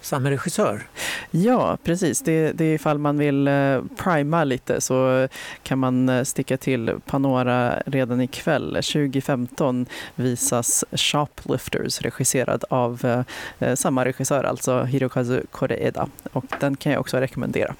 samma 0.01 0.31
regissör. 0.31 0.83
Ja, 1.31 1.79
precis. 1.85 2.21
Det, 2.21 2.53
det 2.53 2.65
är 2.65 2.75
ifall 2.75 2.99
man 2.99 3.19
vill 3.19 3.49
eh, 3.49 3.83
prima 3.97 4.45
lite 4.45 4.81
så 4.81 5.29
kan 5.63 5.79
man 5.79 6.09
eh, 6.09 6.25
sticka 6.25 6.57
till 6.57 7.01
Panora 7.07 7.83
redan 7.87 8.21
ikväll. 8.21 8.75
2015 8.75 9.87
visas 10.15 10.85
Shoplifters 10.93 12.01
regisserad 12.01 12.65
av 12.71 13.25
eh, 13.59 13.75
samma 13.75 14.05
regissör, 14.05 14.45
alltså 14.45 14.83
Hirokazu 14.83 15.43
Koreeda. 15.51 16.09
Och 16.33 16.45
den 16.61 16.77
kan 16.77 16.93
jag 16.93 17.01
också 17.01 17.17
rekommendera. 17.17 17.75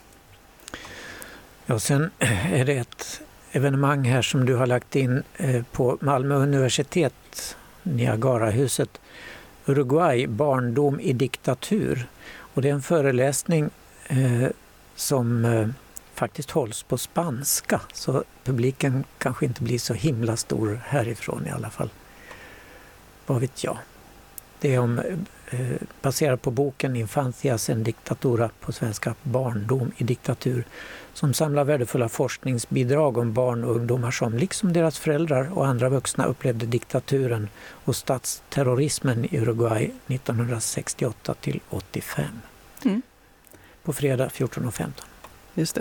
Ja, 1.67 1.79
sen 1.79 2.11
är 2.53 2.65
det 2.65 2.77
ett 2.77 3.21
evenemang 3.53 4.05
här 4.05 4.23
som 4.23 4.47
du 4.47 4.55
har 4.55 4.67
lagt 4.67 4.97
in 4.97 5.23
eh, 5.37 5.63
på 5.73 5.99
Malmö 6.01 6.35
universitet, 6.35 7.57
Niagarahuset. 7.83 9.01
Uruguay, 9.67 10.27
barndom 10.27 11.01
i 11.01 11.13
diktatur. 11.13 12.07
Och 12.35 12.63
det 12.63 12.69
är 12.69 12.73
en 12.73 12.83
föreläsning 12.83 13.71
eh, 14.07 14.49
som 14.95 15.45
eh, 15.45 15.69
faktiskt 16.15 16.51
hålls 16.51 16.83
på 16.83 16.99
spanska 16.99 17.81
så 17.93 18.25
publiken 18.45 19.05
kanske 19.19 19.45
inte 19.45 19.63
blir 19.63 19.79
så 19.79 19.95
himla 19.95 20.37
stor 20.37 20.81
härifrån 20.85 21.47
i 21.47 21.51
alla 21.51 21.71
fall. 21.71 21.91
Vad 23.27 23.41
vet 23.41 23.65
jag. 23.65 23.79
Det 24.61 24.75
är 24.75 24.79
om, 24.79 25.01
eh, 25.53 25.77
baserat 26.03 26.43
på 26.43 26.51
boken 26.51 26.97
Infancias 26.97 27.71
en 27.71 27.83
diktatura 27.83 28.51
på 28.61 28.73
svenska 28.73 29.15
Barndom 29.23 29.93
i 29.97 30.05
diktatur 30.05 30.65
som 31.15 31.35
samlar 31.35 31.65
värdefulla 31.65 32.09
forskningsbidrag 32.09 33.19
om 33.19 33.33
barn 33.33 33.65
och 33.65 33.77
ungdomar 33.77 34.11
som, 34.11 34.35
liksom 34.35 34.73
deras 34.73 34.99
föräldrar 34.99 35.59
och 35.59 35.67
andra 35.67 35.89
vuxna, 35.89 36.25
upplevde 36.25 36.67
diktaturen 36.67 37.49
och 37.69 37.97
statsterrorismen 37.97 39.25
i 39.25 39.39
Uruguay 39.39 39.91
1968 40.07 41.35
till 41.35 41.61
85. 41.71 42.25
Mm. 42.85 43.03
På 43.83 43.93
fredag 43.93 44.29
14.15. 44.29 44.91
Just 45.55 45.79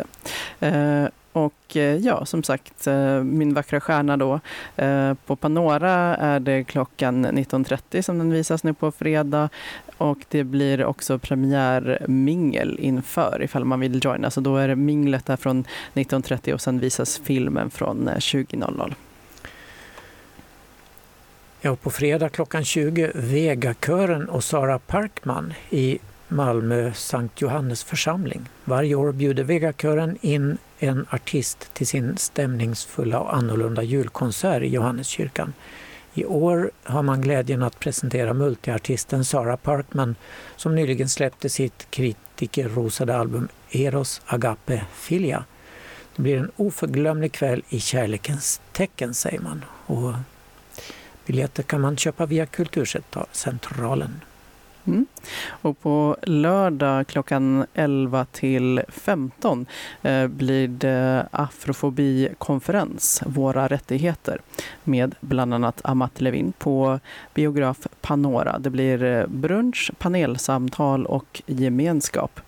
det. 0.59 1.11
Och 1.33 1.77
eh, 1.77 1.95
ja, 1.95 2.25
som 2.25 2.43
sagt, 2.43 2.87
eh, 2.87 3.23
Min 3.23 3.53
vackra 3.53 3.81
stjärna 3.81 4.17
då. 4.17 4.39
Eh, 4.75 5.13
på 5.13 5.35
Panora 5.35 6.15
är 6.15 6.39
det 6.39 6.63
klockan 6.63 7.25
19.30 7.25 8.01
som 8.01 8.17
den 8.17 8.31
visas 8.31 8.63
nu 8.63 8.73
på 8.73 8.91
fredag. 8.91 9.49
Och 9.97 10.17
det 10.29 10.43
blir 10.43 10.85
också 10.85 11.19
premiärmingel 11.19 12.79
inför 12.79 13.41
ifall 13.43 13.65
man 13.65 13.79
vill 13.79 13.99
joina. 14.03 14.31
Så 14.31 14.41
då 14.41 14.57
är 14.57 14.67
det 14.67 14.75
minglet 14.75 15.25
där 15.25 15.37
från 15.37 15.63
19.30 15.93 16.53
och 16.53 16.61
sen 16.61 16.79
visas 16.79 17.21
filmen 17.23 17.69
från 17.69 18.09
20.00. 18.09 18.93
Ja, 21.61 21.75
på 21.75 21.89
fredag 21.89 22.29
klockan 22.29 22.65
20 22.65 23.11
Vegakören 23.15 24.29
och 24.29 24.43
Sara 24.43 24.79
Parkman 24.79 25.53
i 25.69 25.99
Malmö 26.27 26.93
Sankt 26.93 27.41
Johannes 27.41 27.83
församling. 27.83 28.49
Varje 28.65 28.95
år 28.95 29.11
bjuder 29.11 29.43
Vegakören 29.43 30.17
in 30.21 30.57
en 30.83 31.05
artist 31.09 31.73
till 31.73 31.87
sin 31.87 32.17
stämningsfulla 32.17 33.19
och 33.19 33.35
annorlunda 33.35 33.83
julkonsert 33.83 34.63
i 34.63 34.67
Johanneskyrkan. 34.67 35.53
I 36.13 36.25
år 36.25 36.71
har 36.83 37.03
man 37.03 37.21
glädjen 37.21 37.63
att 37.63 37.79
presentera 37.79 38.33
multiartisten 38.33 39.25
Sara 39.25 39.57
Parkman 39.57 40.15
som 40.55 40.75
nyligen 40.75 41.09
släppte 41.09 41.49
sitt 41.49 41.87
kritikerrosade 41.89 43.17
album 43.17 43.47
Eros 43.71 44.21
Agape 44.25 44.85
Filia. 44.93 45.43
Det 46.15 46.21
blir 46.21 46.37
en 46.37 46.51
oförglömlig 46.55 47.31
kväll 47.31 47.63
i 47.69 47.79
kärlekens 47.79 48.61
tecken, 48.71 49.13
säger 49.13 49.39
man. 49.39 49.65
Och 49.85 50.13
biljetter 51.25 51.63
kan 51.63 51.81
man 51.81 51.97
köpa 51.97 52.25
via 52.25 52.45
Kulturcentralen. 52.45 54.21
Mm. 54.85 55.05
Och 55.61 55.79
på 55.79 56.17
lördag 56.23 57.07
klockan 57.07 57.65
11 57.73 58.25
till 58.25 58.81
15 58.87 59.65
eh, 60.01 60.27
blir 60.27 60.67
det 60.67 61.27
afrofobikonferens, 61.31 63.23
Våra 63.25 63.67
rättigheter, 63.67 64.41
med 64.83 65.15
bland 65.19 65.53
annat 65.53 65.81
Amat 65.83 66.21
Levin 66.21 66.53
på 66.57 66.99
biograf 67.33 67.77
Panora. 68.01 68.59
Det 68.59 68.69
blir 68.69 69.03
eh, 69.03 69.27
brunch, 69.27 69.91
panelsamtal 69.97 71.05
och 71.05 71.41
gemenskap. 71.45 72.39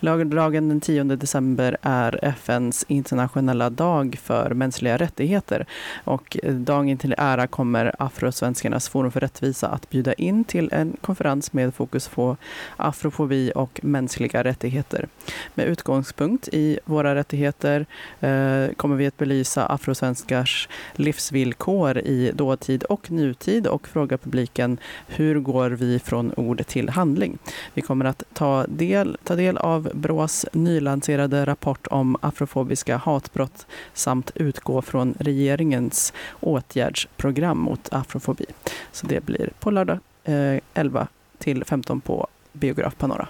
Lördagen 0.00 0.68
den 0.68 0.80
10 0.80 1.04
december 1.04 1.76
är 1.82 2.24
FNs 2.24 2.84
internationella 2.88 3.70
dag 3.70 4.18
för 4.22 4.54
mänskliga 4.54 4.96
rättigheter 4.96 5.66
och 6.04 6.36
eh, 6.42 6.54
dagen 6.54 6.98
till 6.98 7.14
ära 7.18 7.46
kommer 7.46 7.94
Afrosvenskarnas 7.98 8.88
forum 8.88 9.12
för 9.12 9.20
rättvisa 9.20 9.68
att 9.68 9.90
bjuda 9.90 10.12
in 10.12 10.44
till 10.44 10.68
en 10.72 10.96
konferens 11.00 11.52
med 11.52 11.74
fokus 11.74 12.08
på 12.08 12.36
afrofobi 12.76 13.52
och 13.54 13.80
mänskliga 13.82 14.44
rättigheter. 14.44 15.08
Med 15.54 15.66
utgångspunkt 15.66 16.48
i 16.52 16.78
våra 16.84 17.14
rättigheter 17.14 17.86
eh, 18.20 18.74
kommer 18.76 18.96
vi 18.96 19.06
att 19.06 19.16
belysa 19.16 19.66
afrosvenskars 19.66 20.68
livsvillkor 20.94 21.98
i 21.98 22.32
dåtid 22.34 22.84
och 22.84 23.10
nutid 23.10 23.66
och 23.66 23.88
fråga 23.88 24.18
publiken 24.18 24.78
hur 25.06 25.40
går 25.40 25.70
vi 25.70 25.98
från 25.98 26.32
ord 26.36 26.66
till 26.66 26.88
handling? 26.88 27.38
Vi 27.74 27.82
kommer 27.82 28.04
att 28.04 28.22
ta 28.32 28.66
del, 28.66 29.16
ta 29.24 29.36
del 29.36 29.58
av 29.58 29.90
Brås 29.94 30.46
nylanserade 30.52 31.46
rapport 31.46 31.86
om 31.86 32.16
afrofobiska 32.20 32.96
hatbrott 32.96 33.66
samt 33.94 34.30
utgå 34.34 34.82
från 34.82 35.14
regeringens 35.18 36.12
åtgärdsprogram 36.40 37.58
mot 37.58 37.88
afrofobi. 37.92 38.46
Så 38.92 39.06
det 39.06 39.24
blir 39.24 39.50
på 39.60 39.70
lördag 39.70 39.98
eh, 40.24 40.60
11 40.74 41.08
till 41.38 41.64
15 41.64 42.00
på 42.00 42.26
Biograf 42.52 42.94
Panora. 42.98 43.28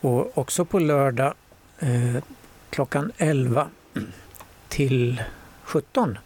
Och 0.00 0.38
också 0.38 0.64
på 0.64 0.78
lördag 0.78 1.34
eh, 1.78 2.22
klockan 2.70 3.12
11 3.16 3.66
till 4.68 5.22
17 5.62 6.18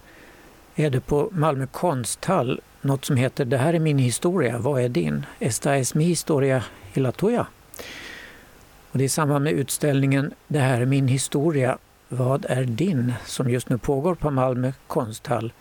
är 0.75 0.89
det 0.89 1.01
på 1.01 1.29
Malmö 1.31 1.67
konsthall 1.67 2.61
något 2.81 3.05
som 3.05 3.15
heter 3.15 3.45
Det 3.45 3.57
här 3.57 3.73
är 3.73 3.79
min 3.79 3.97
historia, 3.97 4.57
vad 4.57 4.81
är 4.81 4.89
din? 4.89 5.25
Esta 5.39 5.77
es 5.77 5.95
mi 5.95 6.03
historia 6.03 6.63
y 6.93 6.99
la 6.99 7.11
tuya. 7.11 7.47
Och 8.91 8.97
det 8.97 9.03
är 9.03 9.05
i 9.05 9.09
samband 9.09 9.43
med 9.43 9.53
utställningen 9.53 10.33
Det 10.47 10.59
här 10.59 10.81
är 10.81 10.85
min 10.85 11.07
historia, 11.07 11.77
vad 12.09 12.45
är 12.49 12.63
din? 12.63 13.13
som 13.25 13.49
just 13.49 13.69
nu 13.69 13.77
pågår 13.77 14.15
på 14.15 14.31
Malmö 14.31 14.71
konsthall. 14.87 15.53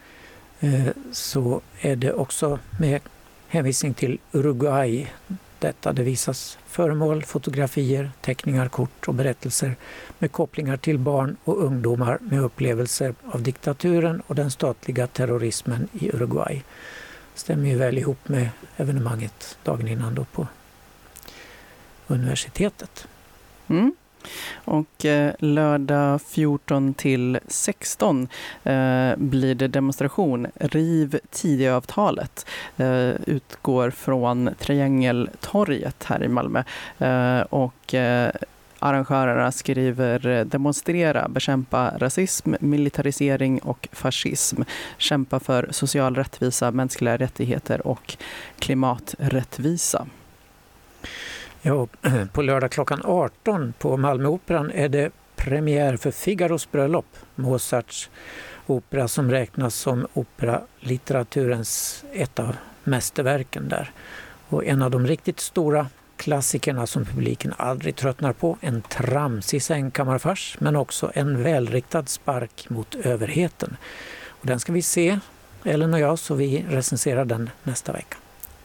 Eh, 0.60 0.86
så 1.12 1.60
är 1.80 1.96
det 1.96 2.12
också 2.12 2.58
med 2.78 3.00
hänvisning 3.48 3.94
till 3.94 4.18
Uruguay 4.32 5.12
detta. 5.64 5.92
Det 5.92 6.02
visas 6.02 6.58
föremål, 6.66 7.24
fotografier, 7.24 8.10
teckningar, 8.20 8.68
kort 8.68 9.08
och 9.08 9.14
berättelser 9.14 9.76
med 10.18 10.32
kopplingar 10.32 10.76
till 10.76 10.98
barn 10.98 11.36
och 11.44 11.64
ungdomar 11.64 12.18
med 12.20 12.40
upplevelser 12.40 13.14
av 13.24 13.42
diktaturen 13.42 14.22
och 14.26 14.34
den 14.34 14.50
statliga 14.50 15.06
terrorismen 15.06 15.88
i 15.92 16.08
Uruguay. 16.08 16.62
Stämmer 17.34 17.68
ju 17.68 17.76
väl 17.76 17.98
ihop 17.98 18.28
med 18.28 18.48
evenemanget 18.76 19.58
dagen 19.64 19.88
innan 19.88 20.14
då 20.14 20.24
på 20.24 20.46
universitetet. 22.06 23.06
Mm. 23.68 23.94
Och 24.54 25.04
eh, 25.04 25.32
lördag 25.38 26.20
14 26.22 26.94
till 26.94 27.38
16 27.46 28.28
eh, 28.64 29.16
blir 29.16 29.54
det 29.54 29.68
demonstration. 29.68 30.46
Riv 30.54 31.18
Tidöavtalet. 31.30 32.46
Eh, 32.76 33.10
utgår 33.26 33.90
från 33.90 34.50
Triangeltorget 34.58 36.04
här 36.04 36.22
i 36.22 36.28
Malmö. 36.28 36.62
Eh, 36.98 37.40
och 37.40 37.94
eh, 37.94 38.30
Arrangörerna 38.78 39.52
skriver 39.52 40.44
demonstrera, 40.44 41.28
bekämpa 41.28 41.92
rasism, 41.98 42.54
militarisering 42.60 43.58
och 43.58 43.88
fascism, 43.92 44.62
kämpa 44.98 45.40
för 45.40 45.68
social 45.70 46.14
rättvisa, 46.14 46.70
mänskliga 46.70 47.16
rättigheter 47.16 47.86
och 47.86 48.16
klimaträttvisa. 48.58 50.06
Ja, 51.66 51.86
på 52.32 52.42
lördag 52.42 52.70
klockan 52.70 53.00
18 53.04 53.74
på 53.78 53.96
Malmöoperan 53.96 54.70
är 54.70 54.88
det 54.88 55.10
premiär 55.36 55.96
för 55.96 56.10
Figaros 56.10 56.70
bröllop, 56.70 57.06
Mozarts 57.34 58.10
opera 58.66 59.08
som 59.08 59.30
räknas 59.30 59.74
som 59.74 60.06
operalitteraturens 60.12 62.04
ett 62.12 62.38
av 62.38 62.56
mästerverken 62.84 63.68
där. 63.68 63.90
Och 64.48 64.64
en 64.64 64.82
av 64.82 64.90
de 64.90 65.06
riktigt 65.06 65.40
stora 65.40 65.86
klassikerna 66.16 66.86
som 66.86 67.04
publiken 67.04 67.54
aldrig 67.56 67.96
tröttnar 67.96 68.32
på. 68.32 68.58
En 68.60 68.82
tramsig 68.82 69.62
sängkammarfars 69.62 70.56
men 70.60 70.76
också 70.76 71.10
en 71.14 71.42
välriktad 71.42 72.06
spark 72.06 72.70
mot 72.70 72.94
överheten. 72.94 73.76
Och 74.26 74.46
den 74.46 74.60
ska 74.60 74.72
vi 74.72 74.82
se, 74.82 75.18
Ellen 75.64 75.94
och 75.94 76.00
jag, 76.00 76.18
så 76.18 76.34
vi 76.34 76.64
recenserar 76.68 77.24
den 77.24 77.50
nästa 77.62 77.92
vecka. 77.92 78.16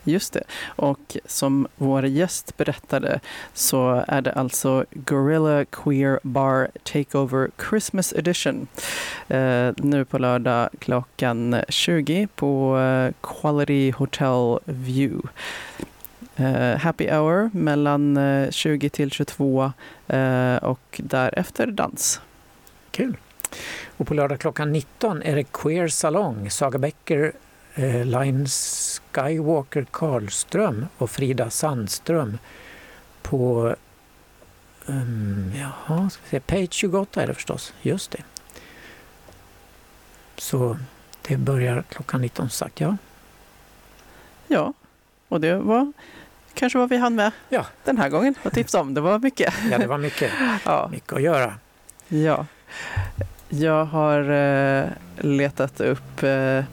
Just 0.03 0.33
det. 0.33 0.43
Och 0.65 1.17
som 1.25 1.67
vår 1.75 2.05
gäst 2.05 2.57
berättade 2.57 3.19
så 3.53 4.03
är 4.07 4.21
det 4.21 4.31
alltså 4.31 4.85
Gorilla 4.91 5.65
Queer 5.65 6.19
Bar 6.23 6.69
Takeover 6.83 7.49
Christmas 7.69 8.13
Edition. 8.13 8.67
Eh, 9.27 9.71
nu 9.77 10.05
på 10.05 10.17
lördag 10.17 10.69
klockan 10.79 11.61
20 11.69 12.27
på 12.35 12.79
eh, 12.79 13.13
Quality 13.21 13.91
Hotel 13.91 14.59
View. 14.65 15.29
Eh, 16.35 16.77
happy 16.77 17.09
hour 17.09 17.49
mellan 17.53 18.17
eh, 18.17 18.49
20 18.49 18.89
till 18.89 19.11
22 19.11 19.71
eh, 20.07 20.55
och 20.55 21.01
därefter 21.03 21.67
dans. 21.67 22.21
Kul! 22.91 23.17
Och 23.97 24.07
på 24.07 24.13
lördag 24.13 24.39
klockan 24.39 24.71
19 24.71 25.21
är 25.21 25.35
det 25.35 25.43
Queer 25.43 25.87
Salong, 25.87 26.49
Saga 26.49 26.77
Becker, 26.77 27.31
eh, 27.79 28.05
Line 28.05 28.47
Skywalker 28.47 29.85
Karlström 29.91 30.85
och 30.97 31.09
Frida 31.09 31.49
Sandström 31.49 32.37
på 33.21 33.75
um, 34.85 35.53
jaha, 35.55 36.09
ska 36.09 36.21
vi 36.23 36.29
se, 36.29 36.39
page 36.39 36.73
28 36.73 37.23
är 37.23 37.27
det 37.27 37.33
förstås, 37.33 37.73
just 37.81 38.11
det. 38.11 38.23
Så 40.37 40.77
det 41.21 41.37
börjar 41.37 41.83
klockan 41.89 42.21
19 42.21 42.49
sagt, 42.49 42.79
ja. 42.79 42.97
Ja, 44.47 44.73
och 45.27 45.41
det 45.41 45.55
var 45.55 45.93
kanske 46.53 46.79
vad 46.79 46.89
vi 46.89 46.97
hann 46.97 47.15
med 47.15 47.31
ja. 47.49 47.65
den 47.83 47.97
här 47.97 48.09
gången 48.09 48.35
att 48.43 48.53
tipsa 48.53 48.81
om. 48.81 48.93
Det 48.93 49.01
var 49.01 49.19
mycket. 49.19 49.53
Ja, 49.71 49.77
det 49.77 49.87
var 49.87 49.97
mycket. 49.97 50.31
ja. 50.65 50.87
Mycket 50.91 51.13
att 51.13 51.21
göra. 51.21 51.53
Ja. 52.07 52.45
Jag 53.49 53.85
har 53.85 54.29
eh, 54.31 54.85
letat 55.17 55.81
upp 55.81 56.23
eh, 56.23 56.63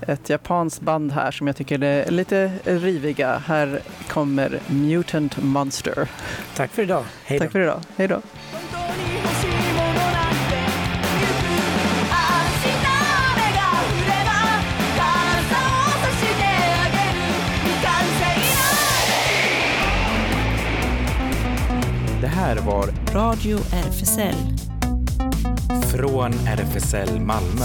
ett 0.00 0.28
japanskt 0.28 0.80
band 0.80 1.12
här 1.12 1.30
som 1.30 1.46
jag 1.46 1.56
tycker 1.56 1.82
är 1.82 2.10
lite 2.10 2.52
riviga. 2.64 3.38
Här 3.38 3.80
kommer 4.08 4.60
Mutant 4.66 5.42
Monster. 5.42 6.08
Tack 6.56 6.70
för 6.70 6.82
idag. 6.82 7.04
Hej 7.24 7.38
då. 7.38 7.44
Tack 7.44 7.52
för 7.52 7.60
idag. 7.60 7.80
Hej 7.96 8.08
då. 8.08 8.20
Det 22.20 22.26
här 22.26 22.56
var 22.56 22.88
Radio 23.14 23.58
RFSL. 23.58 24.34
Från 25.92 26.32
RFSL 26.32 27.20
Malmö. 27.20 27.64